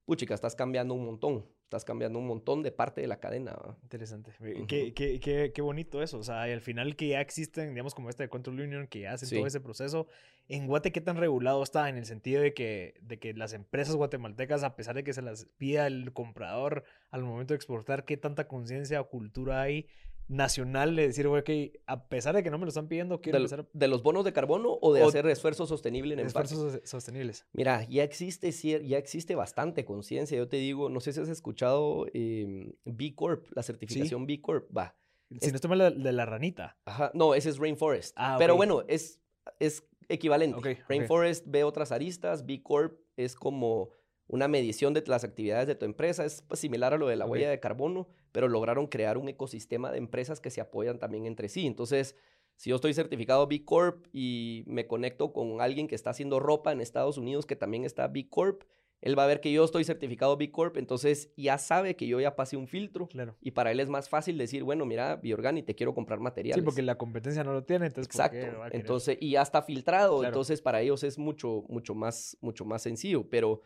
puchica, 0.04 0.34
estás 0.34 0.56
cambiando 0.56 0.94
un 0.94 1.04
montón 1.04 1.46
estás 1.72 1.86
cambiando 1.86 2.18
un 2.18 2.26
montón 2.26 2.62
de 2.62 2.70
parte 2.70 3.00
de 3.00 3.06
la 3.06 3.18
cadena. 3.18 3.56
Interesante. 3.82 4.30
qué, 4.68 4.92
qué, 4.92 5.18
qué, 5.20 5.52
qué, 5.54 5.62
bonito 5.62 6.02
eso. 6.02 6.18
O 6.18 6.22
sea, 6.22 6.46
y 6.46 6.52
al 6.52 6.60
final 6.60 6.96
que 6.96 7.08
ya 7.08 7.20
existen, 7.22 7.70
digamos, 7.70 7.94
como 7.94 8.10
este 8.10 8.24
de 8.24 8.28
Control 8.28 8.60
Union, 8.60 8.86
que 8.86 9.08
hacen 9.08 9.30
todo 9.30 9.46
ese 9.46 9.60
proceso. 9.60 10.06
¿En 10.48 10.66
Guate 10.66 10.92
qué 10.92 11.00
tan 11.00 11.16
regulado 11.16 11.62
está 11.62 11.88
en 11.88 11.96
el 11.96 12.04
sentido 12.04 12.42
de 12.42 12.52
que, 12.52 12.94
de 13.00 13.18
que 13.18 13.32
las 13.32 13.54
empresas 13.54 13.96
guatemaltecas, 13.96 14.64
a 14.64 14.76
pesar 14.76 14.94
de 14.94 15.02
que 15.02 15.14
se 15.14 15.22
las 15.22 15.46
pida 15.56 15.86
el 15.86 16.12
comprador 16.12 16.84
al 17.10 17.22
momento 17.22 17.54
de 17.54 17.56
exportar, 17.56 18.04
qué 18.04 18.18
tanta 18.18 18.48
conciencia 18.48 19.00
o 19.00 19.08
cultura 19.08 19.62
hay 19.62 19.86
nacional 20.28 20.96
de 20.96 21.08
decir, 21.08 21.28
güey, 21.28 21.44
que 21.44 21.80
a 21.86 22.08
pesar 22.08 22.34
de 22.34 22.42
que 22.42 22.50
no 22.50 22.58
me 22.58 22.64
lo 22.64 22.68
están 22.68 22.88
pidiendo, 22.88 23.20
quiero 23.20 23.38
de, 23.38 23.44
empezar 23.44 23.68
¿De 23.72 23.88
los 23.88 24.02
bonos 24.02 24.24
de 24.24 24.32
carbono 24.32 24.78
o 24.80 24.92
de 24.92 25.02
hacer 25.02 25.26
esfuerzo 25.26 25.66
sostenible 25.66 26.14
en 26.14 26.20
Esfuerzos 26.20 26.80
sostenibles. 26.84 27.46
Mira, 27.52 27.86
ya 27.88 28.02
existe, 28.04 28.50
ya 28.52 28.98
existe 28.98 29.34
bastante 29.34 29.84
conciencia. 29.84 30.36
Yo 30.36 30.48
te 30.48 30.56
digo, 30.56 30.88
no 30.88 31.00
sé 31.00 31.12
si 31.12 31.20
has 31.20 31.28
escuchado 31.28 32.06
em, 32.14 32.72
B 32.84 33.14
Corp, 33.14 33.46
la 33.54 33.62
certificación 33.62 34.26
B 34.26 34.40
Corp. 34.40 34.74
Va. 34.76 34.96
Si 35.40 35.50
no 35.50 35.56
estoy 35.56 35.70
mal, 35.70 36.02
de 36.02 36.12
la 36.12 36.26
ranita. 36.26 36.76
Ajá, 36.84 37.10
no, 37.14 37.34
ese 37.34 37.48
es 37.48 37.58
Rainforest. 37.58 38.14
Ah, 38.16 38.36
Pero 38.38 38.56
bueno, 38.56 38.84
es, 38.88 39.20
es 39.58 39.84
equivalente. 40.08 40.82
Rainforest 40.88 41.46
ve 41.46 41.64
otras 41.64 41.92
aristas, 41.92 42.44
B 42.44 42.62
Corp 42.62 43.00
es 43.16 43.34
como 43.34 43.90
una 44.26 44.48
medición 44.48 44.94
de 44.94 45.02
las 45.06 45.24
actividades 45.24 45.66
de 45.66 45.74
tu 45.74 45.84
empresa. 45.84 46.24
Es 46.24 46.44
similar 46.54 46.94
a 46.94 46.98
lo 46.98 47.08
de 47.08 47.16
la 47.16 47.26
huella 47.26 47.50
de 47.50 47.60
carbono, 47.60 48.08
pero 48.32 48.48
lograron 48.48 48.86
crear 48.86 49.18
un 49.18 49.28
ecosistema 49.28 49.92
de 49.92 49.98
empresas 49.98 50.40
que 50.40 50.50
se 50.50 50.60
apoyan 50.60 50.98
también 50.98 51.26
entre 51.26 51.48
sí. 51.48 51.66
Entonces, 51.66 52.16
si 52.56 52.70
yo 52.70 52.76
estoy 52.76 52.94
certificado 52.94 53.46
B 53.46 53.64
Corp 53.64 54.06
y 54.12 54.64
me 54.66 54.86
conecto 54.86 55.32
con 55.32 55.60
alguien 55.60 55.88
que 55.88 55.94
está 55.94 56.10
haciendo 56.10 56.40
ropa 56.40 56.72
en 56.72 56.80
Estados 56.80 57.18
Unidos 57.18 57.46
que 57.46 57.56
también 57.56 57.84
está 57.84 58.08
B 58.08 58.28
Corp, 58.28 58.62
él 59.02 59.18
va 59.18 59.24
a 59.24 59.26
ver 59.26 59.40
que 59.40 59.52
yo 59.52 59.64
estoy 59.64 59.82
certificado 59.82 60.36
B 60.36 60.52
Corp, 60.52 60.76
entonces 60.76 61.32
ya 61.36 61.58
sabe 61.58 61.96
que 61.96 62.06
yo 62.06 62.20
ya 62.20 62.36
pasé 62.36 62.56
un 62.56 62.68
filtro. 62.68 63.08
Claro. 63.08 63.36
Y 63.40 63.50
para 63.50 63.72
él 63.72 63.80
es 63.80 63.88
más 63.88 64.08
fácil 64.08 64.38
decir, 64.38 64.62
bueno, 64.62 64.86
mira, 64.86 65.16
Biorgani, 65.16 65.64
te 65.64 65.74
quiero 65.74 65.92
comprar 65.92 66.20
materiales. 66.20 66.62
Sí, 66.62 66.64
porque 66.64 66.82
la 66.82 66.96
competencia 66.96 67.42
no 67.42 67.52
lo 67.52 67.64
tiene, 67.64 67.86
entonces. 67.86 68.08
Exacto. 68.14 68.46
entonces, 68.70 69.18
y 69.20 69.32
ya 69.32 69.42
está 69.42 69.62
filtrado, 69.62 70.24
entonces 70.24 70.62
para 70.62 70.80
ellos 70.80 71.02
es 71.02 71.18
mucho, 71.18 71.64
mucho 71.68 71.96
más, 71.96 72.38
mucho 72.40 72.64
más 72.64 72.82
sencillo. 72.82 73.28
Pero 73.28 73.62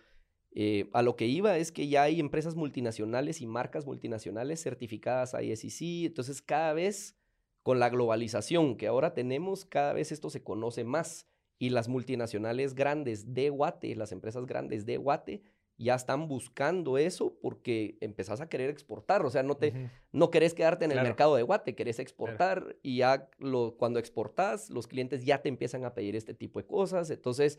eh, 0.59 0.89
a 0.95 1.03
lo 1.03 1.17
que 1.17 1.27
iba 1.27 1.59
es 1.59 1.71
que 1.71 1.87
ya 1.87 2.05
hay 2.05 2.19
empresas 2.19 2.57
multinacionales 2.57 3.43
y 3.43 3.47
marcas 3.47 3.85
multinacionales 3.85 4.63
certificadas 4.63 5.35
ISCC, 5.39 6.07
entonces 6.07 6.41
cada 6.41 6.73
vez 6.73 7.15
con 7.63 7.79
la 7.79 7.91
globalización 7.91 8.79
que 8.79 8.87
ahora 8.87 9.13
tenemos, 9.13 9.67
cada 9.67 9.93
vez 9.93 10.13
esto 10.13 10.31
se 10.31 10.43
conoce 10.43 10.83
más 10.83 11.27
y 11.59 11.69
las 11.69 11.89
multinacionales 11.89 12.75
grandes 12.75 13.35
de 13.35 13.51
Guate, 13.51 13.95
las 13.97 14.13
empresas 14.13 14.47
grandes 14.47 14.87
de 14.87 14.97
Guate, 14.97 15.43
ya 15.77 15.95
están 15.95 16.27
buscando 16.27 16.97
eso 16.97 17.37
porque 17.43 17.99
empezás 18.01 18.41
a 18.41 18.49
querer 18.49 18.71
exportar, 18.71 19.27
o 19.27 19.31
sea, 19.31 19.43
no 19.43 19.59
te 19.59 19.91
no 20.11 20.31
querés 20.31 20.55
quedarte 20.55 20.87
en 20.87 20.93
el 20.93 21.03
mercado 21.03 21.37
de 21.37 21.43
Guate, 21.43 21.75
querés 21.75 21.99
exportar 21.99 22.77
y 22.83 22.97
ya 22.97 23.29
lo, 23.37 23.77
cuando 23.77 23.99
exportas, 23.99 24.71
los 24.71 24.87
clientes 24.87 25.27
ya 25.27 25.43
te 25.43 25.51
empiezan 25.51 25.85
a 25.85 25.93
pedir 25.93 26.17
este 26.17 26.33
tipo 26.33 26.59
de 26.59 26.67
cosas, 26.67 27.11
entonces 27.11 27.59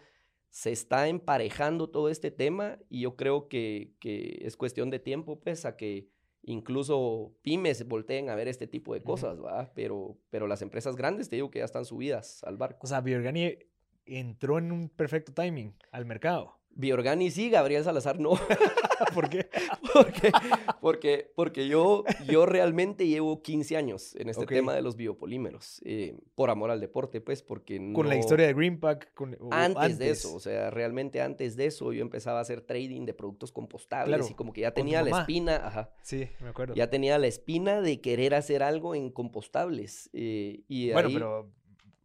se 0.57 0.71
está 0.71 1.07
emparejando 1.07 1.87
todo 1.87 2.09
este 2.09 2.31
tema 2.31 2.79
y 2.89 3.01
yo 3.01 3.15
creo 3.15 3.47
que, 3.47 3.93
es 4.01 4.57
cuestión 4.57 4.89
de 4.89 4.97
tiempo, 4.97 5.39
pues, 5.39 5.65
a 5.65 5.77
que 5.77 6.09
incluso 6.41 7.31
pymes 7.43 7.87
volteen 7.87 8.31
a 8.31 8.35
ver 8.35 8.47
este 8.47 8.65
tipo 8.65 8.95
de 8.95 9.03
cosas, 9.03 9.39
¿va? 9.39 9.71
Pero, 9.75 10.17
pero 10.31 10.47
las 10.47 10.63
empresas 10.63 10.95
grandes, 10.95 11.29
te 11.29 11.35
digo 11.35 11.51
que 11.51 11.59
ya 11.59 11.65
están 11.65 11.85
subidas 11.85 12.43
al 12.43 12.57
barco. 12.57 12.79
O 12.81 12.87
sea, 12.87 13.01
Biorgani 13.01 13.55
entró 14.07 14.57
en 14.57 14.71
un 14.71 14.89
perfecto 14.89 15.31
timing 15.31 15.75
al 15.91 16.07
mercado. 16.07 16.57
Biorgani 16.71 17.29
sí, 17.29 17.51
Gabriel 17.51 17.83
Salazar 17.83 18.19
no. 18.19 18.31
¿Por 19.13 19.29
qué? 19.29 19.51
porque, 19.93 20.31
porque, 20.81 21.31
porque 21.35 21.67
yo, 21.67 22.03
yo 22.27 22.45
realmente 22.45 23.07
llevo 23.07 23.41
15 23.41 23.77
años 23.77 24.15
en 24.15 24.29
este 24.29 24.45
tema 24.45 24.73
de 24.73 24.81
los 24.81 24.95
biopolímeros, 24.95 25.81
eh, 25.85 26.17
por 26.35 26.49
amor 26.49 26.71
al 26.71 26.79
deporte, 26.79 27.21
pues, 27.21 27.41
porque 27.41 27.79
no... 27.79 27.93
Con 27.93 28.09
la 28.09 28.15
historia 28.15 28.47
de 28.47 28.53
Greenpack. 28.53 29.11
Antes, 29.51 29.97
de 29.97 30.09
eso, 30.09 30.35
o 30.35 30.39
sea, 30.39 30.69
realmente 30.69 31.21
antes 31.21 31.55
de 31.55 31.65
eso 31.65 31.93
yo 31.93 32.01
empezaba 32.01 32.39
a 32.39 32.41
hacer 32.41 32.61
trading 32.61 33.05
de 33.05 33.13
productos 33.13 33.51
compostables 33.51 34.29
y 34.29 34.33
como 34.33 34.53
que 34.53 34.61
ya 34.61 34.71
tenía 34.71 35.01
la 35.01 35.19
espina, 35.21 35.55
ajá. 35.57 35.91
Sí, 36.01 36.27
me 36.41 36.49
acuerdo. 36.49 36.75
Ya 36.75 36.89
tenía 36.89 37.17
la 37.17 37.27
espina 37.27 37.81
de 37.81 38.01
querer 38.01 38.35
hacer 38.35 38.63
algo 38.63 38.95
en 38.95 39.09
compostables. 39.09 40.09
Eh, 40.13 40.63
y 40.67 40.91
bueno, 40.91 41.09
pero 41.11 41.51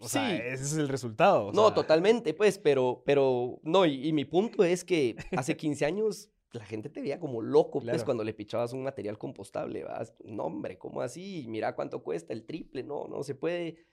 o 0.02 0.08
sea, 0.08 0.36
ese 0.36 0.64
es 0.64 0.76
el 0.76 0.88
resultado. 0.88 1.52
no, 1.52 1.72
totalmente, 1.72 2.34
pues, 2.34 2.58
pero, 2.58 3.02
pero, 3.06 3.60
no, 3.62 3.86
y, 3.86 4.12
mi 4.12 4.24
punto 4.24 4.64
es 4.64 4.84
que 4.84 5.16
hace 5.36 5.56
15 5.56 5.84
años 5.84 6.28
la 6.52 6.64
gente 6.64 6.90
te 6.90 7.00
veía 7.00 7.18
como 7.18 7.40
loco, 7.40 7.80
pues, 7.80 8.04
cuando 8.04 8.24
le 8.24 8.34
pichabas 8.34 8.72
un 8.72 8.82
material 8.82 9.18
compostable, 9.18 9.84
¿vas? 9.84 10.14
No, 10.24 10.44
hombre, 10.44 10.78
¿cómo 10.78 11.00
así? 11.00 11.46
Mira 11.48 11.74
cuánto 11.74 12.02
cuesta 12.02 12.32
el 12.32 12.44
triple, 12.44 12.82
no, 12.82 13.08
no 13.08 13.22
se 13.22 13.34
puede. 13.34 13.86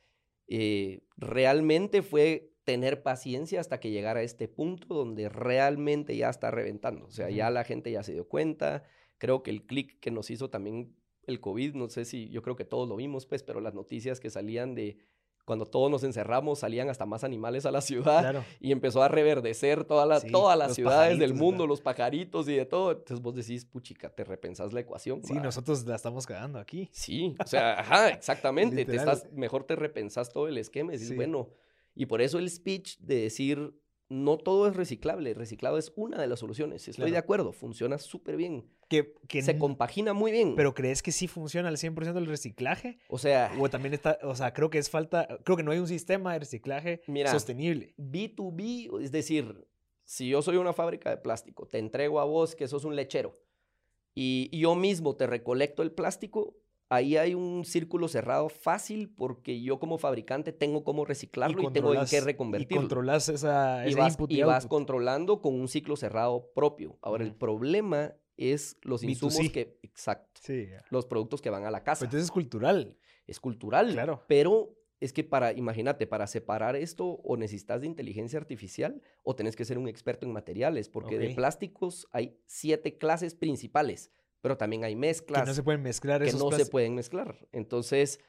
Eh, 0.48 1.02
realmente 1.16 2.02
fue 2.02 2.54
tener 2.66 3.02
paciencia 3.02 3.60
hasta 3.60 3.80
que 3.80 3.92
llegara 3.92 4.20
a 4.20 4.24
este 4.24 4.48
punto 4.48 4.94
donde 4.94 5.30
realmente 5.30 6.16
ya 6.18 6.30
está 6.30 6.52
reventando. 6.52 7.06
O 7.06 7.12
sea, 7.12 7.30
ya 7.30 7.50
la 7.50 7.64
gente 7.64 7.92
ya 7.92 8.04
se 8.04 8.14
dio 8.14 8.28
cuenta. 8.28 8.84
Creo 9.18 9.42
que 9.42 9.52
el 9.52 9.66
clic 9.66 10.00
que 10.00 10.12
nos 10.12 10.30
hizo 10.30 10.50
también 10.50 10.96
el 11.24 11.40
COVID, 11.40 11.76
no 11.76 11.90
sé 11.90 12.06
si, 12.06 12.30
yo 12.30 12.42
creo 12.42 12.56
que 12.56 12.66
todos 12.66 12.90
lo 12.90 12.96
vimos, 12.96 13.26
pues, 13.26 13.44
pero 13.44 13.62
las 13.62 13.74
noticias 13.74 14.20
que 14.20 14.30
salían 14.30 14.76
de 14.76 14.98
cuando 15.50 15.66
todos 15.66 15.90
nos 15.90 16.04
encerramos, 16.04 16.60
salían 16.60 16.92
hasta 16.92 17.08
más 17.08 17.24
animales 17.24 17.66
a 17.66 17.72
la 17.72 17.82
ciudad 17.82 18.46
y 18.60 18.72
empezó 18.72 19.02
a 19.02 19.08
reverdecer 19.08 19.84
toda 19.84 20.06
la, 20.06 20.22
todas 20.22 20.56
las 20.56 20.76
ciudades 20.76 21.18
del 21.18 21.34
mundo, 21.34 21.66
los 21.66 21.82
pajaritos 21.82 22.48
y 22.48 22.54
de 22.54 22.68
todo. 22.68 22.92
Entonces 22.92 23.20
vos 23.20 23.34
decís, 23.34 23.66
puchica, 23.66 24.12
te 24.12 24.24
repensás 24.24 24.74
la 24.74 24.82
ecuación. 24.82 25.24
Sí, 25.24 25.34
nosotros 25.34 25.88
la 25.88 25.96
estamos 25.96 26.28
quedando 26.28 26.60
aquí. 26.60 26.88
Sí, 26.92 27.36
o 27.44 27.48
sea, 27.48 27.80
ajá, 27.80 28.10
exactamente. 28.14 28.86
te 28.86 28.96
estás, 28.96 29.28
mejor 29.32 29.64
te 29.64 29.76
repensás 29.76 30.32
todo 30.32 30.48
el 30.48 30.60
esquema 30.60 30.94
y 30.94 31.00
decís, 31.00 31.16
bueno, 31.16 31.50
y 31.96 32.06
por 32.06 32.22
eso 32.22 32.38
el 32.38 32.48
speech 32.48 33.00
de 33.00 33.24
decir, 33.24 33.74
no 34.10 34.38
todo 34.38 34.68
es 34.68 34.76
reciclable, 34.76 35.34
reciclado 35.36 35.78
es 35.78 35.94
una 35.96 36.20
de 36.20 36.28
las 36.28 36.40
soluciones. 36.40 36.88
Estoy 36.88 37.12
de 37.12 37.18
acuerdo, 37.18 37.54
funciona 37.54 37.98
súper 38.00 38.36
bien. 38.36 38.66
Que, 38.88 39.14
se 39.42 39.58
compagina 39.58 40.14
muy 40.14 40.32
bien. 40.32 40.56
Pero 40.56 40.74
¿crees 40.74 41.04
que 41.04 41.12
sí 41.12 41.28
funciona 41.28 41.70
al 41.70 41.78
100% 41.78 42.18
el 42.18 42.26
reciclaje? 42.26 42.98
O 43.08 43.20
sea, 43.20 43.52
o 43.60 43.70
también 43.70 43.94
está, 43.94 44.18
o 44.24 44.36
sea, 44.36 44.52
creo 44.54 44.72
que 44.72 44.80
es 44.80 44.90
falta, 44.90 45.28
creo 45.44 45.56
que 45.56 45.64
no 45.64 45.72
hay 45.72 45.78
un 45.78 45.88
sistema 45.88 46.34
de 46.34 46.40
reciclaje 46.40 47.02
sostenible. 47.28 47.94
B2B, 47.98 49.02
es 49.04 49.12
decir, 49.12 49.68
si 50.06 50.28
yo 50.28 50.42
soy 50.42 50.58
una 50.58 50.74
fábrica 50.74 51.12
de 51.12 51.18
plástico, 51.18 51.68
te 51.68 51.78
entrego 51.78 52.20
a 52.20 52.26
vos 52.26 52.56
que 52.56 52.68
sos 52.68 52.84
un 52.86 52.96
lechero 52.96 53.34
y 54.16 54.60
yo 54.60 54.76
mismo 54.76 55.16
te 55.16 55.28
recolecto 55.28 55.84
el 55.84 55.92
plástico, 55.92 56.58
ahí 56.90 57.18
hay 57.18 57.36
un 57.36 57.64
círculo 57.66 58.08
cerrado 58.08 58.50
fácil 58.50 59.10
porque 59.10 59.62
yo 59.62 59.80
como 59.80 59.98
fabricante 59.98 60.52
tengo 60.52 60.84
cómo 60.84 61.06
reciclarlo 61.06 61.70
y, 61.70 61.72
tengo 61.72 61.94
en 61.94 62.06
qué 62.06 62.20
reconvertirlo. 62.20 62.76
Y 62.76 62.80
controlas 62.80 63.30
esa, 63.30 63.88
y 63.88 63.94
vas, 63.94 64.18
y, 64.28 64.42
vas 64.42 64.66
controlando 64.66 65.42
con 65.42 65.54
un 65.54 65.68
ciclo 65.68 65.96
cerrado 65.96 66.52
propio. 66.54 66.98
Ahora, 67.02 67.24
el 67.24 67.34
problema 67.34 68.16
es 68.38 68.78
los 68.82 69.04
insumos 69.04 69.38
que... 69.52 69.78
Exacto. 69.84 70.42
Sí, 70.44 70.68
Los 70.90 71.06
productos 71.06 71.42
que 71.42 71.50
van 71.50 71.66
a 71.66 71.72
la 71.72 71.84
casa. 71.84 72.06
entonces 72.06 72.26
es 72.26 72.32
cultural. 72.32 72.98
Es 73.28 73.40
cultural. 73.40 73.92
Claro. 73.92 74.24
Pero 74.28 74.76
es 75.00 75.14
que 75.14 75.24
para, 75.24 75.54
imagínate, 75.54 76.08
para 76.08 76.26
separar 76.26 76.76
esto 76.76 77.06
o 77.24 77.38
necesitas 77.38 77.82
de 77.82 77.88
inteligencia 77.88 78.40
artificial 78.40 79.02
o 79.24 79.36
tenés 79.36 79.56
que 79.56 79.66
ser 79.66 79.78
un 79.78 79.88
experto 79.88 80.26
en 80.26 80.34
materiales, 80.34 80.90
porque 80.90 81.20
de 81.20 81.30
plásticos 81.36 82.08
hay 82.12 82.38
siete 82.46 82.98
clases 82.98 83.36
principales 83.36 84.12
pero 84.42 84.58
también 84.58 84.84
hay 84.84 84.96
mezclas. 84.96 85.42
Que 85.42 85.48
no 85.48 85.54
se 85.54 85.64
pueden 85.64 85.82
mezclar 85.82 86.24
Que 86.24 86.34
no 86.34 86.52
se 86.52 86.66
pueden 86.66 86.96
mezclar. 86.96 87.48
Entonces, 87.52 88.20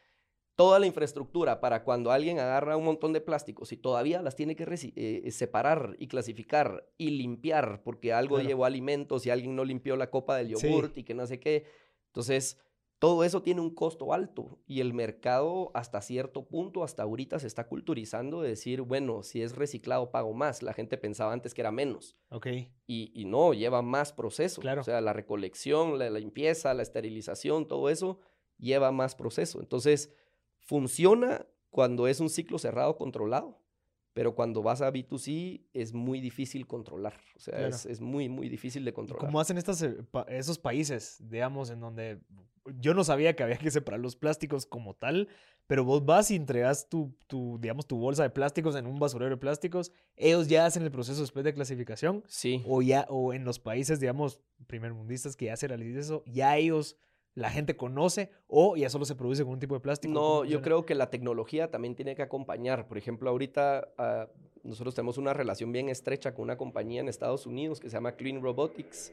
toda 0.61 0.79
la 0.79 0.87
infraestructura 0.87 1.61
para 1.61 1.85
cuando 1.85 2.12
alguien 2.12 2.38
agarra 2.38 2.77
un 2.77 2.85
montón 2.85 3.12
de 3.12 3.20
plásticos 3.20 3.73
y 3.73 3.77
todavía 3.77 4.20
las 4.20 4.37
tiene 4.37 4.57
que 4.57 4.66
eh, 4.96 5.31
separar 5.31 5.96
y 5.99 6.09
clasificar 6.09 6.87
y 6.99 7.11
limpiar 7.11 7.83
porque 7.83 8.12
algo 8.12 8.40
llevó 8.40 8.64
alimentos 8.66 9.25
y 9.25 9.31
alguien 9.31 9.57
no 9.57 9.64
limpió 9.64 9.96
la 9.96 10.11
copa 10.11 10.37
del 10.37 10.49
yogurt 10.49 10.99
y 10.99 11.05
que 11.05 11.14
no 11.14 11.27
sé 11.27 11.40
qué. 11.40 11.64
Entonces, 12.09 12.59
todo 13.01 13.25
eso 13.25 13.43
tiene 13.43 13.63
un 13.63 13.75
costo 13.75 14.13
alto 14.13 14.59
y 14.67 14.81
el 14.81 14.93
mercado 14.93 15.71
hasta 15.73 16.03
cierto 16.03 16.47
punto, 16.47 16.85
hasta 16.85 17.03
ahorita 17.03 17.39
se 17.39 17.47
está 17.47 17.67
culturizando 17.67 18.43
de 18.43 18.51
decir, 18.51 18.83
bueno, 18.83 19.23
si 19.23 19.41
es 19.41 19.57
reciclado 19.57 20.11
pago 20.11 20.35
más. 20.35 20.63
La 20.63 20.75
gente 20.75 20.99
pensaba 20.99 21.33
antes 21.33 21.55
que 21.55 21.63
era 21.63 21.73
menos. 21.73 22.19
Ok. 22.29 22.47
Y, 22.87 23.11
y 23.15 23.25
no, 23.25 23.55
lleva 23.55 23.81
más 23.81 24.13
proceso. 24.13 24.61
Claro. 24.61 24.83
O 24.83 24.85
sea, 24.85 25.01
la 25.01 25.15
recolección, 25.15 25.99
la, 25.99 26.11
limpieza, 26.11 26.75
la 26.75 26.83
esterilización, 26.83 27.67
todo 27.67 27.89
eso 27.89 28.21
lleva 28.59 28.93
más 28.93 29.15
proceso. 29.15 29.61
Entonces, 29.61 30.13
funciona 30.59 31.47
cuando 31.71 32.07
es 32.07 32.21
un 32.21 32.29
ciclo 32.29 32.59
cerrado 32.59 32.97
controlado 32.99 33.59
pero 34.13 34.35
cuando 34.35 34.61
vas 34.61 34.83
a 34.83 34.93
B2C 34.93 35.69
es 35.73 35.95
muy 35.95 36.21
difícil 36.21 36.67
controlar. 36.67 37.15
O 37.37 37.39
sea, 37.39 37.69
es, 37.69 37.87
es, 37.87 38.01
muy, 38.01 38.29
muy 38.29 38.49
difícil 38.49 38.85
de 38.85 38.93
controlar. 38.93 39.25
¿Cómo 39.25 39.41
hacen 39.41 39.57
estas, 39.57 39.81
eh, 39.83 39.97
esos 40.29 40.59
países, 40.59 41.23
digamos, 41.31 41.71
en 41.71 41.79
donde 41.79 42.21
yo 42.81 42.94
no 42.94 43.05
sabía 43.05 43.35
que 43.35 43.42
había 43.42 43.57
que 43.57 43.70
separar 43.70 44.01
los 44.01 44.16
plásticos 44.16 44.66
como 44.66 44.94
tal, 44.94 45.29
pero 45.66 45.85
vos 45.85 46.05
vas 46.05 46.31
y 46.31 46.37
entregas 46.37 46.88
tu, 46.88 47.14
tu, 47.27 47.59
digamos, 47.61 47.87
tu 47.87 47.96
bolsa 47.96 48.23
de 48.25 48.31
plásticos 48.31 48.75
en 48.77 48.87
un 48.87 48.99
basurero 48.99 49.31
de 49.31 49.37
plásticos, 49.37 49.92
ellos 50.16 50.49
ya 50.49 50.66
hacen 50.66 50.83
el 50.83 50.90
proceso 50.90 51.20
después 51.20 51.44
de 51.44 51.55
clasificación. 51.55 52.25
Sí. 52.27 52.62
O 52.66 52.83
ya, 52.83 53.07
o 53.09 53.33
en 53.33 53.44
los 53.44 53.59
países, 53.59 54.01
digamos, 54.01 54.40
primermundistas 54.66 55.37
que 55.37 55.46
ya 55.46 55.57
se 55.57 55.68
realiza 55.68 56.01
eso, 56.01 56.23
ya 56.27 56.57
ellos 56.57 56.96
la 57.35 57.51
gente 57.51 57.77
conoce 57.77 58.31
o 58.49 58.77
ya 58.77 58.90
solo 58.90 59.05
se 59.05 59.14
produce 59.14 59.44
con 59.44 59.53
un 59.53 59.61
tipo 59.61 59.75
de 59.75 59.81
plástico? 59.81 60.12
No, 60.12 60.44
yo 60.44 60.62
creo 60.62 60.85
que 60.85 60.94
la 60.94 61.11
tecnología 61.11 61.70
también 61.70 61.94
tiene 61.94 62.16
que 62.16 62.23
acompañar. 62.23 62.88
Por 62.88 62.99
ejemplo, 62.99 63.31
ahorita 63.31 63.88
ah, 63.96 64.29
nosotros 64.64 64.94
tenemos 64.94 65.18
una 65.18 65.33
relación 65.33 65.73
bien 65.73 65.88
estrecha 65.88 66.35
con 66.35 66.44
una 66.44 66.57
compañía 66.57 67.01
en 67.01 67.09
Estados 67.09 67.46
Unidos 67.46 67.81
que 67.81 67.88
se 67.88 67.94
llama 67.94 68.16
Clean 68.16 68.42
Robotics 68.42 69.12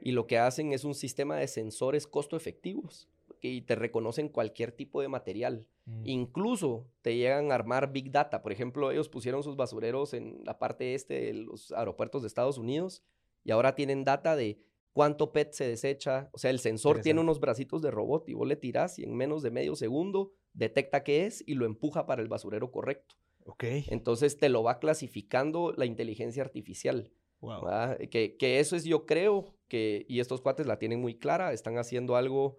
y 0.00 0.12
lo 0.12 0.26
que 0.26 0.38
hacen 0.38 0.72
es 0.72 0.84
un 0.84 0.94
sistema 0.94 1.36
de 1.36 1.48
sensores 1.48 2.06
costo 2.06 2.36
efectivos 2.36 3.08
y 3.40 3.62
te 3.62 3.74
reconocen 3.74 4.28
cualquier 4.28 4.72
tipo 4.72 5.00
de 5.00 5.08
material. 5.08 5.66
Mm. 5.84 6.02
Incluso 6.04 6.86
te 7.02 7.16
llegan 7.16 7.52
a 7.52 7.54
armar 7.54 7.92
Big 7.92 8.10
Data. 8.10 8.42
Por 8.42 8.52
ejemplo, 8.52 8.90
ellos 8.90 9.08
pusieron 9.08 9.42
sus 9.42 9.56
basureros 9.56 10.14
en 10.14 10.40
la 10.44 10.58
parte 10.58 10.94
este 10.94 11.20
de 11.20 11.34
los 11.34 11.72
aeropuertos 11.72 12.22
de 12.22 12.28
Estados 12.28 12.58
Unidos 12.58 13.02
y 13.44 13.50
ahora 13.52 13.74
tienen 13.74 14.04
data 14.04 14.36
de 14.36 14.58
cuánto 14.92 15.32
PET 15.32 15.52
se 15.52 15.68
desecha. 15.68 16.30
O 16.32 16.38
sea, 16.38 16.50
el 16.50 16.58
sensor 16.58 17.00
tiene 17.00 17.20
unos 17.20 17.40
bracitos 17.40 17.82
de 17.82 17.90
robot 17.90 18.28
y 18.28 18.34
vos 18.34 18.48
le 18.48 18.56
tirás 18.56 18.98
y 18.98 19.04
en 19.04 19.14
menos 19.14 19.42
de 19.42 19.50
medio 19.50 19.76
segundo 19.76 20.32
detecta 20.52 21.04
qué 21.04 21.26
es 21.26 21.44
y 21.46 21.54
lo 21.54 21.66
empuja 21.66 22.06
para 22.06 22.22
el 22.22 22.28
basurero 22.28 22.70
correcto. 22.70 23.16
Ok. 23.44 23.64
Entonces 23.88 24.38
te 24.38 24.48
lo 24.48 24.62
va 24.62 24.80
clasificando 24.80 25.72
la 25.76 25.86
inteligencia 25.86 26.42
artificial. 26.42 27.12
Wow. 27.46 27.96
Que, 28.10 28.36
que, 28.36 28.60
eso 28.60 28.76
es, 28.76 28.84
yo 28.84 29.06
creo, 29.06 29.54
que, 29.68 30.04
y 30.08 30.20
estos 30.20 30.40
cuates 30.40 30.66
la 30.66 30.78
tienen 30.78 31.00
muy 31.00 31.18
clara, 31.18 31.52
están 31.52 31.78
haciendo 31.78 32.16
algo 32.16 32.58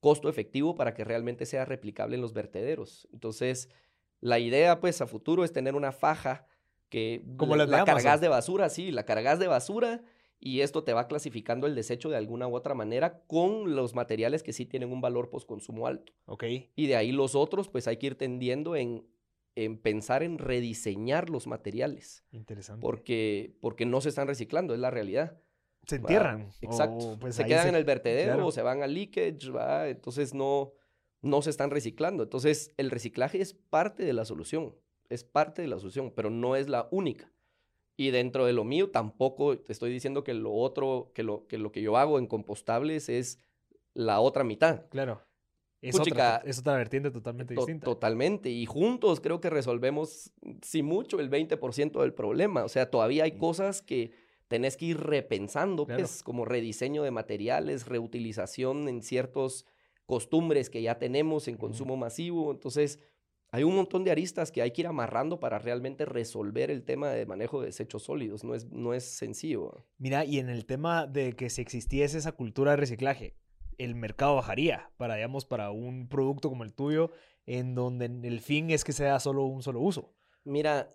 costo 0.00 0.28
efectivo 0.28 0.74
para 0.74 0.94
que 0.94 1.04
realmente 1.04 1.46
sea 1.46 1.64
replicable 1.64 2.16
en 2.16 2.22
los 2.22 2.32
vertederos. 2.32 3.08
Entonces, 3.12 3.68
la 4.20 4.38
idea, 4.38 4.80
pues, 4.80 5.00
a 5.00 5.06
futuro 5.06 5.44
es 5.44 5.52
tener 5.52 5.74
una 5.74 5.92
faja 5.92 6.46
que 6.88 7.24
Como 7.36 7.56
la, 7.56 7.66
la 7.66 7.84
cargas 7.84 8.20
de 8.20 8.28
basura, 8.28 8.68
sí, 8.68 8.90
la 8.90 9.04
cargas 9.04 9.38
de 9.38 9.46
basura 9.46 10.02
y 10.40 10.62
esto 10.62 10.82
te 10.82 10.94
va 10.94 11.06
clasificando 11.06 11.66
el 11.66 11.74
desecho 11.74 12.08
de 12.08 12.16
alguna 12.16 12.48
u 12.48 12.56
otra 12.56 12.74
manera 12.74 13.20
con 13.26 13.76
los 13.76 13.94
materiales 13.94 14.42
que 14.42 14.54
sí 14.54 14.64
tienen 14.64 14.90
un 14.90 15.02
valor 15.02 15.28
postconsumo 15.28 15.86
alto. 15.86 16.14
Ok. 16.24 16.44
Y 16.74 16.86
de 16.86 16.96
ahí 16.96 17.12
los 17.12 17.34
otros, 17.34 17.68
pues 17.68 17.86
hay 17.86 17.98
que 17.98 18.08
ir 18.08 18.14
tendiendo 18.16 18.74
en, 18.74 19.06
en 19.56 19.78
pensar 19.78 20.22
en 20.22 20.38
rediseñar 20.38 21.30
los 21.30 21.46
materiales. 21.46 22.24
Interesante. 22.30 22.80
Porque, 22.80 23.56
porque 23.60 23.86
no 23.86 24.00
se 24.00 24.08
están 24.08 24.28
reciclando, 24.28 24.74
es 24.74 24.80
la 24.80 24.90
realidad. 24.90 25.40
Se 25.86 25.96
entierran. 25.96 26.50
Exacto. 26.60 27.16
Pues 27.20 27.34
se 27.34 27.44
quedan 27.44 27.68
en 27.68 27.74
el 27.74 27.84
vertedero 27.84 28.46
o 28.46 28.52
se 28.52 28.62
van 28.62 28.82
al 28.82 28.94
leakage, 28.94 29.50
¿va? 29.50 29.88
Entonces 29.88 30.34
no, 30.34 30.72
no 31.22 31.42
se 31.42 31.50
están 31.50 31.70
reciclando. 31.70 32.22
Entonces 32.22 32.72
el 32.76 32.90
reciclaje 32.90 33.40
es 33.40 33.54
parte 33.54 34.04
de 34.04 34.12
la 34.12 34.24
solución, 34.24 34.76
es 35.08 35.24
parte 35.24 35.62
de 35.62 35.68
la 35.68 35.78
solución, 35.78 36.12
pero 36.14 36.30
no 36.30 36.56
es 36.56 36.68
la 36.68 36.88
única. 36.90 37.32
Y 37.96 38.10
dentro 38.10 38.46
de 38.46 38.52
lo 38.52 38.64
mío 38.64 38.90
tampoco 38.90 39.58
te 39.58 39.72
estoy 39.72 39.92
diciendo 39.92 40.24
que 40.24 40.32
lo 40.32 40.52
otro, 40.52 41.12
que 41.14 41.22
lo 41.22 41.46
que, 41.46 41.58
lo 41.58 41.72
que 41.72 41.82
yo 41.82 41.96
hago 41.96 42.18
en 42.18 42.26
compostables 42.26 43.08
es 43.08 43.38
la 43.94 44.20
otra 44.20 44.44
mitad. 44.44 44.86
Claro. 44.88 45.22
Es, 45.82 45.98
otra, 45.98 46.42
es 46.44 46.58
otra 46.58 46.76
vertiente 46.76 47.10
totalmente 47.10 47.54
distinta. 47.54 47.84
Totalmente. 47.84 48.50
Y 48.50 48.66
juntos 48.66 49.20
creo 49.20 49.40
que 49.40 49.48
resolvemos, 49.48 50.32
si 50.62 50.82
mucho, 50.82 51.20
el 51.20 51.30
20% 51.30 52.00
del 52.00 52.12
problema. 52.12 52.64
O 52.64 52.68
sea, 52.68 52.90
todavía 52.90 53.24
hay 53.24 53.32
cosas 53.32 53.80
que 53.80 54.12
tenés 54.48 54.76
que 54.76 54.86
ir 54.86 54.98
repensando, 54.98 55.86
pues, 55.86 56.22
como 56.22 56.44
rediseño 56.44 57.02
de 57.02 57.10
materiales, 57.10 57.86
reutilización 57.86 58.88
en 58.88 59.02
ciertos 59.02 59.64
costumbres 60.06 60.68
que 60.68 60.82
ya 60.82 60.98
tenemos 60.98 61.48
en 61.48 61.56
consumo 61.56 61.96
masivo. 61.96 62.50
Entonces, 62.50 62.98
hay 63.52 63.64
un 63.64 63.74
montón 63.74 64.04
de 64.04 64.10
aristas 64.10 64.52
que 64.52 64.60
hay 64.60 64.72
que 64.72 64.82
ir 64.82 64.86
amarrando 64.86 65.40
para 65.40 65.58
realmente 65.58 66.04
resolver 66.04 66.70
el 66.70 66.84
tema 66.84 67.10
de 67.10 67.26
manejo 67.26 67.60
de 67.60 67.66
desechos 67.66 68.02
sólidos. 68.02 68.44
No 68.44 68.54
es, 68.54 68.70
no 68.70 68.92
es 68.92 69.04
sencillo. 69.04 69.86
Mira, 69.98 70.24
y 70.24 70.38
en 70.38 70.48
el 70.48 70.66
tema 70.66 71.06
de 71.06 71.32
que 71.32 71.48
si 71.48 71.62
existiese 71.62 72.18
esa 72.18 72.32
cultura 72.32 72.72
de 72.72 72.76
reciclaje, 72.76 73.34
el 73.84 73.94
mercado 73.94 74.36
bajaría 74.36 74.90
para, 74.96 75.16
digamos, 75.16 75.44
para 75.46 75.70
un 75.70 76.08
producto 76.08 76.48
como 76.48 76.64
el 76.64 76.74
tuyo, 76.74 77.10
en 77.46 77.74
donde 77.74 78.06
el 78.06 78.40
fin 78.40 78.70
es 78.70 78.84
que 78.84 78.92
sea 78.92 79.18
solo 79.20 79.44
un 79.44 79.62
solo 79.62 79.80
uso. 79.80 80.14
Mira, 80.44 80.94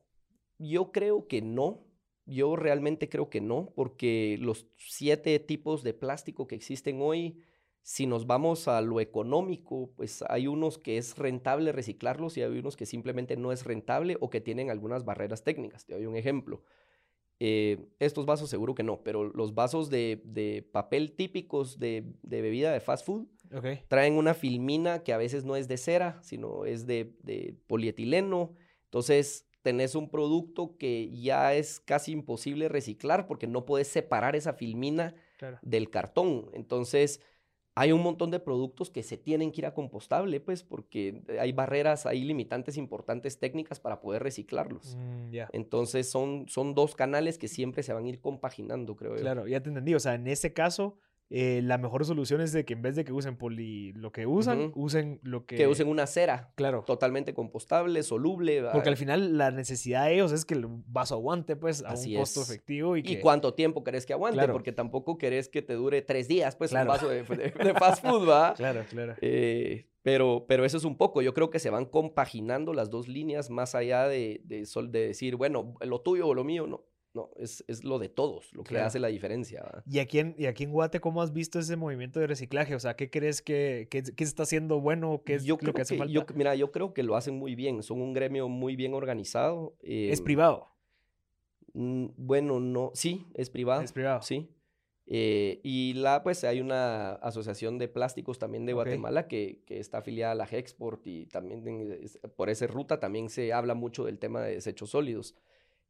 yo 0.58 0.92
creo 0.92 1.28
que 1.28 1.42
no. 1.42 1.84
Yo 2.28 2.56
realmente 2.56 3.08
creo 3.08 3.30
que 3.30 3.42
no, 3.42 3.72
porque 3.76 4.38
los 4.40 4.68
siete 4.78 5.38
tipos 5.40 5.84
de 5.84 5.94
plástico 5.94 6.48
que 6.48 6.56
existen 6.56 7.00
hoy 7.02 7.44
si 7.86 8.08
nos 8.08 8.26
vamos 8.26 8.68
a 8.68 8.82
lo 8.82 9.00
económico, 9.00 9.92
pues 9.96 10.24
hay 10.28 10.48
unos 10.48 10.80
que 10.80 10.98
es 10.98 11.20
rentable 11.20 11.72
reciclarlos 11.72 12.36
y 12.36 12.42
hay 12.42 12.58
unos 12.58 12.76
que 12.76 12.88
simplemente 12.88 13.38
no 13.38 13.52
es 13.52 13.64
rentable 13.64 14.18
o 14.20 14.32
que 14.32 14.42
tienen 14.42 14.72
algunas 14.72 15.06
barreras 15.06 15.44
técnicas. 15.44 15.86
Te 15.86 15.94
doy 15.94 16.08
un 16.08 16.16
ejemplo. 16.16 16.64
Eh, 17.40 17.90
estos 18.00 18.26
vasos 18.26 18.50
seguro 18.50 18.76
que 18.76 18.84
no, 18.84 19.04
pero 19.04 19.26
los 19.26 19.54
vasos 19.54 19.90
de, 19.90 20.68
papel 20.72 21.12
típicos 21.14 21.80
de, 21.80 22.06
bebida 22.24 22.72
de 22.72 22.80
fast 22.80 23.06
food 23.06 23.28
traen 23.88 24.14
una 24.14 24.34
filmina 24.34 25.04
que 25.04 25.14
a 25.14 25.18
veces 25.18 25.44
no 25.44 25.56
es 25.56 25.68
de 25.68 25.78
cera, 25.78 26.20
sino 26.22 26.66
es 26.66 26.86
de, 26.88 27.56
polietileno. 27.68 28.54
Entonces 28.86 29.48
tenés 29.62 29.96
un 29.96 30.10
producto 30.10 30.78
que 30.78 31.10
ya 31.12 31.54
es 31.54 31.80
casi 31.80 32.12
imposible 32.12 32.70
reciclar 32.70 33.28
porque 33.28 33.48
no 33.48 33.66
puedes 33.66 33.88
separar 33.88 34.36
esa 34.36 34.54
filmina 34.54 35.16
del 35.62 35.90
cartón. 35.90 36.50
Entonces 36.54 37.20
hay 37.78 37.92
un 37.92 38.02
montón 38.02 38.32
de 38.32 38.40
productos 38.40 38.90
que 38.90 39.04
se 39.04 39.18
tienen 39.18 39.52
que 39.52 39.60
ir 39.62 39.66
a 39.66 39.74
compostable, 39.74 40.40
pues, 40.40 40.64
porque 40.64 41.22
hay 41.40 41.52
barreras, 41.52 42.06
hay 42.06 42.24
limitantes 42.24 42.78
importantes 42.78 43.38
técnicas 43.38 43.82
para 43.82 44.00
poder 44.00 44.24
reciclarlos. 44.24 44.96
Mm, 44.96 45.36
Entonces, 45.52 46.10
son, 46.10 46.46
son 46.48 46.74
dos 46.74 46.96
canales 46.96 47.38
que 47.38 47.50
siempre 47.50 47.84
se 47.84 47.92
van 47.92 48.06
a 48.06 48.08
ir 48.08 48.22
compaginando, 48.22 48.96
creo 48.96 49.16
yo. 49.16 49.22
Claro, 49.22 49.46
ya 49.46 49.62
te 49.62 49.70
entendí. 49.70 49.94
O 49.94 50.00
sea, 50.00 50.16
en 50.16 50.28
ese 50.28 50.54
caso, 50.54 50.96
eh, 51.32 51.62
la 51.64 51.80
mejor 51.80 52.06
solución 52.06 52.40
es 52.42 52.52
de 52.52 52.66
que 52.66 52.74
en 52.74 52.84
vez 52.84 52.96
de 52.96 53.04
que 53.04 53.12
usen 53.12 53.36
poli, 53.36 53.94
lo 53.94 54.12
que 54.12 54.28
usan, 54.28 54.72
usen 54.76 55.20
lo 55.24 55.46
que... 55.46 55.56
Que 55.56 55.68
usen 55.68 55.88
una 55.88 56.06
cera. 56.06 56.52
Claro. 56.56 56.84
Totalmente 56.86 57.34
compostable, 57.34 58.04
soluble. 58.04 58.64
Porque 58.72 58.90
al 58.90 58.98
final 58.98 59.38
la 59.38 59.50
necesidad 59.50 60.06
de 60.06 60.16
ellos 60.16 60.32
es 60.32 60.46
que 60.46 60.54
el 60.54 60.68
vaso 60.68 61.16
aguante, 61.16 61.56
pues, 61.56 61.84
a 61.84 61.96
un 61.96 62.16
costo 62.16 62.42
efectivo. 62.42 62.96
¿Y, 62.96 63.20
cuánto 63.20 63.56
tiempo 63.56 63.84
querés 63.84 64.06
que 64.06 64.14
aguante? 64.14 64.48
Porque 64.50 64.72
tampoco 64.72 65.18
querés 65.18 65.50
que 65.50 65.62
te 65.62 65.74
dure 65.74 66.02
tres 66.04 66.28
días, 66.28 66.56
pues, 66.56 66.72
un 66.72 66.86
vaso 66.86 67.10
de, 67.10 67.24
fast 67.24 68.06
food, 68.06 68.30
¿va? 68.30 68.54
claro, 68.54 68.84
claro. 68.88 69.16
Eh, 69.22 69.88
pero, 70.04 70.46
pero 70.48 70.64
eso 70.64 70.78
es 70.78 70.84
un 70.84 70.98
poco. 70.98 71.24
Yo 71.24 71.34
creo 71.34 71.50
que 71.50 71.58
se 71.58 71.72
van 71.72 71.86
compaginando 71.86 72.74
las 72.74 72.92
dos 72.92 73.08
líneas 73.08 73.50
más 73.50 73.74
allá 73.74 74.08
de, 74.08 74.42
de, 74.44 74.68
de 74.90 75.08
decir, 75.08 75.36
bueno, 75.36 75.74
lo 75.82 76.02
tuyo 76.02 76.28
o 76.28 76.36
lo 76.36 76.44
mío, 76.44 76.68
no 76.68 76.86
no, 77.16 77.30
es, 77.38 77.64
lo 77.84 77.98
de 77.98 78.10
todos, 78.10 78.54
lo 78.54 78.64
que 78.64 78.78
hace 78.78 79.00
la 79.00 79.08
diferencia. 79.08 79.84
¿Y 79.90 80.00
aquí, 80.00 80.20
en, 80.20 80.36
¿Y 80.38 80.48
aquí 80.48 80.66
en 80.66 80.72
Guate 80.72 81.00
cómo 81.00 81.22
has 81.22 81.32
visto 81.32 81.60
ese 81.60 81.78
movimiento 81.78 82.20
de 82.20 82.28
reciclaje? 82.28 82.76
O 82.76 82.80
sea, 82.80 82.98
¿qué 82.98 83.10
crees 83.10 83.42
que, 83.42 83.88
que, 83.90 84.04
se 84.04 84.24
está 84.24 84.44
haciendo 84.44 84.82
bueno? 84.82 85.22
¿Qué 85.26 85.36
es 85.36 85.46
yo 85.46 85.58
lo 85.62 85.74
que 85.74 85.84
hace 85.84 85.98
falta? 85.98 86.14
Yo, 86.14 86.26
mira, 86.36 86.56
yo 86.56 86.72
creo 86.72 86.94
que 86.94 87.04
lo 87.04 87.16
hacen 87.16 87.36
muy 87.36 87.56
bien. 87.56 87.82
Son 87.84 88.02
un 88.02 88.14
gremio 88.14 88.50
muy 88.50 88.76
bien 88.76 88.94
organizado. 88.94 89.78
¿Es 89.82 90.20
em, 90.20 90.26
privado? 90.26 90.68
Mm, 91.74 92.08
bueno, 92.18 92.60
no. 92.60 92.92
Sí, 92.94 93.26
es 93.34 93.50
privado. 93.50 93.82
Es 93.82 93.94
privado. 93.94 94.22
Sí. 94.22 94.50
Eh, 95.08 95.62
y 95.64 95.94
la, 95.94 96.22
pues 96.22 96.44
hay 96.44 96.60
una 96.60 97.14
asociación 97.14 97.78
de 97.78 97.88
plásticos 97.88 98.40
también 98.40 98.66
de 98.66 98.74
Guatemala 98.74 99.28
que, 99.30 99.62
que, 99.66 99.80
está 99.80 100.00
afiliada 100.00 100.34
a 100.34 100.36
la 100.36 100.48
Hexport 100.52 101.06
y 101.08 101.28
también 101.28 101.64
por 102.36 102.50
esa 102.50 102.68
ruta 102.68 103.00
también 103.00 103.30
se 103.30 103.54
habla 103.54 103.76
mucho 103.76 104.04
del 104.04 104.20
tema 104.20 104.42
de 104.42 104.56
desechos 104.56 104.90
sólidos. 104.90 105.36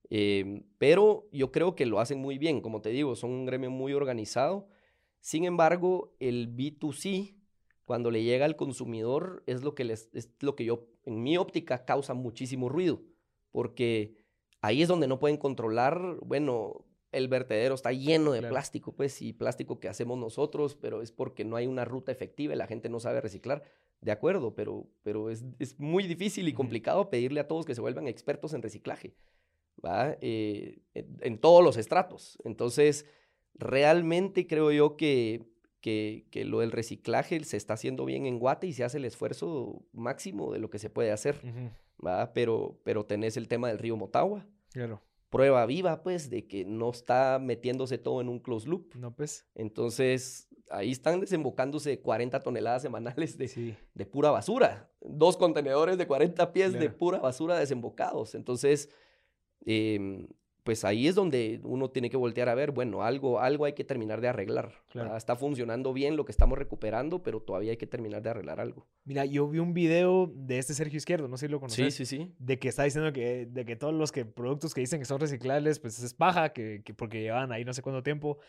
Em, 0.09 0.63
pero 0.77 1.27
yo 1.31 1.51
creo 1.51 1.75
que 1.75 1.85
lo 1.85 1.99
hacen 1.99 2.19
muy 2.19 2.37
bien, 2.37 2.61
como 2.61 2.81
te 2.81 2.89
digo, 2.89 3.15
son 3.15 3.31
un 3.31 3.45
gremio 3.45 3.71
muy 3.71 3.93
organizado. 3.93 4.67
Sin 5.19 5.45
embargo, 5.45 6.15
el 6.19 6.55
B2C 6.55 7.35
cuando 7.85 8.11
le 8.11 8.23
llega 8.23 8.45
al 8.45 8.55
consumidor 8.55 9.43
es 9.45 9.63
lo 9.63 9.75
que 9.75 9.83
les, 9.83 10.09
es 10.13 10.31
lo 10.41 10.55
que 10.55 10.65
yo, 10.65 10.87
en 11.05 11.23
mi 11.23 11.37
óptica, 11.37 11.85
causa 11.85 12.13
muchísimo 12.13 12.67
ruido, 12.67 13.01
porque 13.51 14.17
ahí 14.61 14.81
es 14.81 14.87
donde 14.87 15.07
no 15.07 15.19
pueden 15.19 15.37
controlar, 15.37 16.17
bueno, 16.21 16.85
el 17.11 17.27
vertedero 17.27 17.75
está 17.75 17.93
lleno 17.93 18.31
de 18.31 18.41
plástico, 18.41 18.93
pues, 18.93 19.21
y 19.21 19.31
plástico 19.31 19.79
que 19.79 19.87
hacemos 19.87 20.17
nosotros, 20.17 20.75
pero 20.75 21.01
es 21.01 21.11
porque 21.11 21.45
no 21.45 21.55
hay 21.55 21.67
una 21.67 21.85
ruta 21.85 22.11
efectiva 22.11 22.53
y 22.53 22.57
la 22.57 22.67
gente 22.67 22.89
no 22.89 22.99
sabe 22.99 23.21
reciclar. 23.21 23.63
De 24.01 24.11
acuerdo, 24.11 24.53
pero, 24.53 24.87
pero 25.03 25.29
es, 25.29 25.45
es 25.59 25.79
muy 25.79 26.07
difícil 26.07 26.47
y 26.47 26.53
complicado 26.53 27.09
pedirle 27.09 27.39
a 27.39 27.47
todos 27.47 27.65
que 27.65 27.75
se 27.75 27.81
vuelvan 27.81 28.07
expertos 28.07 28.53
en 28.53 28.61
reciclaje. 28.61 29.15
Eh, 30.21 30.79
en, 30.93 31.37
todos 31.39 31.63
los 31.63 31.77
estratos. 31.77 32.37
Entonces, 32.43 33.05
realmente 33.53 34.47
creo 34.47 34.71
yo 34.71 34.97
que, 34.97 35.45
que, 35.81 36.27
que, 36.31 36.45
lo 36.45 36.59
del 36.59 36.71
reciclaje 36.71 37.43
se 37.43 37.57
está 37.57 37.75
haciendo 37.75 38.05
bien 38.05 38.25
en 38.25 38.39
Guate 38.39 38.67
y 38.67 38.73
se 38.73 38.83
hace 38.83 38.97
el 38.97 39.05
esfuerzo 39.05 39.85
máximo 39.93 40.51
de 40.51 40.59
lo 40.59 40.69
que 40.69 40.79
se 40.79 40.89
puede 40.89 41.11
hacer, 41.11 41.39
¿va? 42.03 42.33
Pero, 42.33 42.79
pero 42.83 43.05
tenés 43.05 43.37
el 43.37 43.47
tema 43.47 43.67
del 43.67 43.79
río 43.79 43.95
Motagua. 43.95 44.47
Claro 44.71 45.01
prueba 45.35 45.65
viva, 45.65 46.01
pues, 46.01 46.29
de 46.29 46.47
que 46.47 46.63
no 46.63 46.91
está 46.91 47.39
metiéndose 47.41 47.97
todo 47.97 48.21
en 48.21 48.29
un 48.29 48.39
close 48.39 48.69
loop. 48.69 48.95
No, 48.95 49.13
pues. 49.13 49.45
Entonces, 49.53 50.47
ahí 50.69 50.91
están 50.91 51.19
desembocándose 51.19 51.99
40 51.99 52.39
toneladas 52.39 52.83
semanales 52.83 53.37
de, 53.37 53.75
de 53.93 54.05
pura 54.05 54.31
basura. 54.31 54.89
Dos 55.01 55.35
contenedores 55.35 55.97
de 55.97 56.07
40 56.07 56.53
pies 56.53 56.71
de 56.71 56.89
pura 56.89 57.19
basura 57.19 57.59
desembocados. 57.59 58.33
Entonces, 58.33 58.89
eh, 59.65 60.27
pues 60.65 60.83
ahí 60.83 61.07
es 61.07 61.13
donde 61.13 61.59
uno 61.63 61.91
tiene 61.91 62.09
que 62.09 62.17
voltear 62.17 62.49
a 62.49 62.55
ver, 62.55 62.71
bueno, 62.71 63.03
algo, 63.03 63.39
algo 63.39 63.65
hay 63.65 63.73
que 63.73 63.83
terminar 63.83 64.19
de 64.19 64.29
arreglar. 64.29 64.73
Está 65.15 65.35
funcionando 65.35 65.93
bien 65.93 66.17
lo 66.17 66.25
que 66.25 66.31
estamos 66.31 66.57
recuperando, 66.57 67.21
pero 67.21 67.39
todavía 67.39 67.69
hay 67.69 67.77
que 67.77 67.85
terminar 67.85 68.23
de 68.23 68.31
arreglar 68.31 68.59
algo. 68.59 68.87
Mira, 69.03 69.25
yo 69.25 69.47
vi 69.47 69.59
un 69.59 69.75
video 69.75 70.25
de 70.33 70.57
este 70.57 70.73
Sergio 70.73 70.97
Izquierdo, 70.97 71.27
no 71.27 71.37
sé 71.37 71.45
si 71.45 71.51
lo 71.51 71.59
conoces. 71.59 71.93
Sí, 71.93 72.03
sí, 72.03 72.17
sí. 72.17 72.35
De 72.39 72.57
que 72.57 72.69
está 72.69 72.83
diciendo 72.83 73.13
que, 73.13 73.45
de 73.45 73.63
que 73.63 73.75
todos 73.75 73.93
los 73.93 74.11
que, 74.11 74.25
productos 74.25 74.73
que 74.73 74.81
dicen 74.81 74.97
que 74.97 75.05
son 75.05 75.19
reciclables, 75.19 75.77
pues 75.77 76.01
es 76.01 76.15
paja, 76.15 76.51
que, 76.51 76.81
que 76.83 76.95
porque 76.95 77.21
llevan 77.21 77.51
ahí 77.51 77.63
no 77.63 77.71
sé 77.71 77.83
cuánto 77.83 78.01
tiempo. 78.01 78.39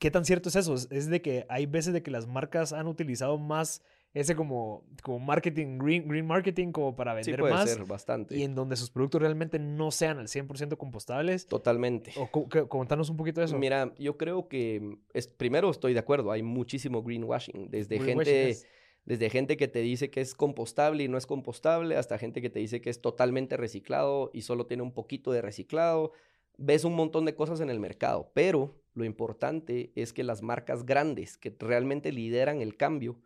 ¿Qué 0.00 0.10
tan 0.10 0.24
cierto 0.24 0.48
es 0.48 0.56
eso? 0.56 0.74
Es 0.74 1.08
de 1.08 1.22
que 1.22 1.46
hay 1.48 1.66
veces 1.66 1.92
de 1.92 2.02
que 2.02 2.10
las 2.10 2.26
marcas 2.26 2.72
han 2.72 2.88
utilizado 2.88 3.38
más 3.38 3.84
ese 4.14 4.36
como, 4.36 4.84
como 5.02 5.18
marketing, 5.18 5.78
green, 5.78 6.06
green 6.06 6.26
marketing, 6.26 6.70
como 6.70 6.94
para 6.94 7.14
vender 7.14 7.34
sí, 7.34 7.40
puede 7.40 7.54
más. 7.54 7.70
Ser 7.70 7.84
bastante. 7.84 8.36
Y 8.36 8.42
en 8.42 8.54
donde 8.54 8.76
sus 8.76 8.90
productos 8.90 9.22
realmente 9.22 9.58
no 9.58 9.90
sean 9.90 10.18
al 10.18 10.26
100% 10.26 10.76
compostables. 10.76 11.46
Totalmente. 11.46 12.12
O, 12.16 12.30
contanos 12.68 13.08
un 13.08 13.16
poquito 13.16 13.40
de 13.40 13.46
eso. 13.46 13.58
Mira, 13.58 13.94
yo 13.98 14.18
creo 14.18 14.48
que, 14.48 14.98
es, 15.14 15.28
primero 15.28 15.70
estoy 15.70 15.94
de 15.94 16.00
acuerdo, 16.00 16.30
hay 16.30 16.42
muchísimo 16.42 17.02
greenwashing, 17.02 17.70
desde 17.70 17.98
gente... 18.00 18.56
Desde 19.04 19.30
gente 19.30 19.56
que 19.56 19.66
te 19.66 19.80
dice 19.80 20.10
que 20.10 20.20
es 20.20 20.32
compostable 20.32 21.02
y 21.02 21.08
no 21.08 21.18
es 21.18 21.26
compostable, 21.26 21.96
hasta 21.96 22.18
gente 22.18 22.40
que 22.40 22.50
te 22.50 22.60
dice 22.60 22.80
que 22.80 22.88
es 22.88 23.00
totalmente 23.00 23.56
reciclado 23.56 24.30
y 24.32 24.42
solo 24.42 24.66
tiene 24.66 24.84
un 24.84 24.92
poquito 24.92 25.32
de 25.32 25.42
reciclado. 25.42 26.12
Ves 26.56 26.84
un 26.84 26.94
montón 26.94 27.24
de 27.24 27.34
cosas 27.34 27.60
en 27.60 27.68
el 27.68 27.80
mercado, 27.80 28.30
pero 28.32 28.80
lo 28.94 29.04
importante 29.04 29.90
es 29.96 30.12
que 30.12 30.22
las 30.22 30.42
marcas 30.42 30.86
grandes 30.86 31.36
que 31.36 31.52
realmente 31.58 32.12
lideran 32.12 32.60
el 32.60 32.76
cambio, 32.76 33.18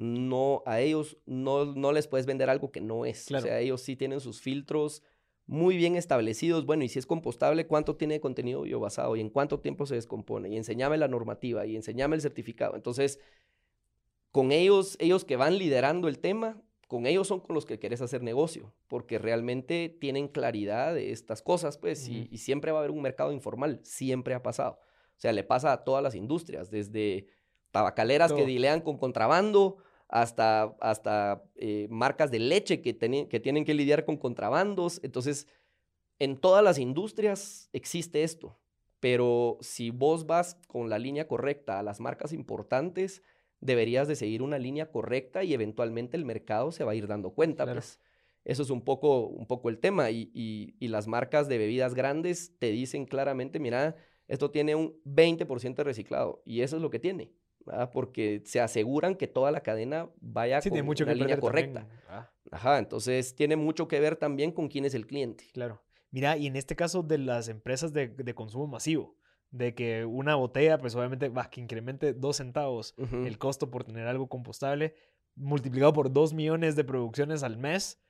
no, 0.00 0.62
a 0.64 0.80
ellos 0.80 1.18
no, 1.26 1.66
no 1.66 1.92
les 1.92 2.08
puedes 2.08 2.24
vender 2.24 2.48
algo 2.48 2.72
que 2.72 2.80
no 2.80 3.04
es. 3.04 3.30
O 3.30 3.38
sea, 3.38 3.60
ellos 3.60 3.82
sí 3.82 3.96
tienen 3.96 4.20
sus 4.20 4.40
filtros 4.40 5.02
muy 5.44 5.76
bien 5.76 5.94
establecidos. 5.94 6.64
Bueno, 6.64 6.84
y 6.84 6.88
si 6.88 6.98
es 6.98 7.04
compostable, 7.04 7.66
¿cuánto 7.66 7.96
tiene 7.96 8.14
de 8.14 8.20
contenido 8.20 8.62
biobasado? 8.62 9.14
¿Y 9.16 9.20
en 9.20 9.28
cuánto 9.28 9.60
tiempo 9.60 9.84
se 9.84 9.96
descompone? 9.96 10.48
Y 10.48 10.56
enseñame 10.56 10.96
la 10.96 11.06
normativa 11.06 11.66
y 11.66 11.76
enseñame 11.76 12.16
el 12.16 12.22
certificado. 12.22 12.76
Entonces, 12.76 13.20
con 14.32 14.52
ellos, 14.52 14.96
ellos 15.00 15.26
que 15.26 15.36
van 15.36 15.58
liderando 15.58 16.08
el 16.08 16.18
tema, 16.18 16.62
con 16.88 17.04
ellos 17.04 17.28
son 17.28 17.40
con 17.40 17.54
los 17.54 17.66
que 17.66 17.78
quieres 17.78 18.00
hacer 18.00 18.22
negocio, 18.22 18.72
porque 18.88 19.18
realmente 19.18 19.94
tienen 20.00 20.28
claridad 20.28 20.94
de 20.94 21.12
estas 21.12 21.42
cosas, 21.42 21.76
pues, 21.76 22.08
y, 22.08 22.26
y 22.32 22.38
siempre 22.38 22.72
va 22.72 22.78
a 22.78 22.80
haber 22.80 22.90
un 22.90 23.02
mercado 23.02 23.32
informal, 23.32 23.80
siempre 23.82 24.32
ha 24.32 24.42
pasado. 24.42 24.78
O 24.80 25.20
sea, 25.20 25.34
le 25.34 25.44
pasa 25.44 25.72
a 25.72 25.84
todas 25.84 26.02
las 26.02 26.14
industrias, 26.14 26.70
desde 26.70 27.26
tabacaleras 27.70 28.32
que 28.32 28.46
dilean 28.46 28.80
con 28.80 28.96
contrabando, 28.96 29.76
hasta, 30.10 30.76
hasta 30.80 31.44
eh, 31.54 31.86
marcas 31.88 32.30
de 32.30 32.40
leche 32.40 32.82
que, 32.82 32.98
que 32.98 33.40
tienen 33.40 33.64
que 33.64 33.74
lidiar 33.74 34.04
con 34.04 34.16
contrabandos. 34.16 35.00
Entonces, 35.04 35.46
en 36.18 36.36
todas 36.36 36.64
las 36.64 36.78
industrias 36.78 37.70
existe 37.72 38.24
esto. 38.24 38.58
Pero 38.98 39.56
si 39.60 39.90
vos 39.90 40.26
vas 40.26 40.56
con 40.66 40.90
la 40.90 40.98
línea 40.98 41.26
correcta 41.26 41.78
a 41.78 41.82
las 41.82 42.00
marcas 42.00 42.32
importantes, 42.32 43.22
deberías 43.60 44.08
de 44.08 44.16
seguir 44.16 44.42
una 44.42 44.58
línea 44.58 44.90
correcta 44.90 45.44
y 45.44 45.54
eventualmente 45.54 46.16
el 46.16 46.24
mercado 46.24 46.72
se 46.72 46.84
va 46.84 46.92
a 46.92 46.96
ir 46.96 47.06
dando 47.06 47.30
cuenta. 47.30 47.64
Pues. 47.64 48.00
Eso 48.44 48.62
es 48.62 48.70
un 48.70 48.82
poco, 48.82 49.26
un 49.28 49.46
poco 49.46 49.68
el 49.68 49.78
tema. 49.78 50.10
Y, 50.10 50.30
y, 50.34 50.88
las 50.88 51.06
marcas 51.06 51.48
de 51.48 51.56
bebidas 51.56 51.94
grandes 51.94 52.52
te 52.58 52.70
dicen 52.70 53.06
claramente, 53.06 53.60
mira, 53.60 53.96
esto 54.26 54.50
tiene 54.50 54.74
un 54.74 55.00
20% 55.04 55.76
de 55.76 55.84
reciclado. 55.84 56.42
Y 56.44 56.62
eso 56.62 56.76
es 56.76 56.82
lo 56.82 56.90
que 56.90 56.98
tiene 56.98 57.32
porque 57.92 58.42
se 58.44 58.60
aseguran 58.60 59.14
que 59.14 59.26
toda 59.26 59.50
la 59.50 59.60
cadena 59.60 60.08
vaya 60.20 60.60
con 60.60 60.84
mucho 60.84 61.04
una 61.04 61.14
línea 61.14 61.38
correcta. 61.38 61.86
Ah. 62.08 62.30
Ajá, 62.50 62.78
entonces 62.78 63.34
tiene 63.34 63.56
mucho 63.56 63.86
que 63.86 64.00
ver 64.00 64.16
también 64.16 64.52
con 64.52 64.68
quién 64.68 64.84
es 64.84 64.94
el 64.94 65.06
cliente. 65.06 65.44
Claro. 65.52 65.82
Mira, 66.10 66.36
y 66.36 66.46
en 66.46 66.56
este 66.56 66.74
caso 66.74 67.02
de 67.02 67.18
las 67.18 67.48
empresas 67.48 67.92
de, 67.92 68.08
de 68.08 68.34
consumo 68.34 68.66
masivo, 68.66 69.16
de 69.50 69.74
que 69.74 70.04
una 70.04 70.34
botella, 70.34 70.78
pues 70.78 70.94
obviamente, 70.94 71.28
va, 71.28 71.50
que 71.50 71.60
incremente 71.60 72.12
dos 72.12 72.36
centavos 72.36 72.94
el 72.98 73.38
costo 73.38 73.70
por 73.70 73.84
tener 73.84 74.06
algo 74.06 74.28
compostable, 74.28 74.94
multiplicado 75.34 75.92
por 75.92 76.12
dos 76.12 76.32
millones 76.32 76.76
de 76.76 76.84
producciones 76.84 77.42
al 77.42 77.56
mes, 77.56 78.00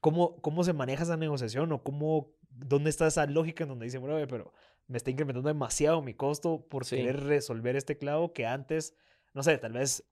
¿cómo, 0.00 0.40
cómo 0.40 0.64
se 0.64 0.72
maneja 0.72 1.02
esa 1.02 1.16
negociación 1.16 1.72
o 1.72 1.82
cómo, 1.82 2.32
dónde 2.50 2.90
está 2.90 3.06
esa 3.06 3.26
lógica 3.26 3.64
en 3.64 3.70
donde 3.70 3.86
dicen, 3.86 4.00
bueno, 4.00 4.16
pero 4.28 4.52
me 4.90 4.96
está 4.96 5.10
incrementando 5.10 5.48
demasiado 5.48 6.02
mi 6.02 6.14
costo 6.14 6.66
por 6.68 6.84
querer 6.84 7.22
resolver 7.22 7.76
este 7.76 7.96
clavo 7.96 8.32
que 8.32 8.44
antes, 8.44 8.96
no 9.34 9.44
sé, 9.44 9.56
tal 9.56 9.74
vez 9.74 10.04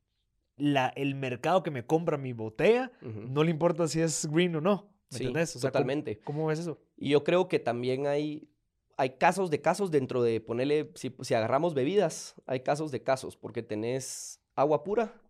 la, 0.56 0.88
el 0.94 1.16
mercado 1.16 1.64
que 1.64 1.72
me 1.72 1.84
compra 1.84 2.16
mi 2.16 2.32
botella 2.32 2.92
no 3.02 3.42
le 3.42 3.50
importa 3.50 3.88
si 3.88 4.00
es 4.00 4.26
green 4.30 4.54
o 4.54 4.60
no. 4.60 4.88
¿Me 5.10 5.16
entiendes? 5.16 5.54
totalmente. 5.54 6.20
¿cómo, 6.20 6.46
ves 6.46 6.60
eso? 6.60 6.78
Y 6.96 7.10
yo 7.10 7.24
creo 7.24 7.48
que 7.48 7.58
también 7.58 8.06
hay, 8.06 8.48
hay 8.96 9.16
casos 9.16 9.50
de 9.50 9.60
casos 9.60 9.90
dentro 9.90 10.22
de 10.22 10.40
ponerle, 10.40 10.92
si, 10.94 11.12
si 11.22 11.34
agarramos 11.34 11.74
bebidas, 11.74 12.36
hay 12.46 12.60
casos 12.60 12.92
de 12.92 13.02
casos, 13.02 13.36
porque 13.36 13.64
tenés 13.64 14.40
agua 14.54 14.84
pura, 14.84 15.20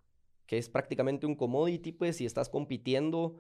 que 0.45 0.59
es 0.59 0.69
prácticamente 0.69 1.27
un 1.27 1.37
commodity, 1.37 1.93
pues, 1.93 2.21
y 2.21 2.27
estás 2.27 2.51
compitiendo 2.51 3.37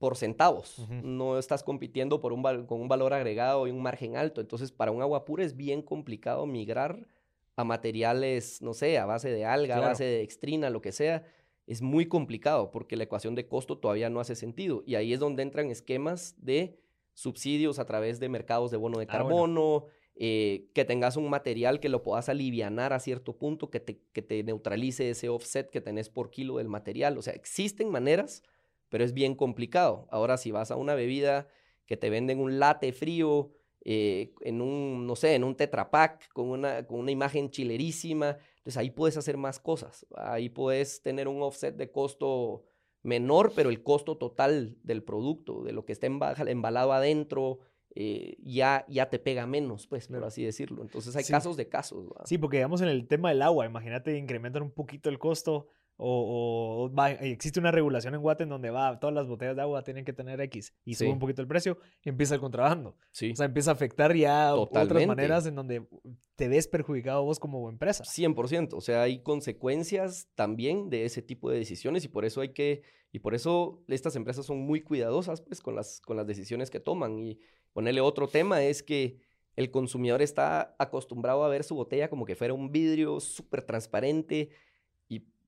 por 0.00 0.16
centavos. 0.16 0.78
No 1.02 1.38
estás 1.38 1.62
compitiendo 1.62 2.22
por 2.22 2.32
un 2.32 2.42
con 2.64 2.80
un 2.80 2.88
valor 2.88 3.12
agregado 3.12 3.66
y 3.66 3.70
un 3.70 3.82
margen 3.82 4.16
alto. 4.16 4.40
Entonces, 4.40 4.72
para 4.72 4.92
un 4.92 5.02
agua 5.02 5.26
pura 5.26 5.44
es 5.44 5.58
bien 5.58 5.82
complicado 5.82 6.46
migrar 6.46 7.06
a 7.54 7.64
materiales, 7.64 8.62
no 8.62 8.72
sé, 8.72 8.96
a 8.96 9.04
base 9.04 9.28
de 9.28 9.44
alga, 9.44 9.76
a 9.76 9.80
base 9.80 10.04
de 10.04 10.22
extrina, 10.22 10.70
lo 10.70 10.80
que 10.80 10.92
sea. 10.92 11.24
Es 11.66 11.82
muy 11.82 12.06
complicado 12.06 12.70
porque 12.70 12.96
la 12.96 13.04
ecuación 13.04 13.34
de 13.34 13.46
costo 13.46 13.76
todavía 13.76 14.08
no 14.08 14.20
hace 14.20 14.36
sentido. 14.36 14.82
Y 14.86 14.94
ahí 14.94 15.12
es 15.12 15.20
donde 15.20 15.42
entran 15.42 15.70
esquemas 15.70 16.34
de 16.38 16.80
subsidios 17.12 17.78
a 17.78 17.84
través 17.84 18.18
de 18.20 18.30
mercados 18.30 18.70
de 18.70 18.78
bono 18.78 18.98
de 18.98 19.04
ah, 19.04 19.12
carbono, 19.12 19.84
eh, 20.14 20.70
que 20.72 20.86
tengas 20.86 21.18
un 21.18 21.28
material 21.28 21.78
que 21.78 21.90
lo 21.90 22.02
puedas 22.02 22.30
alivianar 22.30 22.94
a 22.94 23.00
cierto 23.00 23.36
punto, 23.36 23.68
que 23.68 23.80
te, 23.80 24.00
que 24.14 24.22
te 24.22 24.42
neutralice 24.44 25.10
ese 25.10 25.28
offset 25.28 25.68
que 25.68 25.82
tenés 25.82 26.08
por 26.08 26.30
kilo 26.30 26.56
del 26.56 26.68
material. 26.68 27.18
O 27.18 27.22
sea, 27.22 27.34
existen 27.34 27.90
maneras 27.90 28.42
pero 28.90 29.04
es 29.04 29.14
bien 29.14 29.34
complicado. 29.34 30.06
Ahora, 30.10 30.36
si 30.36 30.50
vas 30.50 30.70
a 30.70 30.76
una 30.76 30.94
bebida 30.94 31.48
que 31.86 31.96
te 31.96 32.10
venden 32.10 32.38
un 32.38 32.58
latte 32.58 32.92
frío, 32.92 33.52
eh, 33.82 34.34
en 34.42 34.60
un, 34.60 35.06
no 35.06 35.16
sé, 35.16 35.34
en 35.34 35.44
un 35.44 35.54
tetrapack 35.54 36.30
con 36.34 36.50
una, 36.50 36.86
con 36.86 37.00
una 37.00 37.10
imagen 37.10 37.50
chilerísima, 37.50 38.36
entonces 38.58 38.76
ahí 38.76 38.90
puedes 38.90 39.16
hacer 39.16 39.38
más 39.38 39.58
cosas. 39.58 40.06
Ahí 40.16 40.50
puedes 40.50 41.00
tener 41.02 41.28
un 41.28 41.42
offset 41.42 41.74
de 41.74 41.90
costo 41.90 42.64
menor, 43.02 43.52
pero 43.56 43.70
el 43.70 43.82
costo 43.82 44.18
total 44.18 44.76
del 44.82 45.02
producto, 45.02 45.62
de 45.62 45.72
lo 45.72 45.86
que 45.86 45.92
está 45.92 46.06
embalado 46.06 46.92
adentro, 46.92 47.60
eh, 47.94 48.36
ya, 48.42 48.84
ya 48.88 49.08
te 49.08 49.18
pega 49.18 49.46
menos, 49.46 49.86
pues, 49.86 50.08
por 50.08 50.24
así 50.24 50.44
decirlo. 50.44 50.82
Entonces 50.82 51.16
hay 51.16 51.24
casos 51.24 51.56
de 51.56 51.68
casos. 51.68 52.06
Sí, 52.24 52.38
porque 52.38 52.58
digamos 52.58 52.82
en 52.82 52.88
el 52.88 53.08
tema 53.08 53.30
del 53.30 53.42
agua, 53.42 53.64
imagínate 53.64 54.16
incrementar 54.16 54.62
un 54.62 54.70
poquito 54.70 55.08
el 55.08 55.18
costo 55.18 55.68
o, 56.02 56.90
existe 57.20 57.60
una 57.60 57.70
regulación 57.70 58.14
en 58.14 58.22
Guate 58.22 58.44
en 58.44 58.48
donde 58.48 58.70
va, 58.70 58.98
todas 58.98 59.14
las 59.14 59.26
botellas 59.26 59.54
de 59.54 59.62
agua 59.62 59.82
tienen 59.82 60.04
que 60.04 60.12
tener 60.12 60.40
X 60.40 60.74
y 60.84 60.94
sube 60.94 61.10
un 61.10 61.18
poquito 61.18 61.42
el 61.42 61.48
precio 61.48 61.78
empieza 62.02 62.34
el 62.34 62.40
contrabando. 62.40 62.96
Sí. 63.10 63.32
O 63.32 63.36
sea, 63.36 63.46
empieza 63.46 63.70
a 63.70 63.74
afectar 63.74 64.14
ya 64.14 64.54
otras 64.54 65.06
maneras 65.06 65.46
en 65.46 65.54
donde 65.54 65.86
te 66.36 66.48
ves 66.48 66.68
perjudicado 66.68 67.22
vos 67.22 67.38
como 67.38 67.68
empresa. 67.68 68.02
100%, 68.04 68.72
o 68.72 68.80
sea, 68.80 69.02
hay 69.02 69.22
consecuencias 69.22 70.28
también 70.34 70.88
de 70.88 71.04
ese 71.04 71.20
tipo 71.20 71.50
de 71.50 71.58
decisiones 71.58 72.04
y 72.04 72.08
por 72.08 72.24
eso 72.24 72.40
hay 72.40 72.54
que, 72.54 72.82
y 73.12 73.18
por 73.18 73.34
eso 73.34 73.84
estas 73.88 74.16
empresas 74.16 74.46
son 74.46 74.58
muy 74.58 74.80
cuidadosas 74.80 75.42
pues 75.42 75.60
con 75.60 75.74
las, 75.74 76.00
con 76.00 76.16
las 76.16 76.26
decisiones 76.26 76.70
que 76.70 76.80
toman. 76.80 77.18
Y 77.18 77.38
ponerle 77.72 78.00
otro 78.00 78.26
tema 78.26 78.62
es 78.62 78.82
que 78.82 79.20
el 79.56 79.70
consumidor 79.70 80.22
está 80.22 80.74
acostumbrado 80.78 81.44
a 81.44 81.48
ver 81.48 81.64
su 81.64 81.74
botella 81.74 82.08
como 82.08 82.24
que 82.24 82.36
fuera 82.36 82.54
un 82.54 82.72
vidrio 82.72 83.20
súper 83.20 83.62
transparente 83.62 84.50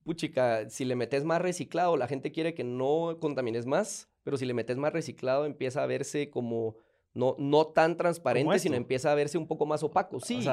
puchica, 0.03 0.69
si 0.69 0.85
le 0.85 0.95
metes 0.95 1.23
más 1.23 1.41
reciclado, 1.41 1.97
la 1.97 2.07
gente 2.07 2.31
quiere 2.31 2.53
que 2.53 2.63
no 2.63 3.17
contamines 3.19 3.65
más, 3.65 4.09
pero 4.23 4.37
si 4.37 4.45
le 4.45 4.53
metes 4.53 4.77
más 4.77 4.93
reciclado 4.93 5.45
empieza 5.45 5.83
a 5.83 5.87
verse 5.87 6.29
como 6.29 6.77
no, 7.13 7.35
no 7.37 7.67
tan 7.67 7.97
transparente, 7.97 8.59
sino 8.59 8.75
empieza 8.75 9.11
a 9.11 9.15
verse 9.15 9.37
un 9.37 9.47
poco 9.47 9.65
más 9.65 9.83
opaco. 9.83 10.19
Sí, 10.19 10.45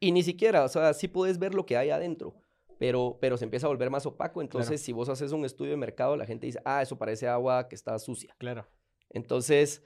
y, 0.00 0.12
ni 0.12 0.22
siquiera, 0.22 0.64
o 0.64 0.68
sea, 0.68 0.94
sí 0.94 1.08
puedes 1.08 1.38
ver 1.38 1.54
lo 1.54 1.66
que 1.66 1.76
hay 1.76 1.90
adentro, 1.90 2.34
pero, 2.78 3.18
pero 3.20 3.36
se 3.36 3.44
empieza 3.44 3.66
a 3.66 3.68
volver 3.68 3.90
más 3.90 4.06
opaco. 4.06 4.40
Entonces, 4.40 4.80
si 4.80 4.92
vos 4.92 5.08
haces 5.08 5.32
un 5.32 5.44
estudio 5.44 5.72
de 5.72 5.76
mercado, 5.76 6.16
la 6.16 6.26
gente 6.26 6.46
dice, 6.46 6.60
ah, 6.64 6.82
eso 6.82 6.96
parece 6.96 7.28
agua 7.28 7.68
que 7.68 7.74
está 7.74 7.98
sucia. 7.98 8.34
Claro. 8.38 8.66
Entonces, 9.10 9.82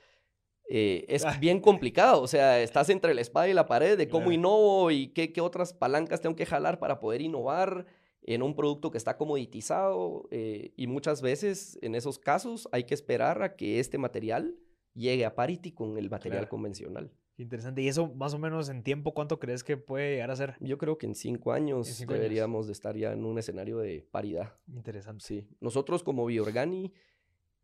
eh, 0.68 1.04
es 1.08 1.24
ah. 1.24 1.36
bien 1.40 1.60
complicado. 1.60 2.22
O 2.22 2.26
sea, 2.26 2.60
estás 2.60 2.88
entre 2.88 3.14
la 3.14 3.20
espada 3.20 3.48
y 3.48 3.54
la 3.54 3.66
pared 3.66 3.98
de 3.98 4.08
cómo 4.08 4.32
innovo 4.32 4.90
y 4.90 5.08
qué, 5.08 5.32
qué, 5.32 5.40
otras 5.40 5.72
palancas 5.72 6.20
tengo 6.20 6.36
que 6.36 6.46
jalar 6.46 6.78
para 6.78 7.00
poder 7.00 7.20
innovar 7.20 7.86
en 8.22 8.42
un 8.42 8.54
producto 8.54 8.90
que 8.90 8.98
está 8.98 9.16
comoditizado. 9.16 10.28
Eh, 10.30 10.72
y 10.76 10.86
muchas 10.86 11.22
veces, 11.22 11.78
en 11.82 11.94
esos 11.94 12.18
casos, 12.18 12.68
hay 12.72 12.84
que 12.84 12.94
esperar 12.94 13.42
a 13.42 13.56
que 13.56 13.80
este 13.80 13.98
material 13.98 14.56
llegue 14.94 15.24
a 15.24 15.34
parity 15.34 15.72
con 15.72 15.98
el 15.98 16.10
material 16.10 16.48
convencional. 16.48 17.12
Interesante. 17.38 17.82
¿Y 17.82 17.88
eso 17.88 18.12
más 18.14 18.34
o 18.34 18.38
menos 18.38 18.68
en 18.68 18.82
tiempo 18.82 19.14
cuánto 19.14 19.40
crees 19.40 19.64
que 19.64 19.76
puede 19.76 20.12
llegar 20.12 20.30
a 20.30 20.36
ser? 20.36 20.56
Yo 20.60 20.78
creo 20.78 20.98
que 20.98 21.06
en 21.06 21.14
cinco 21.14 21.52
años 21.52 22.04
deberíamos 22.06 22.66
de 22.66 22.72
estar 22.72 22.96
ya 22.96 23.12
en 23.12 23.24
un 23.24 23.38
escenario 23.38 23.78
de 23.78 24.06
paridad. 24.10 24.54
Interesante. 24.68 25.24
Sí. 25.24 25.48
Nosotros 25.60 26.02
como 26.02 26.26
Biorgani, 26.26 26.92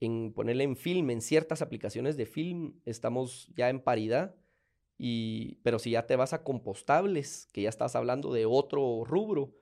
en 0.01 0.33
ponerle 0.33 0.65
en 0.65 0.77
film, 0.77 1.11
en 1.11 1.21
ciertas 1.21 1.61
aplicaciones 1.61 2.17
de 2.17 2.27
film, 2.27 2.81
estamos 2.87 3.53
ya 3.55 3.69
en 3.69 3.81
paridad. 3.81 4.35
Y, 4.97 5.57
pero 5.63 5.79
si 5.79 5.91
ya 5.91 6.07
te 6.07 6.17
vas 6.17 6.33
a 6.33 6.43
compostables, 6.43 7.49
que 7.53 7.63
ya 7.63 7.69
estás 7.69 7.95
hablando 7.95 8.33
de 8.33 8.47
otro 8.47 9.05
rubro, 9.05 9.55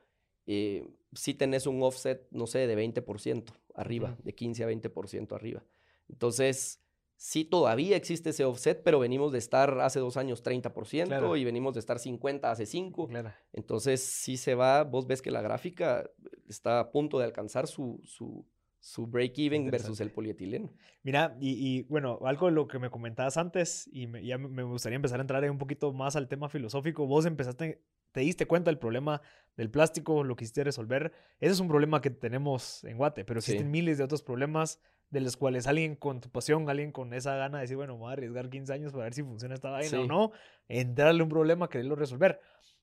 eh, 0.46 0.86
si 1.12 1.34
tenés 1.34 1.66
un 1.66 1.82
offset, 1.82 2.26
no 2.30 2.46
sé, 2.46 2.66
de 2.66 2.76
20% 2.76 3.52
arriba, 3.74 4.16
de 4.22 4.34
15 4.34 4.64
a 4.64 4.68
20% 4.68 5.34
arriba. 5.34 5.64
Entonces, 6.08 6.82
sí 7.16 7.44
todavía 7.44 7.96
existe 7.96 8.30
ese 8.30 8.44
offset, 8.44 8.82
pero 8.82 8.98
venimos 8.98 9.32
de 9.32 9.38
estar 9.38 9.80
hace 9.80 10.00
dos 10.00 10.16
años 10.16 10.42
30% 10.44 11.38
y 11.38 11.44
venimos 11.44 11.74
de 11.74 11.80
estar 11.80 11.98
50 11.98 12.50
hace 12.50 12.66
5. 12.66 13.08
Entonces, 13.52 14.02
sí 14.02 14.36
se 14.36 14.54
va, 14.54 14.84
vos 14.84 15.06
ves 15.06 15.22
que 15.22 15.30
la 15.30 15.42
gráfica 15.42 16.08
está 16.48 16.80
a 16.80 16.90
punto 16.92 17.18
de 17.18 17.24
alcanzar 17.24 17.66
su, 17.66 18.00
su, 18.04 18.46
su 18.86 19.06
break-even 19.06 19.70
versus 19.70 20.00
el 20.00 20.12
polietileno. 20.12 20.72
Mira, 21.02 21.36
y, 21.40 21.82
bueno, 21.84 22.20
algo 22.24 22.46
de 22.46 22.52
lo 22.52 22.68
que 22.68 22.78
me 22.78 22.90
comentabas 22.90 23.36
antes, 23.36 23.88
y 23.92 24.08
ya 24.24 24.38
me 24.38 24.62
gustaría 24.62 24.96
empezar 24.96 25.18
a 25.18 25.22
entrar 25.22 25.48
un 25.50 25.58
poquito 25.58 25.92
más 25.92 26.16
al 26.16 26.28
tema 26.28 26.48
filosófico, 26.48 27.06
vos 27.06 27.26
empezaste, 27.26 27.82
te 28.16 28.22
diste 28.22 28.46
cuenta 28.46 28.70
del 28.70 28.78
problema 28.78 29.20
del 29.58 29.70
plástico, 29.70 30.24
lo 30.24 30.36
quisiste 30.36 30.64
resolver. 30.64 31.12
Ese 31.38 31.52
es 31.52 31.60
un 31.60 31.68
problema 31.68 32.00
que 32.00 32.08
tenemos 32.08 32.82
en 32.84 32.96
Guate, 32.96 33.26
pero 33.26 33.40
existen 33.40 33.70
miles 33.70 33.98
de 33.98 34.04
otros 34.04 34.22
problemas 34.22 34.80
de 35.10 35.20
los 35.20 35.36
cuales 35.36 35.66
alguien 35.66 35.96
con 35.96 36.22
tu 36.22 36.30
pasión, 36.30 36.70
alguien 36.70 36.92
con 36.92 37.12
esa 37.12 37.36
gana 37.36 37.58
de 37.58 37.64
decir, 37.64 37.76
bueno, 37.76 37.98
voy 37.98 38.08
a 38.08 38.12
arriesgar 38.14 38.48
15 38.48 38.72
años 38.72 38.92
para 38.92 39.04
ver 39.04 39.12
si 39.12 39.22
funciona 39.22 39.54
esta 39.54 39.68
vaina 39.68 40.00
o 40.00 40.06
no, 40.06 40.32
entrarle 40.66 41.22
un 41.22 41.28
problema, 41.28 41.68
quererlo 41.68 41.94
resolver. 41.94 42.40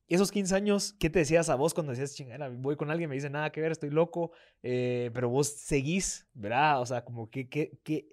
Esos 0.07 0.31
15 0.31 0.53
años, 0.53 0.93
¿qué 0.99 1.09
te 1.09 1.17
decías 1.17 1.49
a 1.49 1.55
vos 1.55 1.73
cuando 1.73 1.93
decías, 1.93 2.13
chingada, 2.13 2.49
voy 2.49 2.75
con 2.75 2.91
alguien, 2.91 3.09
me 3.09 3.15
dice, 3.15 3.31
nada 3.31 3.51
que 3.51 3.59
ver, 3.59 3.71
estoy 3.71 3.89
loco, 3.89 4.33
eh, 4.61 5.09
pero 5.15 5.29
vos 5.29 5.47
seguís, 5.47 6.27
¿verdad? 6.35 6.79
O 6.79 6.85
sea, 6.85 7.03
como 7.03 7.31
que, 7.31 7.49
que, 7.49 7.71
que 7.81 8.07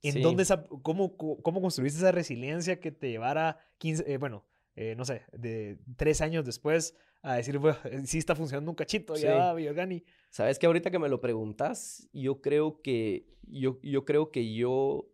¿en 0.00 0.22
dónde, 0.22 0.44
esa, 0.44 0.62
cómo, 0.82 1.16
cómo 1.16 1.60
construiste 1.60 1.98
esa 1.98 2.12
resiliencia 2.12 2.78
que 2.78 2.92
te 2.92 3.10
llevara 3.10 3.58
15, 3.78 4.04
eh, 4.06 4.18
bueno, 4.18 4.44
eh, 4.74 4.94
no 4.96 5.04
sé, 5.04 5.22
de 5.32 5.78
tres 5.96 6.20
años 6.20 6.44
después 6.44 6.96
a 7.22 7.34
decir, 7.34 7.58
bueno, 7.58 7.78
sí 8.04 8.18
está 8.18 8.34
funcionando 8.34 8.70
un 8.70 8.74
cachito, 8.74 9.14
ya 9.16 9.34
va, 9.34 9.54
Biorgani. 9.54 10.02
Sabes 10.30 10.58
que 10.58 10.66
ahorita 10.66 10.90
que 10.90 10.98
me 10.98 11.08
lo 11.08 11.20
preguntas, 11.20 12.08
yo 12.12 12.40
creo 12.40 12.80
que 12.82 13.26
yo, 13.42 13.78
yo 13.82 14.04
creo 14.04 14.30
que 14.30 14.54
yo 14.54 15.08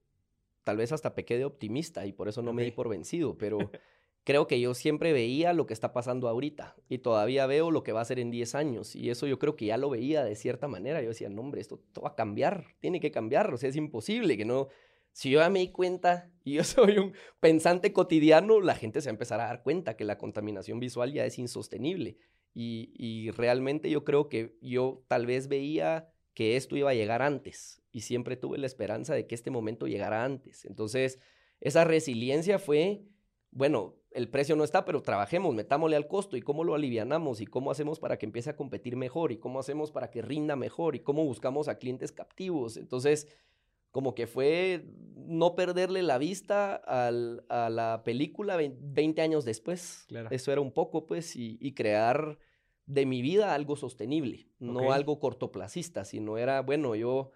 tal 0.64 0.76
vez 0.76 0.92
hasta 0.92 1.14
pequé 1.14 1.38
de 1.38 1.44
optimista 1.44 2.06
y 2.06 2.12
por 2.12 2.28
eso 2.28 2.42
no 2.42 2.52
me 2.52 2.62
di 2.62 2.70
por 2.70 2.88
vencido, 2.88 3.36
pero 3.36 3.58
creo 4.24 4.46
que 4.46 4.60
yo 4.60 4.74
siempre 4.74 5.12
veía 5.12 5.54
lo 5.54 5.66
que 5.66 5.72
está 5.72 5.92
pasando 5.92 6.28
ahorita 6.28 6.76
y 6.88 6.98
todavía 6.98 7.46
veo 7.46 7.70
lo 7.70 7.82
que 7.82 7.92
va 7.92 8.02
a 8.02 8.04
ser 8.04 8.18
en 8.18 8.30
10 8.30 8.54
años 8.54 8.94
y 8.94 9.10
eso 9.10 9.26
yo 9.26 9.38
creo 9.38 9.56
que 9.56 9.66
ya 9.66 9.78
lo 9.78 9.88
veía 9.90 10.24
de 10.24 10.36
cierta 10.36 10.68
manera. 10.68 11.00
Yo 11.00 11.08
decía, 11.08 11.30
no 11.30 11.40
hombre, 11.40 11.62
esto, 11.62 11.80
esto 11.86 12.02
va 12.02 12.10
a 12.10 12.14
cambiar, 12.14 12.66
tiene 12.80 13.00
que 13.00 13.10
cambiar, 13.10 13.52
o 13.52 13.56
sea, 13.56 13.68
es 13.68 13.76
imposible 13.76 14.36
que 14.36 14.44
no... 14.44 14.68
Si 15.18 15.30
yo 15.30 15.40
ya 15.40 15.50
me 15.50 15.58
di 15.58 15.72
cuenta 15.72 16.30
y 16.44 16.52
yo 16.52 16.64
soy 16.64 16.96
un 16.96 17.12
pensante 17.40 17.92
cotidiano, 17.92 18.60
la 18.60 18.76
gente 18.76 19.00
se 19.00 19.08
va 19.08 19.10
a 19.10 19.14
empezar 19.14 19.40
a 19.40 19.46
dar 19.46 19.64
cuenta 19.64 19.96
que 19.96 20.04
la 20.04 20.16
contaminación 20.16 20.78
visual 20.78 21.12
ya 21.12 21.26
es 21.26 21.40
insostenible. 21.40 22.18
Y, 22.54 23.30
realmente 23.32 23.90
yo 23.90 24.04
creo 24.04 24.28
que 24.28 24.56
yo 24.60 25.02
tal 25.08 25.26
vez 25.26 25.48
veía 25.48 26.08
que 26.34 26.56
esto 26.56 26.76
iba 26.76 26.90
a 26.90 26.94
llegar 26.94 27.22
antes 27.22 27.82
y 27.90 28.02
siempre 28.02 28.36
tuve 28.36 28.58
la 28.58 28.66
esperanza 28.66 29.12
de 29.12 29.26
que 29.26 29.34
este 29.34 29.50
momento 29.50 29.88
llegara 29.88 30.24
antes. 30.24 30.64
Entonces, 30.64 31.18
esa 31.60 31.82
resiliencia 31.82 32.60
fue, 32.60 33.02
bueno, 33.50 33.96
el 34.12 34.30
precio 34.30 34.54
no 34.54 34.62
está, 34.62 34.84
pero 34.84 35.02
trabajemos, 35.02 35.52
metámosle 35.52 35.96
al 35.96 36.06
costo 36.06 36.36
y 36.36 36.42
cómo 36.42 36.62
lo 36.62 36.76
alivianamos 36.76 37.40
y 37.40 37.46
cómo 37.46 37.72
hacemos 37.72 37.98
para 37.98 38.18
que 38.18 38.26
empiece 38.26 38.50
a 38.50 38.56
competir 38.56 38.94
mejor 38.94 39.32
y 39.32 39.38
cómo 39.38 39.58
hacemos 39.58 39.90
para 39.90 40.10
que 40.10 40.22
rinda 40.22 40.54
mejor 40.54 40.94
y 40.94 41.00
cómo 41.00 41.24
buscamos 41.24 41.66
a 41.66 41.78
clientes 41.78 42.12
captivos. 42.12 42.76
Entonces, 42.76 43.26
como 43.98 44.14
que 44.14 44.28
fue 44.28 44.84
no 45.26 45.56
perderle 45.56 46.04
la 46.04 46.18
vista 46.18 46.76
al, 46.76 47.44
a 47.48 47.68
la 47.68 48.02
película 48.04 48.56
20 48.56 49.20
años 49.20 49.44
después. 49.44 50.06
Eso 50.30 50.52
era 50.52 50.60
un 50.60 50.70
poco, 50.70 51.04
pues, 51.04 51.34
y, 51.34 51.74
crear 51.74 52.38
de 52.86 53.06
mi 53.06 53.22
vida 53.22 53.54
algo 53.54 53.74
sostenible, 53.74 54.46
no 54.60 54.92
algo 54.92 55.18
cortoplacista, 55.18 56.04
sino 56.04 56.38
era, 56.38 56.62
bueno, 56.62 56.94
yo 56.94 57.32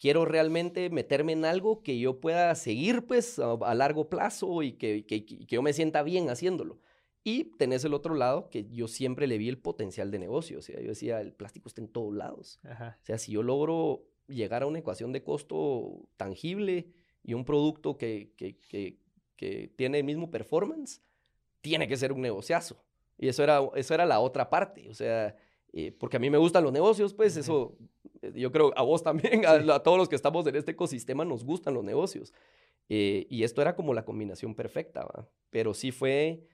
quiero 0.00 0.24
realmente 0.24 0.90
meterme 0.90 1.30
en 1.30 1.44
algo 1.44 1.84
que 1.84 2.00
yo 2.00 2.18
pueda 2.18 2.52
seguir 2.56 3.06
pues 3.06 3.38
a, 3.38 3.74
largo 3.76 4.08
plazo 4.08 4.64
y 4.64 4.72
que, 4.72 5.06
que, 5.06 5.24
yo 5.46 5.62
me 5.62 5.72
sienta 5.72 6.02
bien 6.02 6.28
haciéndolo. 6.28 6.80
Y 7.22 7.44
tenés 7.56 7.84
el 7.84 7.94
otro 7.94 8.16
lado 8.16 8.50
que 8.50 8.68
yo 8.68 8.88
siempre 8.88 9.28
le 9.28 9.38
vi 9.38 9.48
el 9.48 9.58
potencial 9.58 10.10
de 10.10 10.18
negocio. 10.18 10.58
O 10.58 10.62
sea, 10.62 10.80
yo 10.80 10.88
decía, 10.88 11.20
el 11.20 11.32
plástico 11.34 11.68
está 11.68 11.80
en 11.80 11.88
todos 11.88 12.12
lados. 12.12 12.58
O 12.64 13.04
sea, 13.04 13.16
si 13.16 13.30
yo 13.30 13.44
logro 13.44 14.09
llegar 14.30 14.62
a 14.62 14.66
una 14.66 14.78
ecuación 14.78 15.12
de 15.12 15.22
costo 15.22 16.08
tangible 16.16 16.88
y 17.22 17.34
un 17.34 17.44
producto 17.44 17.98
que, 17.98 18.32
que, 18.36 18.56
que 19.36 19.72
tiene 19.74 19.98
el 19.98 20.04
mismo 20.04 20.30
performance, 20.30 21.02
tiene 21.60 21.88
que 21.88 21.96
ser 21.96 22.12
un 22.12 22.20
negociazo. 22.20 22.82
Y 23.16 23.28
eso 23.28 23.42
era, 23.42 23.60
eso 23.74 23.94
era 23.94 24.06
la 24.06 24.20
otra 24.20 24.50
parte. 24.50 24.88
O 24.88 24.94
sea, 24.94 25.34
eh, 25.72 25.92
porque 25.92 26.16
a 26.16 26.20
mí 26.20 26.30
me 26.30 26.38
gustan 26.38 26.64
los 26.64 26.72
negocios, 26.72 27.14
pues 27.14 27.36
eso, 27.36 27.76
eh, 28.22 28.32
yo 28.34 28.50
creo 28.50 28.72
a 28.76 28.82
vos 28.82 29.02
también, 29.02 29.46
a, 29.46 29.82
todos 29.82 29.98
los 29.98 30.08
que 30.08 30.16
estamos 30.16 30.46
en 30.46 30.56
este 30.56 30.72
ecosistema 30.72 31.24
nos 31.24 31.44
gustan 31.44 31.74
los 31.74 31.84
negocios. 31.84 32.32
Eh, 32.88 33.26
y 33.30 33.44
esto 33.44 33.62
era 33.62 33.76
como 33.76 33.94
la 33.94 34.04
combinación 34.04 34.54
perfecta, 34.54 35.04
¿va? 35.04 35.28
pero 35.50 35.74
sí 35.74 35.92
fue, 35.92 36.44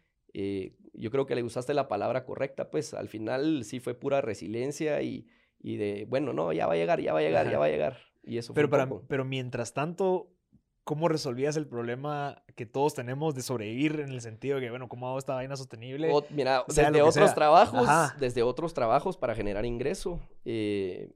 yo 0.92 1.10
creo 1.10 1.24
que 1.24 1.34
le 1.34 1.42
usaste 1.42 1.72
la 1.72 1.88
palabra 1.88 2.26
correcta, 2.26 2.70
pues 2.70 2.92
al 2.92 3.08
final 3.08 3.64
sí 3.64 3.80
fue 3.80 3.94
pura 3.94 4.20
resiliencia 4.20 5.00
y, 5.00 5.26
y 5.66 5.78
de, 5.78 6.06
bueno, 6.08 6.32
no, 6.32 6.52
ya 6.52 6.68
va 6.68 6.74
a 6.74 6.76
llegar, 6.76 7.00
ya 7.00 7.12
va 7.12 7.18
a 7.18 7.22
llegar, 7.22 7.50
ya 7.50 7.58
va 7.58 7.64
a 7.64 7.68
llegar. 7.68 7.98
Y 8.22 8.38
eso 8.38 8.54
pero, 8.54 8.70
para, 8.70 8.88
pero 9.08 9.24
mientras 9.24 9.74
tanto, 9.74 10.30
¿cómo 10.84 11.08
resolvías 11.08 11.56
el 11.56 11.66
problema 11.66 12.44
que 12.54 12.66
todos 12.66 12.94
tenemos 12.94 13.34
de 13.34 13.42
sobrevivir 13.42 13.98
en 13.98 14.10
el 14.10 14.20
sentido 14.20 14.60
de 14.60 14.62
que, 14.62 14.70
bueno, 14.70 14.88
¿cómo 14.88 15.08
hago 15.08 15.18
esta 15.18 15.34
vaina 15.34 15.56
sostenible? 15.56 16.12
mira, 16.30 16.62
desde 16.68 17.02
otros 17.02 17.34
trabajos, 17.34 17.88
desde 18.20 18.44
otros 18.44 18.74
trabajos 18.74 19.16
para 19.16 19.34
generar 19.34 19.66
ingreso, 19.66 20.20
eh, 20.44 21.10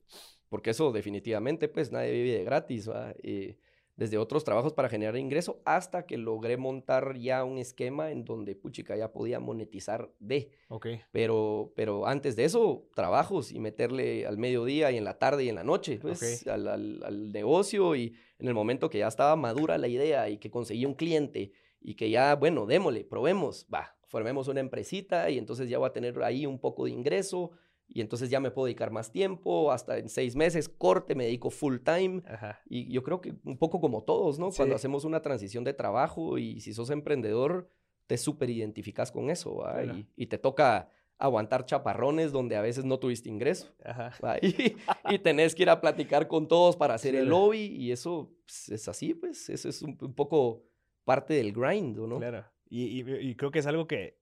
porque 0.48 0.70
eso 0.70 0.90
definitivamente, 0.90 1.68
pues 1.68 1.92
nadie 1.92 2.10
vive 2.10 2.38
de 2.38 2.42
gratis, 2.42 2.90
eh, 3.22 3.56
desde 4.00 4.16
otros 4.16 4.44
trabajos 4.44 4.72
para 4.72 4.88
generar 4.88 5.18
ingreso 5.18 5.60
hasta 5.66 6.06
que 6.06 6.16
logré 6.16 6.56
montar 6.56 7.18
ya 7.18 7.44
un 7.44 7.58
esquema 7.58 8.10
en 8.10 8.24
donde 8.24 8.56
puchica 8.56 8.96
ya 8.96 9.12
podía 9.12 9.40
monetizar 9.40 10.10
de. 10.18 10.52
Ok. 10.68 10.86
Pero, 11.12 11.74
pero 11.76 12.06
antes 12.06 12.34
de 12.34 12.46
eso, 12.46 12.88
trabajos 12.94 13.52
y 13.52 13.58
meterle 13.58 14.24
al 14.24 14.38
mediodía 14.38 14.90
y 14.90 14.96
en 14.96 15.04
la 15.04 15.18
tarde 15.18 15.44
y 15.44 15.50
en 15.50 15.56
la 15.56 15.64
noche, 15.64 15.98
pues, 16.00 16.46
al, 16.46 16.66
al, 16.66 17.30
negocio 17.30 17.94
y 17.94 18.16
en 18.38 18.48
el 18.48 18.54
momento 18.54 18.88
que 18.88 19.00
ya 19.00 19.06
estaba 19.06 19.36
madura 19.36 19.76
la 19.76 19.86
idea 19.86 20.30
y 20.30 20.38
que 20.38 20.50
conseguí 20.50 20.86
un 20.86 20.94
cliente 20.94 21.52
y 21.78 21.94
que 21.94 22.08
ya, 22.08 22.34
bueno, 22.36 22.64
démosle, 22.64 23.04
probemos, 23.04 23.66
va, 23.72 23.98
formemos 24.06 24.48
una 24.48 24.60
empresita 24.60 25.28
y 25.28 25.36
entonces 25.36 25.68
ya 25.68 25.76
voy 25.76 25.90
a 25.90 25.92
tener 25.92 26.22
ahí 26.22 26.46
un 26.46 26.58
poco 26.58 26.86
de 26.86 26.92
ingreso 26.92 27.50
y 27.92 28.00
entonces 28.00 28.30
ya 28.30 28.38
me 28.38 28.50
puedo 28.50 28.66
dedicar 28.66 28.90
más 28.92 29.10
tiempo, 29.10 29.72
hasta 29.72 29.98
en 29.98 30.08
seis 30.08 30.36
meses, 30.36 30.68
corte, 30.68 31.14
me 31.14 31.24
dedico 31.24 31.50
full 31.50 31.78
time. 31.78 32.22
Y 32.66 32.90
yo 32.92 33.02
creo 33.02 33.20
que 33.20 33.34
un 33.44 33.58
poco 33.58 33.80
como 33.80 34.04
todos, 34.04 34.38
¿no? 34.38 34.50
Cuando 34.50 34.76
hacemos 34.76 35.04
una 35.04 35.20
transición 35.22 35.64
de 35.64 35.74
trabajo 35.74 36.38
y 36.38 36.60
si 36.60 36.72
sos 36.72 36.90
emprendedor, 36.90 37.68
te 38.06 38.16
súper 38.16 38.50
identificas 38.50 39.10
con 39.10 39.30
eso, 39.30 39.64
y, 39.84 40.06
y, 40.16 40.26
te 40.26 40.38
toca 40.38 40.88
aguantar 41.18 41.66
chaparrones 41.66 42.32
donde 42.32 42.56
a 42.56 42.62
veces 42.62 42.84
no 42.84 42.98
tuviste 42.98 43.28
ingreso. 43.28 43.72
Y, 44.42 44.76
y, 45.08 45.18
tenés 45.18 45.54
que 45.54 45.62
ir 45.62 45.70
a 45.70 45.80
platicar 45.80 46.26
con 46.26 46.48
todos 46.48 46.76
para 46.76 46.94
hacer 46.94 47.14
el 47.14 47.28
lobby 47.28 47.66
y 47.66 47.92
eso 47.92 48.32
pues, 48.44 48.68
es 48.70 48.88
así, 48.88 49.14
pues, 49.14 49.48
eso 49.50 49.68
es 49.68 49.82
un, 49.82 49.98
un 50.00 50.14
poco 50.14 50.64
parte 51.04 51.34
del 51.34 51.52
grind, 51.52 51.98
¿no? 51.98 52.18
Claro. 52.18 52.44
Y, 52.68 53.02
y, 53.02 53.34
creo 53.34 53.50
que 53.50 53.58
es 53.58 53.66
algo 53.66 53.86
que, 53.86 54.18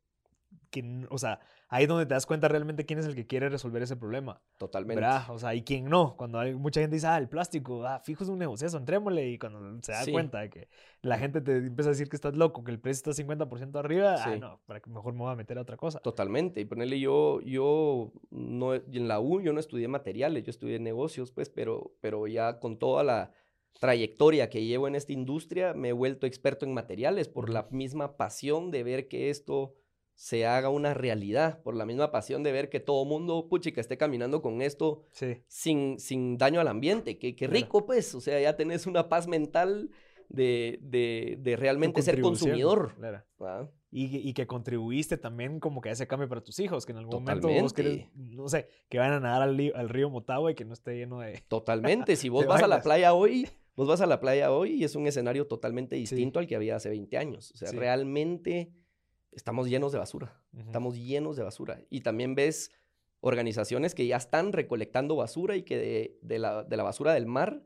que, 0.71 1.07
o 1.11 1.19
sea, 1.19 1.41
ahí 1.69 1.85
es 1.85 1.89
donde 1.89 2.07
te 2.07 2.15
das 2.15 2.27
cuenta 2.27 2.49
realmente 2.49 2.85
quién 2.87 2.99
es 2.99 3.07
el 3.07 3.15
que 3.15 3.27
quiere 3.27 3.49
resolver 3.49 3.83
ese 3.83 3.97
problema. 3.97 4.41
Totalmente. 4.57 5.01
¿Verdad? 5.01 5.31
O 5.31 5.39
sea, 5.39 5.55
y 5.55 5.63
quién 5.63 5.85
no. 5.87 6.17
Cuando 6.17 6.39
hay 6.39 6.55
mucha 6.55 6.81
gente 6.81 6.97
dice, 6.97 7.07
ah, 7.07 7.19
el 7.19 7.29
plástico, 7.29 7.85
ah, 7.87 8.01
fijo 8.01 8.25
es 8.25 8.31
un 8.31 8.39
negocio, 8.39 8.67
entrémosle. 8.77 9.29
Y 9.31 9.39
cuando 9.39 9.61
se 9.83 9.93
da 9.93 10.03
Sí. 10.05 10.13
cuenta 10.13 10.41
de 10.41 10.51
que 10.51 10.69
la 11.03 11.19
gente 11.19 11.41
te 11.41 11.57
empieza 11.57 11.91
a 11.91 11.93
decir 11.93 12.09
que 12.09 12.17
estás 12.17 12.35
loco, 12.35 12.65
que 12.65 12.71
el 12.71 12.81
precio 12.81 13.11
está 13.11 13.13
50% 13.13 13.79
arriba, 13.79 14.17
ah, 14.19 14.37
no, 14.37 14.61
para 14.67 14.81
que 14.81 14.91
mejor 14.91 15.13
me 15.13 15.21
voy 15.21 15.33
a 15.33 15.37
meter 15.37 15.59
a 15.59 15.63
otra 15.63 15.77
cosa. 15.77 16.01
Totalmente. 16.01 16.61
Y 16.61 16.65
ponerle 16.65 16.99
yo, 17.01 17.41
yo 17.43 18.13
no, 18.31 18.75
en 18.75 19.09
la 19.09 19.21
U 19.21 19.41
yo 19.41 19.53
no 19.53 19.61
estudié 19.61 19.89
materiales, 19.89 20.45
yo 20.45 20.51
estudié 20.51 20.79
negocios, 20.79 21.31
pues, 21.33 21.51
pero, 21.51 21.93
pero 22.01 22.27
ya 22.27 22.59
con 22.61 22.79
toda 22.79 23.05
la 23.05 23.33
trayectoria 23.79 24.51
que 24.51 24.65
llevo 24.65 24.89
en 24.89 24.95
esta 24.95 25.13
industria, 25.13 25.73
me 25.75 25.91
he 25.91 25.93
vuelto 25.93 26.27
experto 26.27 26.65
en 26.67 26.75
materiales 26.75 27.29
por 27.29 27.49
la 27.49 27.69
misma 27.71 28.17
pasión 28.17 28.71
de 28.71 28.83
ver 28.83 29.09
que 29.09 29.31
esto 29.31 29.75
se 30.21 30.47
haga 30.47 30.69
una 30.69 30.95
realidad, 30.95 31.63
por 31.63 31.77
la 31.77 31.87
misma 31.87 32.11
pasión 32.11 32.43
de 32.43 32.51
ver 32.51 32.69
que 32.71 32.81
todo 32.81 33.05
mundo, 33.05 33.47
puchica, 33.49 33.81
esté 33.81 33.97
caminando 33.97 34.43
con 34.43 34.63
esto 34.63 35.05
Sí. 35.13 35.45
sin, 35.47 36.01
sin 36.01 36.37
daño 36.37 36.61
al 36.61 36.67
ambiente. 36.67 37.19
Claro. 37.19 37.53
rico, 37.53 37.87
pues. 37.87 38.17
O 38.17 38.21
sea, 38.21 38.41
ya 38.41 38.57
tenés 38.57 38.89
una 38.89 39.09
paz 39.09 39.29
mental 39.29 39.91
de, 40.29 40.81
de, 40.83 41.39
de 41.41 41.55
realmente 41.55 42.03
ser 42.03 42.21
consumidor. 42.21 42.97
claro. 43.37 43.73
Y, 43.93 44.29
y 44.29 44.35
que 44.35 44.49
contribuiste 44.49 45.19
también 45.19 45.61
como 45.61 45.81
que 45.81 45.89
a 45.89 45.93
ese 45.93 46.09
cambio 46.09 46.29
para 46.29 46.43
tus 46.43 46.59
hijos, 46.59 46.85
que 46.85 46.91
en 46.93 46.99
algún 46.99 47.23
momento 47.23 47.49
vos 47.49 47.73
querés, 47.73 48.09
no 48.17 48.49
sé, 48.49 48.67
que 48.89 48.99
vayan 48.99 49.15
a 49.15 49.21
nadar 49.21 49.43
al, 49.43 49.89
río 49.89 50.11
Motagua 50.11 50.51
y 50.51 50.57
que 50.57 50.65
no 50.65 50.73
esté 50.75 50.97
lleno 50.97 51.21
de... 51.21 51.43
Totalmente. 51.47 52.17
Si 52.17 52.29
vos 52.29 52.45
vas 52.45 52.61
a 52.63 52.67
la 52.67 52.83
playa 52.83 53.15
hoy, 53.15 53.49
vos 53.77 53.87
vas 53.87 54.01
a 54.01 54.07
la 54.07 54.19
playa 54.21 54.51
hoy 54.53 54.73
y 54.73 54.83
es 54.85 54.97
un 54.97 55.07
escenario 55.07 55.47
totalmente 55.47 55.95
distinto 55.95 56.41
al 56.41 56.49
que 56.49 56.57
había 56.57 56.75
hace 56.75 56.89
20 56.91 57.17
años. 57.17 57.53
O 57.53 57.57
sea, 57.57 57.69
Sí. 57.69 57.77
realmente 57.77 58.73
estamos 59.33 59.69
llenos 59.69 59.93
de 59.93 59.99
basura. 59.99 60.41
Estamos 60.57 60.97
llenos 60.97 61.37
de 61.37 61.43
basura. 61.43 61.81
Y 61.91 62.01
también 62.01 62.35
ves 62.35 62.71
organizaciones 63.21 63.95
que 63.95 64.07
ya 64.07 64.17
están 64.17 64.53
recolectando 64.53 65.17
basura 65.17 65.57
y 65.57 65.63
que 65.63 65.77
de, 65.77 66.19
de 66.23 66.39
la, 66.39 66.63
de 66.65 66.77
la 66.77 66.83
basura 66.85 67.13
del 67.15 67.27
mar 67.27 67.63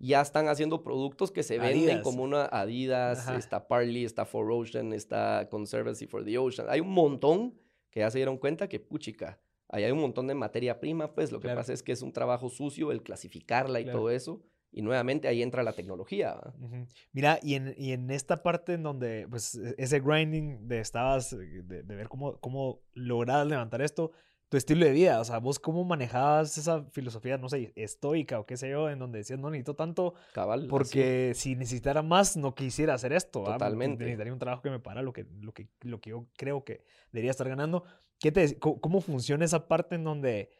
ya 0.00 0.20
están 0.20 0.48
haciendo 0.48 0.82
productos 0.82 1.30
que 1.32 1.42
se 1.42 1.58
venden 1.58 1.88
Adidas. 1.90 2.02
como 2.02 2.22
una 2.22 2.44
Adidas, 2.46 3.20
Ajá. 3.20 3.36
está 3.36 3.66
Parley, 3.68 4.04
está 4.04 4.24
For 4.24 4.50
Ocean, 4.50 4.92
está 4.92 5.48
Conservancy 5.50 6.06
for 6.06 6.24
the 6.24 6.38
Ocean. 6.38 6.68
Hay 6.70 6.80
un 6.80 6.90
montón 6.90 7.54
que 7.90 8.00
ya 8.00 8.10
se 8.10 8.18
dieron 8.18 8.38
cuenta 8.38 8.68
que, 8.68 8.78
puchica, 8.80 9.40
ahí 9.68 9.84
hay 9.84 9.90
un 9.92 10.00
montón 10.00 10.26
de 10.28 10.34
materia 10.34 10.78
prima, 10.78 11.14
pues 11.14 11.32
lo 11.32 11.40
que 11.40 11.48
pasa 11.48 11.72
es 11.72 11.82
que 11.82 11.92
es 11.92 12.02
un 12.02 12.12
trabajo 12.12 12.48
sucio 12.48 12.92
el 12.92 13.02
clasificarla 13.02 13.80
y 13.80 13.84
Claro. 13.84 13.98
todo 14.00 14.10
eso. 14.10 14.40
Y 14.70 14.82
nuevamente 14.82 15.28
ahí 15.28 15.42
entra 15.42 15.62
la 15.62 15.72
tecnología. 15.72 16.34
¿va? 16.34 16.54
Ujú. 16.60 16.86
Mira, 17.12 17.38
y 17.42 17.54
en, 17.54 17.74
y 17.78 17.92
en 17.92 18.10
esta 18.10 18.42
parte 18.42 18.74
en 18.74 18.82
donde, 18.82 19.26
pues, 19.28 19.54
e- 19.54 19.74
ese 19.78 20.00
grinding 20.00 20.68
de 20.68 20.80
estabas, 20.80 21.32
eh, 21.32 21.62
de, 21.64 21.82
de 21.82 21.96
ver 21.96 22.08
cómo, 22.08 22.38
cómo 22.40 22.82
lograbas 22.92 23.46
levantar 23.46 23.80
esto, 23.80 24.12
tu 24.48 24.56
estilo 24.56 24.86
de 24.86 24.92
vida, 24.92 25.20
o 25.20 25.24
sea, 25.24 25.38
vos 25.38 25.58
cómo 25.58 25.84
manejabas 25.84 26.56
esa 26.56 26.84
filosofía, 26.92 27.36
no 27.36 27.48
sé, 27.48 27.72
estoica 27.76 28.40
o 28.40 28.46
qué 28.46 28.56
sé 28.56 28.70
yo, 28.70 28.88
en 28.88 28.98
donde 28.98 29.18
decías, 29.18 29.38
no 29.38 29.50
necesito 29.50 29.74
tanto, 29.74 30.14
Cabal. 30.32 30.68
porque 30.68 31.32
si 31.34 31.54
necesitara 31.54 32.02
más, 32.02 32.36
no 32.36 32.54
quisiera 32.54 32.94
hacer 32.94 33.12
esto. 33.12 33.44
Totalmente. 33.44 34.04
Necesitaría 34.04 34.32
un 34.32 34.38
trabajo 34.38 34.62
que 34.62 34.70
me 34.70 34.80
para 34.80 35.02
lo 35.02 35.12
que, 35.12 35.26
lo 35.40 35.52
que, 35.52 35.68
lo 35.82 36.00
que 36.00 36.10
yo 36.10 36.26
creo 36.36 36.64
que 36.64 36.82
debería 37.12 37.30
estar 37.30 37.48
ganando. 37.48 37.84
¿Qué 38.18 38.32
te, 38.32 38.58
cómo, 38.58 38.80
cómo 38.80 39.00
funciona 39.02 39.44
esa 39.44 39.68
parte 39.68 39.96
en 39.96 40.04
donde, 40.04 40.50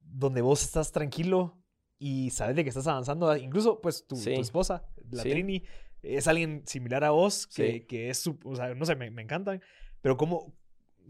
donde 0.00 0.40
vos 0.40 0.62
estás 0.62 0.92
tranquilo 0.92 1.58
y 1.98 2.30
sabes 2.30 2.56
de 2.56 2.62
que 2.62 2.68
estás 2.70 2.86
avanzando? 2.86 3.28
Ah, 3.30 3.38
Incluso, 3.38 3.80
pues, 3.80 4.06
tu, 4.06 4.14
tu 4.16 4.20
Sí. 4.20 4.34
esposa, 4.34 4.84
la 5.10 5.22
Sí. 5.22 5.30
Trini, 5.30 5.62
es 6.02 6.26
alguien 6.28 6.62
similar 6.66 7.02
a 7.04 7.10
vos, 7.10 7.46
que, 7.46 7.72
Sí. 7.72 7.80
que 7.82 8.10
es, 8.10 8.18
su, 8.18 8.38
o 8.44 8.54
sea, 8.56 8.74
no 8.74 8.84
sé, 8.84 8.94
me, 8.96 9.10
me 9.10 9.22
encantan, 9.22 9.60
pero 10.02 10.16
¿cómo, 10.16 10.52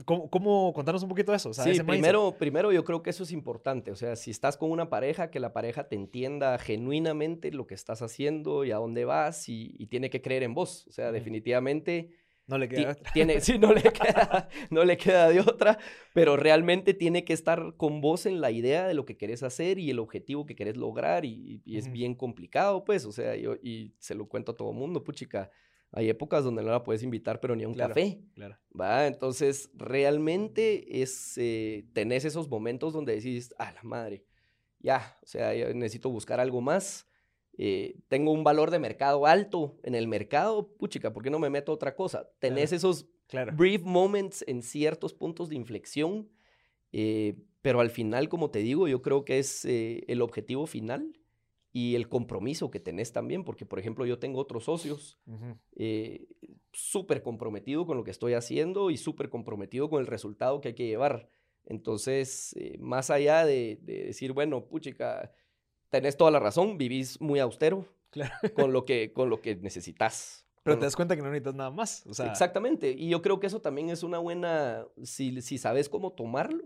cómo, 0.04 0.30
cómo 0.30 0.72
contarnos 0.72 1.02
un 1.02 1.08
poquito 1.08 1.32
de 1.32 1.36
eso? 1.36 1.50
O 1.50 1.54
sea, 1.54 1.64
sí, 1.64 1.70
mindset. 1.70 1.86
primero, 1.88 2.36
primero 2.38 2.72
yo 2.72 2.84
creo 2.84 3.02
que 3.02 3.10
eso 3.10 3.24
es 3.24 3.32
importante. 3.32 3.90
O 3.90 3.96
sea, 3.96 4.14
si 4.16 4.30
estás 4.30 4.56
con 4.56 4.70
una 4.70 4.88
pareja, 4.88 5.30
que 5.30 5.40
la 5.40 5.52
pareja 5.52 5.88
te 5.88 5.96
entienda 5.96 6.58
genuinamente 6.58 7.50
lo 7.50 7.66
que 7.66 7.74
estás 7.74 8.00
haciendo 8.02 8.64
y 8.64 8.70
a 8.70 8.76
dónde 8.76 9.04
vas 9.04 9.48
y, 9.48 9.74
y 9.78 9.86
tiene 9.86 10.08
que 10.10 10.22
creer 10.22 10.42
en 10.44 10.54
vos. 10.54 10.86
O 10.88 10.92
sea, 10.92 11.06
Ujú. 11.06 11.14
definitivamente 11.14 12.10
No 12.46 12.58
le 12.58 12.68
queda 12.68 12.92
otra. 12.92 13.12
tiene, 13.12 13.40
sí, 13.40 13.58
no 13.58 13.72
le, 13.72 13.82
queda, 13.92 14.48
no 14.70 14.84
le 14.84 14.96
queda 14.96 15.28
de 15.30 15.40
otra, 15.40 15.78
pero 16.14 16.36
realmente 16.36 16.94
tiene 16.94 17.24
que 17.24 17.32
estar 17.32 17.74
con 17.76 18.00
vos 18.00 18.24
en 18.26 18.40
la 18.40 18.50
idea 18.50 18.86
de 18.86 18.94
lo 18.94 19.04
que 19.04 19.16
querés 19.16 19.42
hacer 19.42 19.78
y 19.78 19.90
el 19.90 19.98
objetivo 19.98 20.46
que 20.46 20.54
querés 20.54 20.76
lograr 20.76 21.24
y, 21.24 21.60
y 21.64 21.76
es 21.78 21.90
bien 21.90 22.14
complicado, 22.14 22.84
pues, 22.84 23.04
o 23.04 23.12
sea, 23.12 23.34
yo 23.36 23.54
y 23.62 23.94
se 23.98 24.14
lo 24.14 24.28
cuento 24.28 24.52
a 24.52 24.56
todo 24.56 24.72
mundo, 24.72 25.02
puchica, 25.02 25.50
hay 25.92 26.08
épocas 26.08 26.44
donde 26.44 26.62
no 26.62 26.70
la 26.70 26.82
puedes 26.84 27.02
invitar, 27.02 27.40
pero 27.40 27.56
ni 27.56 27.64
a 27.64 27.68
un 27.68 27.74
Claro. 27.74 27.94
café. 27.94 28.20
Claro. 28.34 28.56
¿va? 28.78 29.06
Entonces, 29.06 29.70
realmente 29.74 31.02
es, 31.02 31.34
eh, 31.38 31.84
tenés 31.92 32.24
esos 32.24 32.48
momentos 32.48 32.92
donde 32.92 33.14
decís, 33.14 33.54
a 33.58 33.72
la 33.72 33.82
madre, 33.82 34.24
ya, 34.78 35.18
o 35.22 35.26
sea, 35.26 35.54
yo 35.54 35.72
necesito 35.74 36.10
buscar 36.10 36.38
algo 36.38 36.60
más. 36.60 37.05
Eh, 37.58 37.96
tengo 38.08 38.32
un 38.32 38.44
valor 38.44 38.70
de 38.70 38.78
mercado 38.78 39.26
alto 39.26 39.78
en 39.82 39.94
el 39.94 40.08
mercado, 40.08 40.68
puchica, 40.76 41.12
¿por 41.12 41.22
qué 41.22 41.30
no 41.30 41.38
me 41.38 41.50
meto 41.50 41.72
a 41.72 41.74
otra 41.74 41.94
cosa? 41.94 42.30
Tenés 42.38 42.72
esos 42.72 43.06
Claro. 43.28 43.56
brief 43.56 43.82
moments 43.82 44.44
en 44.46 44.62
ciertos 44.62 45.12
puntos 45.12 45.48
de 45.48 45.56
inflexión, 45.56 46.28
eh, 46.92 47.34
pero 47.60 47.80
al 47.80 47.90
final, 47.90 48.28
como 48.28 48.50
te 48.50 48.60
digo, 48.60 48.86
yo 48.86 49.02
creo 49.02 49.24
que 49.24 49.38
es 49.38 49.64
eh, 49.64 50.04
el 50.06 50.22
objetivo 50.22 50.66
final 50.66 51.18
y 51.72 51.94
el 51.96 52.08
compromiso 52.08 52.70
que 52.70 52.78
tenés 52.78 53.12
también, 53.12 53.42
porque, 53.42 53.66
por 53.66 53.78
ejemplo, 53.78 54.06
yo 54.06 54.18
tengo 54.18 54.38
otros 54.40 54.64
socios 54.64 55.18
Ujú. 55.26 55.58
eh, 55.74 56.26
súper 56.72 57.22
comprometido 57.22 57.84
con 57.86 57.96
lo 57.96 58.04
que 58.04 58.12
estoy 58.12 58.34
haciendo 58.34 58.90
y 58.90 58.96
súper 58.96 59.28
comprometido 59.28 59.90
con 59.90 60.00
el 60.00 60.06
resultado 60.06 60.60
que 60.60 60.68
hay 60.68 60.74
que 60.74 60.86
llevar. 60.86 61.28
Entonces, 61.64 62.54
eh, 62.56 62.78
más 62.78 63.10
allá 63.10 63.44
de, 63.44 63.78
de 63.82 64.04
decir, 64.04 64.32
bueno, 64.32 64.66
puchica, 64.68 65.32
tenés 65.90 66.16
toda 66.16 66.30
la 66.30 66.38
razón, 66.40 66.78
vivís 66.78 67.20
muy 67.20 67.38
austero 67.40 67.86
Claro. 68.10 68.34
con 68.54 68.72
lo 68.72 68.84
que, 68.84 69.12
con 69.12 69.28
lo 69.30 69.40
que 69.40 69.56
necesitas. 69.56 70.46
Pero 70.62 70.78
te 70.78 70.84
das 70.86 70.96
cuenta 70.96 71.14
que 71.14 71.22
no 71.22 71.28
necesitas 71.28 71.54
nada 71.54 71.70
más. 71.70 72.04
O 72.06 72.14
sea, 72.14 72.26
Exactamente. 72.26 72.90
Y 72.90 73.08
yo 73.10 73.22
creo 73.22 73.38
que 73.38 73.46
eso 73.46 73.60
también 73.60 73.88
es 73.90 74.02
una 74.02 74.18
buena, 74.18 74.84
si, 75.02 75.40
si 75.42 75.58
sabes 75.58 75.88
cómo 75.88 76.12
tomarlo, 76.12 76.64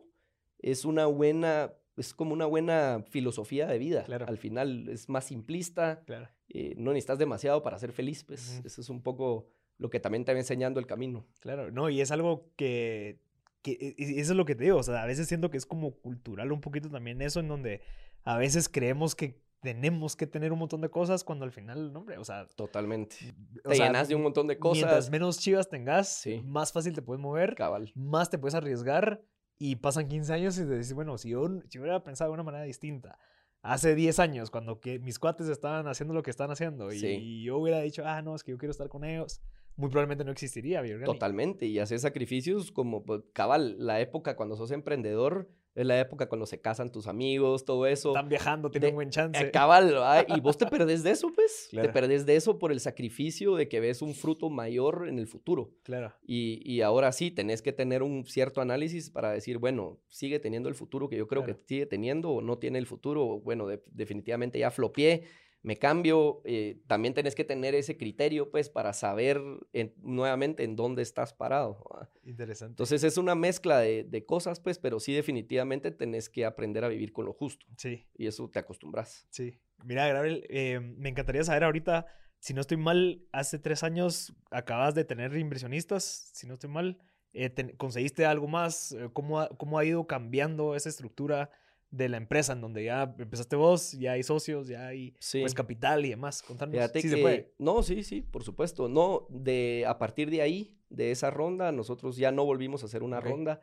es 0.61 0.85
una 0.87 1.05
buena, 1.07 1.73
es 1.97 2.15
como 2.15 2.33
una 2.33 2.47
buena 2.47 3.05
filosofía 3.11 3.67
de 3.67 3.79
vida. 3.79 4.05
Claro. 4.05 4.27
Al 4.29 4.39
final 4.39 4.89
es 4.89 5.09
más 5.11 5.25
simplista, 5.25 6.03
Claro. 6.07 6.29
eh, 6.49 6.75
no 6.79 6.93
necesitas 6.93 7.19
demasiado 7.19 7.63
para 7.63 7.79
ser 7.79 7.93
feliz, 7.93 8.25
pues 8.25 8.63
eso 8.65 8.81
es 8.81 8.89
un 8.89 9.03
poco 9.03 9.49
lo 9.77 9.91
que 9.91 10.01
también 10.01 10.25
te 10.25 10.33
va 10.33 10.39
enseñando 10.39 10.81
el 10.81 10.87
camino. 10.87 11.27
Claro, 11.41 11.71
no, 11.71 11.91
y 11.91 12.01
es 12.01 12.11
algo 12.11 12.49
que, 12.57 13.19
que 13.63 13.95
eso 13.99 14.33
es 14.33 14.37
lo 14.37 14.45
que 14.47 14.55
te 14.55 14.65
digo, 14.65 14.79
o 14.79 14.83
sea, 14.83 15.03
a 15.03 15.07
veces 15.07 15.27
siento 15.29 15.51
que 15.51 15.57
es 15.59 15.67
como 15.67 15.93
cultural 15.97 16.53
un 16.53 16.61
poquito 16.63 16.89
también 16.91 17.21
eso, 17.23 17.41
en 17.41 17.49
donde 17.49 17.81
a 18.25 18.37
veces 18.39 18.69
creemos 18.69 19.15
que 19.15 19.41
tenemos 19.63 20.17
que 20.17 20.27
tener 20.27 20.53
un 20.53 20.59
montón 20.59 20.81
de 20.81 20.89
cosas 20.89 21.23
cuando 21.23 21.45
al 21.45 21.53
final, 21.53 21.93
no, 21.93 21.99
hombre, 22.01 22.17
o 22.17 22.25
sea, 22.25 22.47
Totalmente. 22.57 23.17
o 23.65 23.69
Te 23.69 23.77
sea, 23.77 23.87
llenas 23.89 24.09
de 24.09 24.15
un 24.15 24.23
montón 24.23 24.47
de 24.47 24.55
Mientras 24.63 24.85
cosas. 24.95 25.11
menos 25.11 25.39
chivas 25.39 25.69
tengas, 25.69 26.09
Sí. 26.09 26.41
más 26.45 26.73
fácil 26.73 26.95
te 26.95 27.03
puedes 27.03 27.21
mover, 27.21 27.55
Cabal. 27.57 27.93
más 27.95 28.31
te 28.31 28.39
puedes 28.39 28.55
arriesgar 28.55 29.23
y 29.59 29.77
pasan 29.77 30.09
15 30.09 30.33
años 30.33 30.57
y 30.59 30.63
te 30.65 30.79
dices, 30.79 30.95
bueno, 30.95 31.19
si 31.19 31.29
yo, 31.31 31.47
si 31.69 31.77
yo 31.77 31.83
hubiera 31.83 32.03
pensado 32.03 32.31
de 32.31 32.35
una 32.35 32.43
manera 32.43 32.65
distinta 32.65 33.19
hace 33.63 33.95
10 33.95 34.19
años, 34.19 34.51
cuando 34.51 34.81
que 34.81 34.99
mis 34.99 35.19
cuates 35.19 35.47
estaban 35.49 35.87
haciendo 35.87 36.15
lo 36.15 36.23
que 36.23 36.31
están 36.31 36.51
haciendo 36.51 36.91
y, 36.91 36.99
Sí. 36.99 37.43
yo 37.43 37.59
hubiera 37.59 37.81
dicho, 37.83 38.03
ah, 38.07 38.23
no, 38.23 38.35
es 38.35 38.43
que 38.43 38.53
yo 38.53 38.57
quiero 38.59 38.71
estar 38.71 38.89
con 38.89 39.05
ellos, 39.05 39.43
muy 39.77 39.91
probablemente 39.91 40.25
no 40.25 40.33
existiría 40.33 40.81
Bioorganic. 40.81 41.13
Totalmente. 41.13 41.67
Y 41.67 41.79
hacer 41.79 41.99
sacrificios 41.99 42.73
como, 42.73 43.05
pues, 43.05 43.21
cabal, 43.35 43.77
la 43.79 44.01
época 44.01 44.37
cuando 44.37 44.57
sos 44.57 44.71
emprendedor, 44.71 45.51
es 45.75 45.87
la 45.87 46.01
época 46.01 46.29
cuando 46.29 46.47
se 46.47 46.61
casan 46.61 46.91
tus 46.91 47.07
amigos, 47.07 47.65
todo 47.65 47.87
eso. 47.87 48.11
Están 48.11 48.29
viajando, 48.29 48.71
tienen 48.71 48.91
de- 48.91 48.95
buen 48.95 49.11
chance. 49.11 49.41
Eh, 49.41 49.51
cabal, 49.51 49.95
¿va? 49.97 50.25
y 50.27 50.41
vos 50.41 50.59
te 50.59 50.67
perdés 50.67 51.03
de 51.03 51.13
eso, 51.13 51.33
pues. 51.35 51.69
Claro. 51.71 51.87
Te 51.89 51.93
perdés 51.93 52.27
de 52.27 52.37
eso 52.37 52.59
por 52.59 52.73
el 52.73 52.81
sacrificio 52.81 53.55
de 53.55 53.69
que 53.69 53.81
ves 53.81 54.03
un 54.03 54.15
fruto 54.15 54.51
mayor 54.51 55.07
en 55.09 55.19
el 55.19 55.27
futuro. 55.27 55.73
Claro. 55.85 56.13
Y, 56.27 56.61
y 56.65 56.81
ahora 56.83 57.13
sí, 57.13 57.31
tenés 57.31 57.63
que 57.63 57.73
tener 57.73 58.03
un 58.03 58.25
cierto 58.27 58.61
análisis 58.61 59.11
para 59.11 59.31
decir, 59.33 59.59
bueno, 59.59 60.01
sigue 60.09 60.39
teniendo 60.41 60.69
el 60.69 60.75
futuro 60.75 61.09
que 61.09 61.17
yo 61.17 61.27
creo 61.29 61.45
Claro. 61.45 61.59
que 61.61 61.65
sigue 61.67 61.87
teniendo 61.87 62.31
o 62.31 62.41
no 62.43 62.59
tiene 62.59 62.79
el 62.79 62.87
futuro. 62.87 63.41
Bueno, 63.41 63.67
de- 63.67 63.83
definitivamente 63.93 64.59
ya 64.59 64.71
flopié, 64.71 65.23
me 65.63 65.77
cambio. 65.77 66.41
eh, 66.45 66.81
también 66.87 67.15
tenés 67.15 67.35
que 67.35 67.45
tener 67.45 67.75
ese 67.75 67.97
criterio, 67.97 68.51
pues, 68.51 68.71
para 68.71 68.93
saber 68.93 69.41
en- 69.73 69.95
nuevamente 69.99 70.65
en 70.65 70.77
dónde 70.77 71.03
estás 71.03 71.33
parado. 71.35 71.85
Interesante. 72.25 72.73
Entonces 72.73 73.05
es 73.05 73.17
una 73.19 73.35
mezcla 73.35 73.79
de, 73.79 74.05
de 74.05 74.25
cosas, 74.25 74.61
pues, 74.61 74.79
pero 74.79 75.01
sí 75.01 75.13
definitivamente 75.13 75.91
tenés 75.91 76.29
que 76.29 76.45
aprender 76.45 76.85
a 76.85 76.89
vivir 76.89 77.13
con 77.13 77.27
lo 77.27 77.33
justo. 77.33 77.67
sí, 77.77 78.07
Y 78.17 78.27
eso 78.27 78.49
te 78.49 78.59
acostumbras. 78.59 79.27
sí. 79.31 79.59
Mira, 79.85 80.07
Gabriel, 80.13 80.45
eh, 80.51 80.79
me 80.81 81.09
encantaría 81.09 81.43
saber 81.43 81.65
ahorita, 81.65 82.05
si 82.39 82.53
no 82.53 82.61
estoy 82.61 82.77
mal, 82.77 83.23
hace 83.33 83.59
tres 83.59 83.83
años 83.83 84.35
acabas 84.51 84.95
de 84.95 85.05
tener 85.05 85.35
inversionistas, 85.39 86.31
si 86.35 86.47
no 86.47 86.55
estoy 86.55 86.69
mal, 86.69 86.99
eh, 87.33 87.49
ten- 87.49 87.75
conseguiste 87.77 88.27
algo 88.27 88.47
más, 88.47 88.95
¿cómo 89.15 89.41
ha, 89.41 89.49
cómo 89.57 89.79
ha 89.79 89.85
ido 89.87 90.07
cambiando 90.07 90.75
esa 90.75 90.89
estructura 90.91 91.51
de 91.91 92.09
la 92.09 92.17
empresa 92.17 92.53
en 92.53 92.61
donde 92.61 92.85
ya 92.85 93.15
empezaste 93.19 93.57
vos, 93.57 93.93
ya 93.93 94.13
hay 94.13 94.23
socios, 94.23 94.69
ya 94.69 94.89
hay 94.89 95.15
Sí. 95.19 95.41
pues 95.41 95.55
capital 95.55 96.05
y 96.05 96.11
demás? 96.11 96.43
Fíjate 96.43 97.01
sí 97.01 97.09
que, 97.09 97.17
se 97.17 97.21
puede. 97.21 97.53
No, 97.59 97.83
sí, 97.83 98.03
sí, 98.05 98.23
por 98.23 98.45
supuesto. 98.45 98.89
No, 98.89 99.27
de, 99.29 99.85
a 99.87 99.99
partir 99.99 100.31
de 100.31 100.43
ahí, 100.43 100.77
de 100.89 101.11
esa 101.11 101.31
ronda, 101.31 101.73
nosotros 101.73 102.17
ya 102.17 102.31
no 102.31 102.45
volvimos 102.45 102.83
a 102.83 102.87
hacer 102.87 103.03
una 103.03 103.21
ronda. 103.21 103.61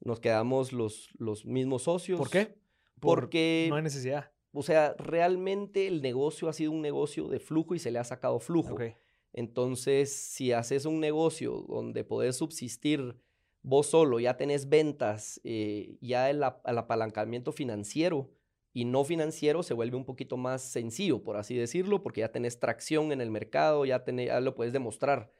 nos 0.00 0.20
quedamos 0.20 0.72
los, 0.72 1.10
los 1.18 1.44
mismos 1.44 1.82
socios. 1.82 2.18
¿Por 2.18 2.30
qué? 2.30 2.56
Porque, 3.00 3.66
no 3.68 3.76
hay 3.76 3.82
necesidad. 3.82 4.32
o 4.52 4.62
sea, 4.62 4.94
realmente 4.98 5.86
el 5.86 6.02
negocio 6.02 6.48
ha 6.48 6.52
sido 6.52 6.72
un 6.72 6.82
negocio 6.82 7.28
de 7.28 7.38
flujo 7.38 7.74
y 7.74 7.78
se 7.78 7.90
le 7.90 7.98
ha 7.98 8.04
sacado 8.04 8.40
flujo. 8.40 8.76
Entonces, 9.32 10.12
si 10.12 10.52
haces 10.52 10.84
un 10.84 11.00
negocio 11.00 11.64
donde 11.68 12.02
podés 12.02 12.36
subsistir 12.36 13.16
vos 13.68 13.86
solo, 13.86 14.18
ya 14.18 14.36
tenés 14.38 14.70
ventas, 14.70 15.40
eh, 15.44 15.98
ya 16.00 16.30
el, 16.30 16.36
el 16.64 16.78
apalancamiento 16.78 17.52
financiero 17.52 18.30
y 18.72 18.86
no 18.86 19.04
financiero 19.04 19.62
se 19.62 19.74
vuelve 19.74 19.96
un 19.96 20.06
poquito 20.06 20.38
más 20.38 20.62
sencillo, 20.62 21.22
por 21.22 21.36
así 21.36 21.54
decirlo, 21.54 22.02
porque 22.02 22.20
ya 22.22 22.32
tenés 22.32 22.60
tracción 22.60 23.12
en 23.12 23.20
el 23.20 23.30
mercado, 23.30 23.84
ya, 23.84 24.04
tenés- 24.06 24.28
ya 24.28 24.40
lo 24.40 24.54
puedes 24.54 24.72
demostrar. 24.72 25.30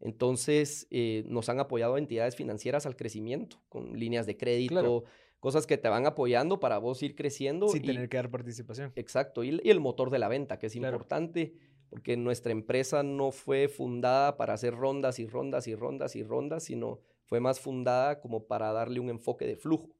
Entonces, 0.00 0.86
eh, 0.90 1.24
nos 1.28 1.48
han 1.48 1.60
apoyado 1.60 1.96
entidades 1.96 2.36
financieras 2.36 2.84
al 2.84 2.94
crecimiento, 2.94 3.62
con 3.70 3.98
líneas 3.98 4.26
de 4.26 4.36
crédito, 4.36 5.04
cosas 5.40 5.66
que 5.66 5.78
te 5.78 5.88
van 5.88 6.06
apoyando 6.06 6.60
para 6.60 6.76
vos 6.78 7.02
ir 7.02 7.14
creciendo. 7.14 7.68
Sin 7.68 7.84
y- 7.84 7.86
tener 7.86 8.08
que 8.10 8.18
dar 8.18 8.30
participación. 8.30 8.92
Exacto, 8.96 9.42
y, 9.44 9.48
el- 9.48 9.60
y 9.64 9.70
el 9.70 9.80
motor 9.80 10.10
de 10.10 10.18
la 10.18 10.28
venta, 10.28 10.58
que 10.58 10.66
es 10.66 10.74
Claro. 10.74 10.96
importante, 10.96 11.54
porque 11.88 12.16
nuestra 12.18 12.52
empresa 12.52 13.02
no 13.02 13.30
fue 13.32 13.68
fundada 13.68 14.36
para 14.36 14.52
hacer 14.52 14.74
rondas 14.74 15.18
y 15.18 15.26
rondas 15.26 15.66
y 15.68 15.74
rondas 15.74 16.16
y 16.16 16.22
rondas, 16.22 16.64
sino 16.64 17.00
fue 17.28 17.40
más 17.40 17.60
fundada 17.60 18.20
como 18.20 18.46
para 18.46 18.72
darle 18.72 18.98
un 19.00 19.10
enfoque 19.10 19.46
de 19.46 19.56
flujo. 19.56 19.90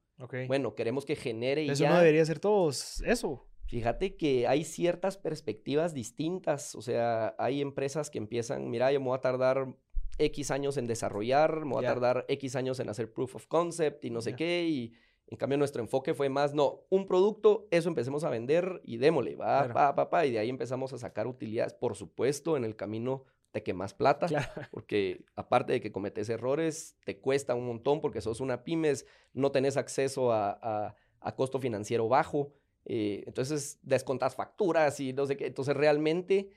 Bueno, 0.49 0.75
queremos 0.75 1.05
que 1.05 1.15
genere 1.15 1.63
y 1.63 1.71
Eso 1.71 1.85
ya. 1.85 1.91
no 1.91 1.99
debería 1.99 2.25
ser 2.25 2.41
todos 2.41 3.01
eso. 3.07 3.47
Fíjate 3.67 4.17
que 4.17 4.49
hay 4.49 4.65
ciertas 4.65 5.17
perspectivas 5.19 5.93
distintas, 5.95 6.75
o 6.75 6.81
sea, 6.83 7.35
hay 7.39 7.61
empresas 7.61 8.11
que 8.11 8.19
empiezan, 8.19 8.71
mira, 8.71 8.91
yo 8.91 8.99
me 8.99 9.07
voy 9.07 9.17
a 9.17 9.21
tardar 9.21 9.77
X 10.17 10.51
años 10.51 10.77
en 10.79 10.87
desarrollar, 10.87 11.65
me 11.67 11.75
voy 11.75 11.85
a 11.85 11.89
tardar 11.89 12.25
X 12.29 12.57
años 12.57 12.81
en 12.81 12.89
hacer 12.89 13.13
proof 13.13 13.37
of 13.37 13.47
concept 13.47 14.05
y 14.07 14.11
no 14.11 14.23
sé 14.23 14.35
qué, 14.35 14.67
y 14.67 14.95
en 15.29 15.37
cambio 15.37 15.59
nuestro 15.59 15.83
enfoque 15.83 16.15
fue 16.15 16.31
más, 16.31 16.55
no, 16.55 16.81
un 16.89 17.07
producto, 17.07 17.69
eso 17.71 17.91
empecemos 17.91 18.25
a 18.25 18.31
vender 18.31 18.81
y 18.85 18.97
démosle, 18.97 19.37
va, 19.37 19.59
Claro. 19.59 19.75
pa, 19.75 19.95
pa, 19.95 20.11
pa, 20.11 20.27
y 20.27 20.33
de 20.33 20.39
ahí 20.39 20.49
empezamos 20.49 20.95
a 20.95 20.99
sacar 20.99 21.27
utilidades. 21.27 21.75
Por 21.75 21.95
supuesto, 21.95 22.57
en 22.57 22.65
el 22.65 22.75
camino 22.75 23.25
te 23.51 23.63
quemas 23.63 23.95
plata, 23.95 24.27
Claro. 24.27 24.47
porque 24.71 25.25
aparte 25.37 25.73
de 25.73 25.81
que 25.81 25.93
cometes 25.93 26.29
errores, 26.29 26.97
te 27.05 27.19
cuesta 27.19 27.55
un 27.55 27.67
montón 27.67 28.01
porque 28.01 28.21
sos 28.21 28.41
una 28.41 28.65
pymes, 28.65 29.07
no 29.33 29.51
tenés 29.53 29.77
acceso 29.77 30.33
a, 30.33 30.51
a- 30.63 30.95
a 31.21 31.35
costo 31.35 31.59
financiero 31.59 32.09
bajo, 32.09 32.53
eh, 32.85 33.25
entonces 33.27 33.79
descontas 33.83 34.35
facturas 34.37 35.01
y 35.01 35.13
no 35.13 35.27
sé 35.27 35.37
qué. 35.37 35.47
Entonces 35.47 35.77
realmente, 35.77 36.51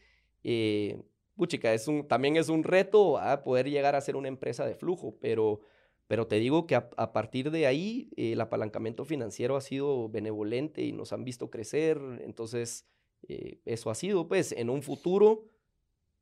eh, 0.44 1.02
puchica, 1.36 1.74
es 1.74 1.88
un, 1.88 2.08
también 2.08 2.36
es 2.38 2.50
un 2.50 2.64
reto 2.64 3.18
a 3.18 3.44
poder 3.44 3.70
llegar 3.70 3.96
a 3.96 4.02
ser 4.02 4.16
una 4.16 4.28
empresa 4.28 4.66
de 4.66 4.76
flujo, 4.76 5.18
pero, 5.20 5.62
pero 6.08 6.28
te 6.28 6.36
digo 6.38 6.68
que 6.68 6.76
a, 6.76 6.90
a 6.98 7.12
partir 7.12 7.50
de 7.52 7.66
ahí 7.66 8.12
eh, 8.18 8.34
el 8.34 8.42
apalancamiento 8.42 9.04
financiero 9.06 9.56
ha 9.56 9.62
sido 9.62 10.10
benevolente 10.10 10.84
y 10.84 10.92
nos 10.92 11.12
han 11.14 11.24
visto 11.24 11.50
crecer, 11.50 12.00
entonces 12.24 12.86
eh, 13.28 13.60
eso 13.66 13.90
ha 13.90 13.96
sido, 13.96 14.28
pues, 14.28 14.52
en 14.52 14.70
un 14.70 14.84
futuro 14.84 15.46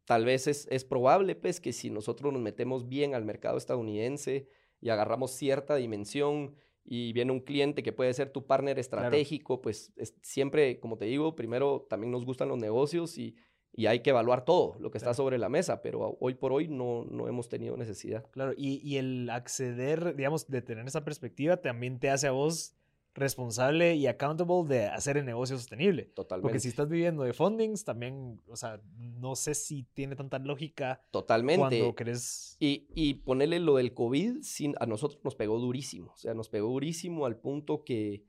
tal 0.10 0.26
vez 0.26 0.48
es, 0.48 0.68
es 0.72 0.84
probable, 0.86 1.36
pues, 1.36 1.62
que 1.62 1.72
si 1.72 1.92
nosotros 1.92 2.34
nos 2.34 2.42
metemos 2.42 2.88
bien 2.90 3.14
al 3.14 3.26
mercado 3.26 3.60
estadounidense 3.60 4.48
y 4.82 4.90
agarramos 4.90 5.30
cierta 5.30 5.76
dimensión 5.76 6.56
y 6.84 7.14
viene 7.14 7.32
un 7.32 7.42
cliente 7.42 7.84
que 7.84 7.94
puede 7.94 8.12
ser 8.16 8.32
tu 8.32 8.48
partner 8.48 8.80
estratégico, 8.80 9.62
pues 9.62 9.94
es- 9.98 10.16
siempre, 10.24 10.80
como 10.80 10.98
te 10.98 11.06
digo, 11.06 11.36
primero 11.36 11.86
también 11.88 12.10
nos 12.10 12.26
gustan 12.26 12.48
los 12.48 12.58
negocios 12.58 13.20
y, 13.20 13.36
y 13.72 13.86
hay 13.86 14.00
que 14.00 14.10
evaluar 14.10 14.46
todo 14.46 14.76
lo 14.80 14.90
que 14.90 14.98
está 14.98 15.10
Claro. 15.12 15.18
sobre 15.18 15.38
la 15.38 15.48
mesa, 15.48 15.84
pero 15.84 16.18
hoy 16.20 16.34
por 16.34 16.54
hoy 16.54 16.68
no, 16.68 17.06
no 17.06 17.28
hemos 17.28 17.48
tenido 17.48 17.78
necesidad. 17.78 18.26
Claro, 18.32 18.54
y, 18.58 18.82
y 18.84 18.98
el 18.98 19.30
acceder, 19.30 20.16
digamos, 20.16 20.48
de 20.48 20.64
tener 20.64 20.88
esa 20.88 21.06
perspectiva 21.06 21.58
también 21.58 22.00
te 22.00 22.10
hace 22.10 22.26
a 22.26 22.32
vos 22.32 22.74
responsable 23.20 23.96
y 23.96 24.08
accountable 24.08 24.64
de 24.68 24.86
hacer 24.86 25.18
el 25.18 25.26
negocio 25.26 25.58
sostenible. 25.58 26.06
Totalmente. 26.06 26.44
Porque 26.44 26.60
si 26.60 26.70
estás 26.70 26.90
viviendo 26.90 27.24
de 27.24 27.34
fundings, 27.34 27.84
también, 27.84 28.42
o 28.48 28.56
sea, 28.56 28.82
no 28.98 29.36
sé 29.36 29.54
si 29.54 29.84
tiene 29.94 30.16
tanta 30.16 30.40
lógica 30.40 31.02
Totalmente. 31.12 31.80
cuando 31.80 31.96
querés... 31.96 32.58
Y, 32.60 32.88
y 32.96 33.16
ponerle 33.16 33.60
lo 33.60 33.76
del 33.76 33.94
COVID, 33.94 34.42
sin, 34.42 34.76
a 34.80 34.86
nosotros 34.86 35.20
nos 35.24 35.36
pegó 35.36 35.60
durísimo. 35.60 36.12
O 36.14 36.18
sea, 36.18 36.34
nos 36.34 36.50
pegó 36.50 36.70
durísimo 36.70 37.26
al 37.26 37.38
punto 37.38 37.84
que, 37.84 38.24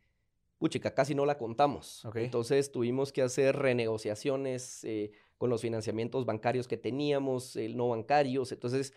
puchica, 0.60 0.94
casi 0.94 1.14
no 1.14 1.26
la 1.26 1.38
contamos. 1.38 2.04
Ok. 2.04 2.16
Entonces 2.16 2.70
tuvimos 2.70 3.12
que 3.12 3.22
hacer 3.22 3.56
renegociaciones 3.56 4.84
eh, 4.84 5.10
con 5.38 5.48
los 5.48 5.62
financiamientos 5.62 6.26
bancarios 6.26 6.68
que 6.68 6.76
teníamos, 6.76 7.56
el 7.56 7.76
no 7.76 7.88
bancarios. 7.88 8.52
Entonces, 8.52 8.92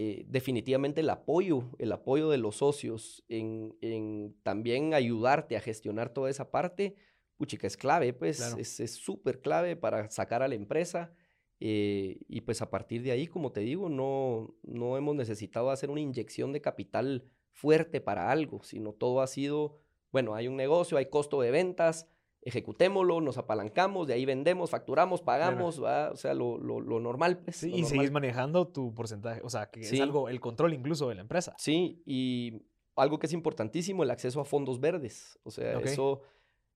eh, 0.00 0.24
definitivamente 0.28 1.00
el 1.00 1.10
apoyo, 1.10 1.70
el 1.78 1.90
apoyo 1.92 2.28
de 2.30 2.38
los 2.38 2.56
socios 2.56 3.24
en, 3.28 3.76
en 3.80 4.36
también 4.42 4.94
ayudarte 4.94 5.56
a 5.56 5.60
gestionar 5.60 6.12
toda 6.12 6.30
esa 6.30 6.50
parte, 6.50 6.94
puchica, 7.36 7.66
es 7.66 7.76
clave, 7.76 8.12
pues, 8.12 8.36
Claro. 8.38 8.58
es 8.58 8.80
es 8.80 8.94
súper 8.94 9.40
clave 9.40 9.74
para 9.76 10.08
sacar 10.10 10.42
a 10.42 10.48
la 10.48 10.54
empresa. 10.54 11.12
eh, 11.60 12.20
y 12.28 12.42
pues 12.42 12.62
a 12.62 12.70
partir 12.70 13.02
de 13.02 13.10
ahí, 13.10 13.26
como 13.26 13.50
te 13.50 13.60
digo, 13.60 13.88
no, 13.88 14.54
no 14.62 14.96
hemos 14.96 15.16
necesitado 15.16 15.70
hacer 15.70 15.90
una 15.90 16.00
inyección 16.00 16.52
de 16.52 16.60
capital 16.60 17.24
fuerte 17.50 18.00
para 18.00 18.30
algo, 18.30 18.62
sino 18.62 18.92
todo 18.92 19.20
ha 19.20 19.26
sido, 19.26 19.74
bueno, 20.12 20.34
hay 20.36 20.46
un 20.46 20.54
negocio, 20.56 20.96
hay 20.98 21.06
costo 21.06 21.40
de 21.40 21.50
ventas, 21.50 22.06
ejecutémoslo, 22.48 23.20
nos 23.20 23.38
apalancamos, 23.38 24.06
de 24.08 24.14
ahí 24.14 24.24
vendemos, 24.24 24.70
facturamos, 24.70 25.22
pagamos, 25.22 25.82
¿va? 25.82 26.10
o 26.10 26.16
sea, 26.16 26.34
lo, 26.34 26.58
lo- 26.58 26.80
lo 26.80 27.00
normal. 27.00 27.38
Pues, 27.38 27.56
Sí, 27.56 27.70
lo 27.70 27.76
y 27.76 27.80
normal. 27.82 27.96
seguís 27.98 28.10
manejando 28.10 28.68
tu 28.68 28.92
porcentaje, 28.94 29.40
o 29.44 29.50
sea, 29.50 29.70
que 29.70 29.84
Sí. 29.84 29.96
es 29.96 30.02
algo, 30.02 30.28
el 30.28 30.40
control 30.40 30.74
incluso 30.74 31.08
de 31.08 31.14
la 31.14 31.20
empresa. 31.22 31.54
Sí, 31.58 32.02
y 32.04 32.62
algo 32.96 33.18
que 33.18 33.26
es 33.26 33.32
importantísimo, 33.32 34.02
el 34.02 34.10
acceso 34.10 34.40
a 34.40 34.44
fondos 34.44 34.80
verdes. 34.80 35.38
O 35.44 35.50
sea, 35.50 35.78
eso, 35.80 36.22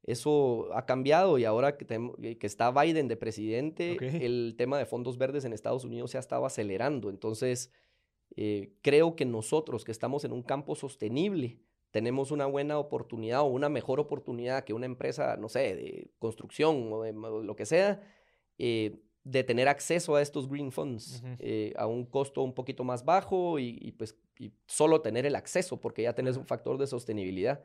eso 0.05 0.68
ha 0.75 0.85
cambiado 0.87 1.39
y 1.39 1.45
ahora 1.45 1.77
que, 1.77 1.87
eh, 2.23 2.39
que 2.39 2.47
está 2.47 2.70
Biden 2.70 3.09
de 3.09 3.16
presidente, 3.16 3.97
el 4.25 4.55
tema 4.59 4.79
de 4.79 4.87
fondos 4.87 5.16
verdes 5.18 5.45
en 5.45 5.53
Estados 5.53 5.85
Unidos 5.85 6.11
se 6.12 6.16
ha 6.16 6.20
estado 6.20 6.45
acelerando. 6.47 7.09
Entonces, 7.11 7.70
eh, 8.37 8.73
creo 8.83 9.14
que 9.14 9.25
nosotros 9.25 9.85
que 9.85 9.93
estamos 9.93 10.25
en 10.25 10.33
un 10.33 10.43
campo 10.43 10.75
sostenible, 10.75 11.59
tenemos 11.93 12.32
una 12.32 12.47
buena 12.47 12.78
oportunidad 12.78 13.43
o 13.43 13.45
una 13.45 13.68
mejor 13.68 14.01
oportunidad 14.01 14.64
que 14.64 14.72
una 14.74 14.86
empresa, 14.86 15.36
no 15.36 15.49
sé, 15.49 15.76
de 15.76 16.11
construcción 16.18 16.93
o 16.93 17.03
de 17.03 17.12
mo- 17.12 17.43
lo 17.43 17.55
que 17.55 17.66
sea, 17.66 18.01
eh, 18.59 18.99
de 19.24 19.45
tener 19.45 19.68
acceso 19.68 20.16
a 20.16 20.22
estos 20.22 20.49
green 20.49 20.72
funds 20.72 21.22
Ujú. 21.22 21.36
eh, 21.38 21.72
a 21.76 21.86
un 21.86 22.05
costo 22.07 22.43
un 22.43 22.55
poquito 22.55 22.82
más 22.82 23.05
bajo 23.05 23.59
y, 23.61 23.78
y, 23.80 23.93
pues 23.93 24.16
y 24.38 24.51
solo 24.66 25.01
tener 25.01 25.26
el 25.26 25.36
acceso 25.36 25.80
porque 25.80 26.03
ya 26.03 26.14
tenés 26.14 26.36
un 26.36 26.47
factor 26.47 26.76
de 26.78 26.88
sostenibilidad. 26.88 27.62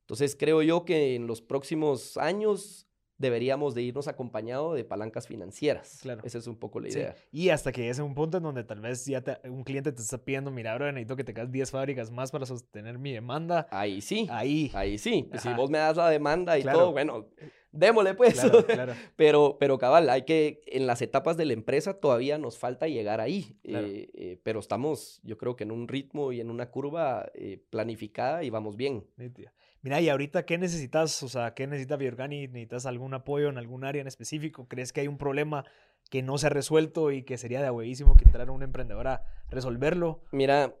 Entonces 0.00 0.34
creo 0.36 0.62
yo 0.62 0.84
que 0.84 1.14
en 1.14 1.26
los 1.28 1.40
próximos 1.42 2.16
años 2.16 2.86
deberíamos 3.18 3.74
de 3.74 3.82
irnos 3.82 4.08
acompañado 4.08 4.74
de 4.74 4.84
palancas 4.84 5.26
financieras. 5.26 5.98
Claro. 6.02 6.20
Esa 6.24 6.38
es 6.38 6.46
un 6.46 6.56
poco 6.58 6.80
la 6.80 6.90
Sí, 6.90 6.98
idea. 6.98 7.14
Y 7.32 7.48
hasta 7.48 7.72
que 7.72 7.80
llegues 7.82 7.98
a 7.98 8.04
un 8.04 8.14
punto 8.14 8.36
en 8.36 8.42
donde 8.42 8.62
tal 8.64 8.80
vez 8.80 9.04
ya 9.06 9.22
te- 9.22 9.48
un 9.48 9.64
cliente 9.64 9.92
te 9.92 10.02
está 10.02 10.18
pidiendo, 10.18 10.50
mira, 10.50 10.74
bro, 10.74 10.92
necesito 10.92 11.16
que 11.16 11.24
te 11.24 11.32
hagas 11.32 11.50
10 11.50 11.70
fábricas 11.70 12.10
más 12.10 12.30
para 12.30 12.44
sostener 12.46 12.98
mi 12.98 13.12
demanda. 13.12 13.66
Ahí 13.70 14.00
sí, 14.00 14.26
Ahí. 14.30 14.70
ahí 14.74 14.98
sí. 14.98 15.26
Pues 15.30 15.42
si 15.42 15.52
vos 15.54 15.70
me 15.70 15.78
das 15.78 15.96
la 15.96 16.10
demanda 16.10 16.58
y 16.58 16.62
Claro. 16.62 16.78
todo, 16.78 16.92
bueno, 16.92 17.26
démosle 17.72 18.14
pues. 18.14 18.34
Claro, 18.40 18.66
claro. 18.66 18.92
Pero, 19.16 19.56
pero 19.58 19.78
cabal, 19.78 20.08
hay 20.10 20.22
que, 20.22 20.60
en 20.66 20.86
las 20.86 21.00
etapas 21.02 21.36
de 21.36 21.46
la 21.46 21.52
empresa 21.54 21.94
todavía 22.00 22.36
nos 22.38 22.58
falta 22.58 22.86
llegar 22.88 23.20
ahí. 23.20 23.56
Claro. 23.62 23.86
eh, 23.86 24.10
eh, 24.14 24.40
pero 24.42 24.60
estamos, 24.60 25.20
yo 25.22 25.38
creo 25.38 25.56
que 25.56 25.64
en 25.64 25.72
un 25.72 25.88
ritmo 25.88 26.32
y 26.32 26.40
en 26.40 26.50
una 26.50 26.70
curva 26.70 27.30
eh, 27.34 27.62
planificada 27.70 28.44
y 28.44 28.50
vamos 28.50 28.76
bien. 28.76 29.06
Nítido. 29.16 29.50
Mira, 29.86 30.00
y 30.00 30.08
ahorita, 30.08 30.44
¿qué 30.46 30.58
necesitas? 30.58 31.22
O 31.22 31.28
sea, 31.28 31.54
¿qué 31.54 31.68
necesita 31.68 31.94
Biorgani? 31.94 32.48
¿Necesitas 32.48 32.86
algún 32.86 33.14
apoyo 33.14 33.50
en 33.50 33.56
algún 33.56 33.84
área 33.84 34.00
en 34.00 34.08
específico? 34.08 34.66
¿Crees 34.66 34.92
que 34.92 35.02
hay 35.02 35.06
un 35.06 35.16
problema 35.16 35.64
que 36.10 36.22
no 36.22 36.38
se 36.38 36.48
ha 36.48 36.50
resuelto 36.50 37.12
y 37.12 37.22
que 37.22 37.38
sería 37.38 37.62
de 37.62 37.70
huevísimo 37.70 38.16
que 38.16 38.24
entrara 38.24 38.50
un 38.50 38.64
emprendedor 38.64 39.06
a 39.06 39.22
resolverlo? 39.48 40.24
Mira, 40.32 40.74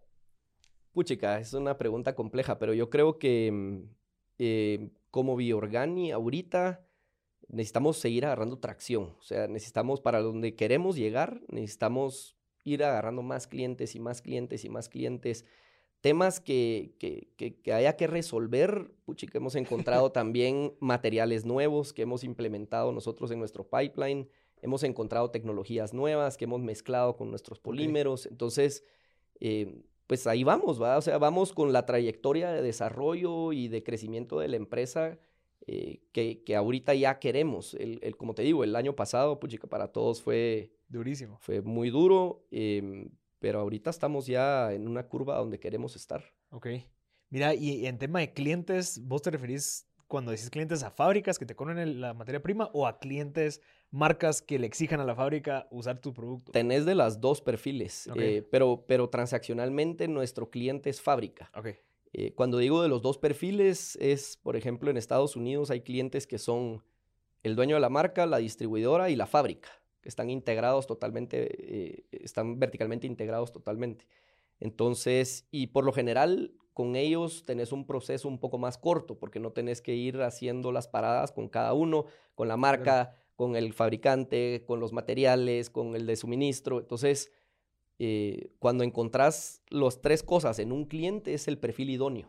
puchica, 0.90 1.38
es 1.38 1.52
una 1.52 1.78
pregunta 1.78 2.16
compleja, 2.16 2.58
pero 2.58 2.74
yo 2.74 2.90
creo 2.90 3.20
que 3.20 3.52
mm, 3.52 3.94
eh, 4.40 4.90
como 5.12 5.36
Biorgani 5.36 6.10
ahorita 6.10 6.84
necesitamos 7.46 7.98
seguir 7.98 8.26
agarrando 8.26 8.58
tracción. 8.58 9.14
O 9.20 9.22
sea, 9.22 9.46
necesitamos, 9.46 10.00
para 10.00 10.20
donde 10.20 10.56
queremos 10.56 10.96
llegar, 10.96 11.42
necesitamos 11.46 12.36
ir 12.64 12.82
agarrando 12.82 13.22
más 13.22 13.46
clientes 13.46 13.94
y 13.94 14.00
más 14.00 14.20
clientes 14.20 14.64
y 14.64 14.68
más 14.68 14.88
clientes. 14.88 15.44
Temas 16.06 16.38
que, 16.38 16.94
que, 17.00 17.26
que- 17.36 17.56
que 17.60 17.72
haya 17.72 17.96
que 17.96 18.06
resolver, 18.06 18.92
puchica, 19.06 19.38
hemos 19.38 19.56
encontrado 19.56 20.12
también 20.12 20.72
materiales 20.78 21.44
nuevos 21.44 21.92
que 21.92 22.02
hemos 22.02 22.22
implementado 22.22 22.92
nosotros 22.92 23.32
en 23.32 23.40
nuestro 23.40 23.64
pipeline. 23.68 24.28
Hemos 24.62 24.84
encontrado 24.84 25.32
tecnologías 25.32 25.92
nuevas 25.92 26.36
que 26.36 26.44
hemos 26.44 26.60
mezclado 26.60 27.16
con 27.16 27.30
nuestros 27.30 27.58
polímeros. 27.58 28.26
Entonces, 28.26 28.84
eh, 29.40 29.82
pues 30.06 30.28
ahí 30.28 30.44
vamos, 30.44 30.80
¿va? 30.80 30.96
O 30.96 31.02
sea, 31.02 31.18
vamos 31.18 31.52
con 31.52 31.72
la 31.72 31.84
trayectoria 31.86 32.52
de 32.52 32.62
desarrollo 32.62 33.52
y 33.52 33.66
de 33.66 33.82
crecimiento 33.82 34.38
de 34.38 34.46
la 34.46 34.56
empresa 34.58 35.18
eh, 35.66 36.02
que, 36.12 36.44
que 36.44 36.54
ahorita 36.54 36.94
ya 36.94 37.18
queremos. 37.18 37.74
El, 37.74 37.98
el- 38.04 38.16
como 38.16 38.32
te 38.36 38.42
digo, 38.42 38.62
el 38.62 38.76
año 38.76 38.94
pasado, 38.94 39.40
puchica, 39.40 39.66
para 39.66 39.88
todos 39.88 40.22
fue, 40.22 40.70
Durísimo. 40.88 41.36
fue 41.40 41.62
muy 41.62 41.90
duro, 41.90 42.46
em, 42.52 43.08
pero 43.38 43.60
ahorita 43.60 43.90
estamos 43.90 44.26
ya 44.26 44.72
en 44.72 44.88
una 44.88 45.08
curva 45.08 45.36
donde 45.36 45.58
queremos 45.58 45.96
estar. 45.96 46.24
Ok. 46.50 46.68
Mira, 47.28 47.54
y 47.54 47.86
en 47.86 47.98
tema 47.98 48.20
de 48.20 48.32
clientes, 48.32 49.00
¿vos 49.04 49.22
te 49.22 49.30
referís 49.30 49.86
cuando 50.06 50.30
decís 50.30 50.50
clientes 50.50 50.82
a 50.82 50.90
fábricas 50.90 51.38
que 51.38 51.46
te 51.46 51.56
comen 51.56 52.00
la 52.00 52.14
materia 52.14 52.40
prima 52.40 52.70
o 52.72 52.86
a 52.86 52.98
clientes, 52.98 53.60
marcas 53.90 54.40
que 54.40 54.58
le 54.58 54.66
exijan 54.66 55.00
a 55.00 55.04
la 55.04 55.14
fábrica 55.14 55.66
usar 55.70 56.00
tu 56.00 56.14
producto? 56.14 56.52
Tenés 56.52 56.84
de 56.84 56.94
las 56.94 57.20
dos 57.20 57.40
perfiles, 57.40 58.08
eh, 58.16 58.46
pero, 58.50 58.84
pero 58.86 59.08
transaccionalmente 59.08 60.06
nuestro 60.06 60.50
cliente 60.50 60.90
es 60.90 61.00
fábrica. 61.00 61.50
Ok. 61.54 61.68
Eh, 62.12 62.32
cuando 62.34 62.58
digo 62.58 62.82
de 62.82 62.88
los 62.88 63.02
dos 63.02 63.18
perfiles, 63.18 63.96
es, 64.00 64.36
por 64.36 64.56
ejemplo, 64.56 64.90
en 64.90 64.96
Estados 64.96 65.36
Unidos 65.36 65.70
hay 65.70 65.80
clientes 65.80 66.26
que 66.26 66.38
son 66.38 66.82
el 67.42 67.56
dueño 67.56 67.76
de 67.76 67.80
la 67.80 67.90
marca, 67.90 68.26
la 68.26 68.38
distribuidora 68.38 69.10
y 69.10 69.16
la 69.16 69.26
fábrica, 69.26 69.68
están 70.06 70.30
integrados 70.30 70.86
totalmente, 70.86 71.48
eh, 71.50 72.04
están 72.10 72.58
verticalmente 72.58 73.06
integrados 73.06 73.52
totalmente. 73.52 74.06
Entonces, 74.60 75.46
y 75.50 75.68
por 75.68 75.84
lo 75.84 75.92
general, 75.92 76.52
con 76.72 76.96
ellos 76.96 77.44
tenés 77.44 77.72
un 77.72 77.86
proceso 77.86 78.28
un 78.28 78.38
poco 78.38 78.58
más 78.58 78.78
corto, 78.78 79.18
porque 79.18 79.40
no 79.40 79.52
tenés 79.52 79.80
que 79.80 79.94
ir 79.94 80.20
haciendo 80.22 80.72
las 80.72 80.88
paradas 80.88 81.32
con 81.32 81.48
cada 81.48 81.72
uno, 81.72 82.06
con 82.34 82.48
la 82.48 82.56
marca, 82.56 83.14
con 83.34 83.56
el 83.56 83.72
fabricante, 83.72 84.64
con 84.66 84.80
los 84.80 84.92
materiales, 84.92 85.70
con 85.70 85.94
el 85.94 86.06
de 86.06 86.16
suministro. 86.16 86.80
Entonces, 86.80 87.30
eh, 87.98 88.50
cuando 88.58 88.84
encontrás 88.84 89.62
las 89.70 90.02
tres 90.02 90.22
cosas 90.22 90.58
en 90.58 90.70
un 90.70 90.84
cliente 90.84 91.32
es 91.32 91.48
el 91.48 91.58
perfil 91.58 91.90
idóneo, 91.90 92.28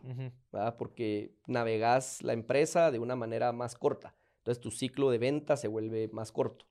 porque 0.78 1.34
navegas 1.46 2.22
la 2.22 2.32
empresa 2.32 2.90
de 2.90 2.98
una 2.98 3.16
manera 3.16 3.52
más 3.52 3.74
corta. 3.74 4.14
Entonces 4.38 4.62
tu 4.62 4.70
ciclo 4.70 5.10
de 5.10 5.18
venta 5.18 5.58
se 5.58 5.68
vuelve 5.68 6.08
más 6.08 6.32
corto. 6.32 6.64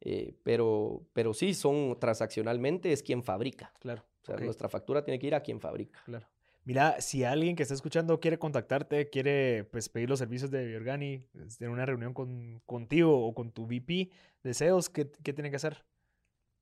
Eh, 0.00 0.34
pero, 0.42 1.06
pero 1.12 1.34
sí, 1.34 1.54
son 1.54 1.96
transaccionalmente 1.98 2.92
es 2.92 3.02
quien 3.02 3.22
fabrica. 3.22 3.72
claro. 3.80 4.04
O 4.22 4.24
sea, 4.24 4.36
nuestra 4.36 4.68
factura 4.68 5.02
tiene 5.02 5.18
que 5.18 5.26
ir 5.26 5.34
a 5.34 5.42
quien 5.42 5.58
fabrica. 5.58 6.02
claro. 6.04 6.26
Mira, 6.68 7.00
si 7.00 7.24
alguien 7.24 7.56
que 7.56 7.62
está 7.62 7.74
escuchando 7.74 8.20
quiere 8.20 8.38
contactarte, 8.38 9.08
quiere 9.08 9.64
pues, 9.64 9.88
pedir 9.88 10.10
los 10.10 10.18
servicios 10.18 10.50
de 10.50 10.66
Biorgani, 10.66 11.24
tener 11.56 11.70
una 11.70 11.86
reunión 11.86 12.12
con, 12.12 12.60
contigo 12.66 13.26
o 13.26 13.34
con 13.34 13.52
tu 13.52 13.66
VP 13.66 14.10
de 14.42 14.52
sales, 14.52 14.90
¿qué, 14.90 15.10
qué 15.24 15.32
tiene 15.32 15.48
que 15.48 15.56
hacer? 15.56 15.86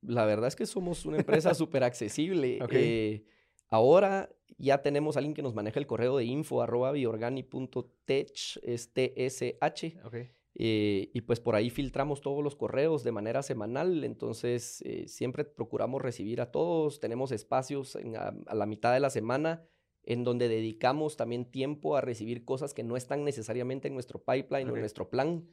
La 0.02 0.24
verdad 0.24 0.46
es 0.46 0.54
que 0.54 0.64
somos 0.64 1.06
una 1.06 1.16
empresa 1.16 1.54
súper 1.54 1.82
accesible. 1.82 2.60
Eh, 2.70 3.24
ahora 3.68 4.30
ya 4.58 4.80
tenemos 4.80 5.16
a 5.16 5.18
alguien 5.18 5.34
que 5.34 5.42
nos 5.42 5.54
maneja 5.54 5.80
el 5.80 5.88
correo 5.88 6.16
de 6.18 6.24
info 6.24 6.62
arroba 6.62 6.92
biorgani.tech, 6.92 8.30
es 8.62 8.92
TSH. 8.94 10.04
Ok, 10.04 10.14
Eh, 10.58 11.10
y 11.12 11.20
pues 11.20 11.38
por 11.38 11.54
ahí 11.54 11.68
filtramos 11.68 12.22
todos 12.22 12.42
los 12.42 12.56
correos 12.56 13.04
de 13.04 13.12
manera 13.12 13.42
semanal, 13.42 14.04
entonces 14.04 14.80
eh, 14.86 15.06
siempre 15.06 15.44
procuramos 15.44 16.00
recibir 16.00 16.40
a 16.40 16.50
todos, 16.50 16.98
tenemos 16.98 17.30
espacios 17.30 17.94
en 17.96 18.16
a, 18.16 18.34
a 18.46 18.54
la 18.54 18.64
mitad 18.64 18.94
de 18.94 19.00
la 19.00 19.10
semana 19.10 19.66
en 20.02 20.24
donde 20.24 20.48
dedicamos 20.48 21.16
también 21.18 21.50
tiempo 21.50 21.94
a 21.94 22.00
recibir 22.00 22.46
cosas 22.46 22.72
que 22.72 22.84
no 22.84 22.96
están 22.96 23.22
necesariamente 23.22 23.88
en 23.88 23.94
nuestro 23.94 24.24
pipeline 24.24 24.70
o 24.70 24.74
en 24.74 24.80
nuestro 24.80 25.10
plan, 25.10 25.46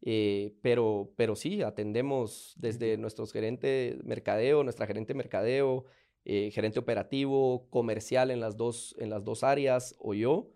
eh, 0.00 0.54
pero, 0.62 1.12
pero 1.16 1.36
sí, 1.36 1.60
atendemos 1.60 2.54
desde 2.56 2.86
Entiendo. 2.86 3.02
nuestro 3.02 3.26
gerente 3.26 3.66
de 3.66 3.98
mercadeo, 4.04 4.62
nuestra 4.64 4.86
gerente 4.86 5.12
de 5.12 5.18
mercadeo, 5.18 5.84
gerente 6.24 6.78
operativo, 6.78 7.68
comercial 7.68 8.30
en 8.30 8.40
las 8.40 8.56
dos, 8.56 8.96
en 8.98 9.10
las 9.10 9.22
dos 9.22 9.44
áreas 9.44 9.94
o 9.98 10.14
yo. 10.14 10.48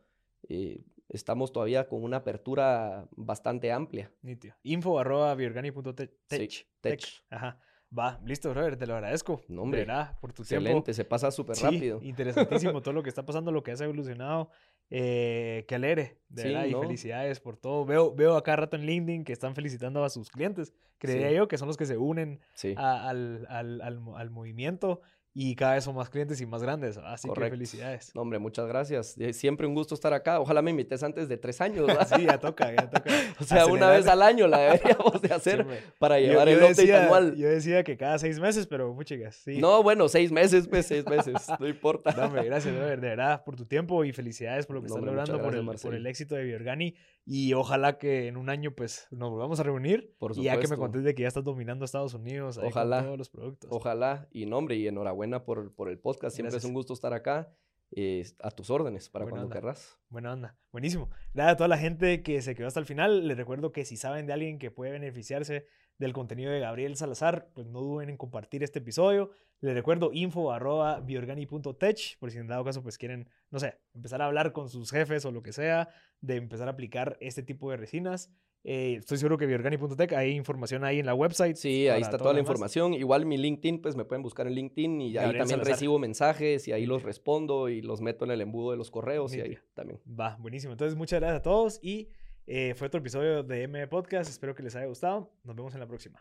eh, 0.49 0.81
estamos 1.11 1.53
todavía 1.53 1.87
con 1.89 2.03
una 2.03 2.19
apertura 2.19 3.07
bastante 3.13 3.71
amplia. 3.73 4.11
nítido. 4.23 4.55
Info 4.63 4.99
arroba 4.99 5.35
biorgani.tech. 5.35 6.11
Sí, 6.31 6.65
tech. 6.81 7.01
Ajá. 7.31 7.61
Va, 7.97 8.21
listo, 8.25 8.49
brother, 8.51 8.77
te 8.77 8.87
lo 8.87 8.95
agradezco. 8.95 9.43
No, 9.49 9.63
hombre, 9.63 9.81
De 9.81 9.87
verdad, 9.87 10.17
por 10.21 10.33
tu 10.33 10.45
tiempo. 10.45 10.63
Excelente, 10.65 10.95
se 10.95 11.05
pasa 11.05 11.31
súper 11.33 11.57
Sí, 11.57 11.65
rápido. 11.65 11.99
interesantísimo 12.03 12.81
todo 12.83 12.95
lo 12.95 13.03
que 13.03 13.09
está 13.09 13.27
pasando, 13.27 13.51
lo 13.51 13.63
que 13.65 13.73
has 13.73 13.81
evolucionado. 13.81 14.49
Eh, 14.93 15.65
qué 15.69 15.75
alegre, 15.77 16.21
de 16.29 16.43
Sí, 16.43 16.49
verdad, 16.49 16.65
y 16.67 16.75
felicidades 16.75 17.41
por 17.41 17.57
todo. 17.57 17.85
Veo, 17.85 18.15
veo 18.15 18.37
acá 18.37 18.55
rato 18.57 18.77
en 18.77 18.87
LinkedIn 18.87 19.25
que 19.25 19.33
están 19.33 19.55
felicitando 19.57 20.05
a 20.05 20.09
sus 20.11 20.31
clientes. 20.31 20.73
Creería 20.99 21.29
Sí. 21.31 21.35
yo 21.37 21.49
que 21.49 21.59
son 21.59 21.69
los 21.69 21.77
que 21.77 21.87
se 21.87 21.97
unen 21.97 22.41
a- 22.77 23.09
al, 23.09 23.47
al, 23.49 23.81
al 23.83 24.01
al 24.17 24.31
movimiento 24.31 25.01
y 25.33 25.55
cada 25.55 25.75
vez 25.75 25.85
son 25.85 25.95
más 25.95 26.11
clientes 26.11 26.41
y 26.41 26.47
más 26.47 26.63
grandes. 26.63 26.99
Así 26.99 27.29
que 27.29 27.41
felicidades. 27.41 28.13
no, 28.15 28.23
hombre, 28.23 28.39
muchas 28.39 28.67
gracias. 28.67 29.17
Eh, 29.19 29.33
Siempre 29.33 29.67
un 29.67 29.75
gusto 29.75 29.95
estar 29.95 30.13
acá. 30.13 30.41
Ojalá 30.41 30.61
me 30.61 30.73
invites 30.73 31.03
antes 31.03 31.29
de 31.29 31.37
tres 31.37 31.61
años. 31.61 31.87
¿verdad? 31.87 32.09
Sí, 32.17 32.25
ya 32.25 32.39
toca, 32.39 32.75
ya 32.75 32.91
toca. 32.91 33.11
o 33.41 33.45
sea, 33.45 33.67
una 33.67 33.91
vez 33.91 34.07
al 34.09 34.23
año 34.23 34.49
la 34.49 34.59
deberíamos 34.59 35.23
de 35.23 35.29
hacer 35.35 35.67
para 35.99 36.19
llevar 36.19 36.49
yo 36.49 36.55
el 36.55 36.59
update 36.59 36.75
decía, 36.75 37.05
anual. 37.05 37.37
Yo 37.37 37.49
decía 37.49 37.85
que 37.85 37.97
cada 37.97 38.19
seis 38.19 38.41
meses, 38.41 38.67
pero 38.67 38.93
muchas 38.93 39.37
sí. 39.37 39.59
No, 39.59 39.83
bueno, 39.83 40.09
seis 40.09 40.33
meses, 40.33 40.67
pues, 40.67 40.87
seis 40.87 41.07
meses, 41.07 41.35
no 41.59 41.69
importa. 41.69 42.11
Hombre, 42.25 42.45
gracias, 42.45 42.75
de 42.75 42.97
verdad, 42.97 43.45
por 43.45 43.57
tu 43.57 43.67
tiempo 43.67 44.05
y 44.05 44.13
felicidades 44.13 44.67
por 44.67 44.77
lo 44.77 44.83
que 44.83 44.89
No, 44.89 44.97
estás 44.97 45.09
hombre, 45.09 45.15
logrando, 45.15 45.43
por, 45.43 45.75
el, 45.75 45.81
por 45.81 45.95
el 45.95 46.07
éxito 46.07 46.35
de 46.35 46.45
Biorgani. 46.45 46.95
Y 47.33 47.55
ojalá 47.55 47.97
que 47.97 48.27
en 48.27 48.37
un 48.37 48.49
año, 48.51 48.73
pues, 48.75 49.07
nos 49.13 49.31
volvamos 49.31 49.61
a 49.61 49.63
reunir. 49.63 50.17
Por 50.19 50.37
y 50.37 50.43
ya 50.43 50.53
que 50.55 50.63
me 50.63 50.63
supuesto. 50.65 50.81
contés 50.81 51.05
de 51.05 51.15
que 51.15 51.23
ya 51.23 51.29
estás 51.29 51.45
dominando 51.45 51.85
Estados 51.85 52.13
Unidos 52.15 52.59
ahí 52.59 52.63
con 52.65 52.73
Ojalá. 52.73 53.05
todos 53.05 53.19
los 53.19 53.31
productos. 53.31 53.71
Ojalá, 53.73 54.27
y 54.33 54.47
no, 54.47 54.59
hombre, 54.59 54.75
y 54.75 54.89
enhorabuena 54.89 55.45
por, 55.45 55.73
por 55.77 55.89
el 55.91 56.01
podcast. 56.01 56.35
Siempre 56.35 56.51
Gracias. 56.51 56.65
es 56.65 56.69
un 56.69 56.75
gusto 56.75 56.93
estar 56.93 57.13
acá. 57.13 57.55
eh, 57.93 58.25
a 58.41 58.51
tus 58.51 58.69
órdenes 58.71 59.09
para 59.09 59.25
Buena 59.27 59.33
cuando 59.39 59.47
onda. 59.47 59.55
querrás. 59.61 59.99
Buena 60.09 60.33
onda. 60.33 60.57
Buenísimo. 60.73 61.09
Nada, 61.33 61.51
a 61.51 61.57
toda 61.57 61.69
la 61.69 61.79
gente 61.79 62.23
que 62.23 62.43
se 62.43 62.55
quedó 62.57 62.67
hasta 62.67 62.81
el 62.81 62.87
final, 62.87 63.27
les 63.29 63.37
recuerdo 63.37 63.71
que 63.73 63.85
si 63.85 63.97
saben 63.97 64.27
de 64.27 64.33
alguien 64.33 64.59
que 64.59 64.71
puede 64.73 64.91
beneficiarse 64.93 65.67
del 66.01 66.15
contenido 66.15 66.51
de 66.51 66.61
Gabriel 66.61 66.97
Salazar, 66.97 67.51
pues 67.53 67.67
no 67.67 67.83
duden 67.83 68.09
en 68.09 68.17
compartir 68.17 68.63
este 68.63 68.79
episodio. 68.79 69.31
Les 69.61 69.75
recuerdo 69.75 70.11
info 70.15 70.51
arroba 70.51 70.99
biorgani.tech, 71.01 72.19
por 72.19 72.31
si 72.31 72.39
en 72.39 72.47
dado 72.47 72.65
caso 72.65 72.83
pues 72.83 72.97
quieren, 72.97 73.29
no 73.51 73.61
sé, 73.61 73.79
empezar 73.95 74.23
a 74.23 74.27
hablar 74.27 74.53
con 74.53 74.71
sus 74.71 74.91
jefes 74.91 75.27
o 75.27 75.31
lo 75.31 75.43
que 75.43 75.53
sea, 75.53 75.91
de 76.23 76.37
empezar 76.37 76.69
a 76.69 76.71
aplicar 76.71 77.19
este 77.21 77.43
tipo 77.43 77.71
de 77.71 77.77
resinas. 77.77 78.33
Eh, 78.65 78.97
estoy 78.99 79.19
seguro 79.19 79.37
que 79.37 79.45
biorgani.tech 79.45 80.13
hay 80.15 80.33
información 80.33 80.85
ahí 80.85 81.01
en 81.01 81.07
la 81.07 81.15
website. 81.15 81.57
Sí, 81.57 81.89
ahí 81.89 82.01
está 82.01 82.17
toda 82.17 82.33
la 82.33 82.41
información. 82.41 82.95
Igual 82.95 83.27
mi 83.27 83.37
LinkedIn, 83.37 83.83
pues 83.83 83.95
me 83.95 84.07
pueden 84.07 84.23
buscar 84.23 84.47
en 84.47 84.55
LinkedIn 84.55 85.03
y 85.03 85.19
ahí 85.19 85.27
también 85.27 85.49
Salazar. 85.49 85.75
recibo 85.75 85.99
mensajes 85.99 86.67
y 86.67 86.73
ahí 86.73 86.87
los 86.87 87.03
respondo 87.03 87.69
y 87.69 87.83
los 87.83 88.01
meto 88.01 88.25
en 88.25 88.31
el 88.31 88.41
embudo 88.41 88.71
de 88.71 88.79
los 88.79 88.91
correos 88.91 89.35
y 89.35 89.43
ahí 89.43 89.59
también. 89.75 90.01
Va, 90.09 90.39
buenísimo. 90.41 90.73
Entonces, 90.73 90.97
muchas 90.97 91.21
gracias 91.21 91.41
a 91.41 91.43
todos 91.43 91.79
y 91.83 92.09
eh, 92.53 92.75
fue 92.75 92.89
otro 92.89 92.99
episodio 92.99 93.45
de 93.45 93.63
M 93.63 93.87
Podcast. 93.87 94.29
Espero 94.29 94.57
que 94.57 94.63
les 94.65 94.75
haya 94.75 94.87
gustado. 94.87 95.33
Nos 95.45 95.55
vemos 95.55 95.73
en 95.75 95.81
la 95.81 95.87
próxima. 95.87 96.21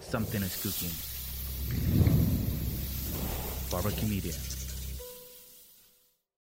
Something 0.00 0.40
is 0.40 0.56
cooking. 0.62 0.90
Barbecue 3.72 4.06
Media. 4.06 4.34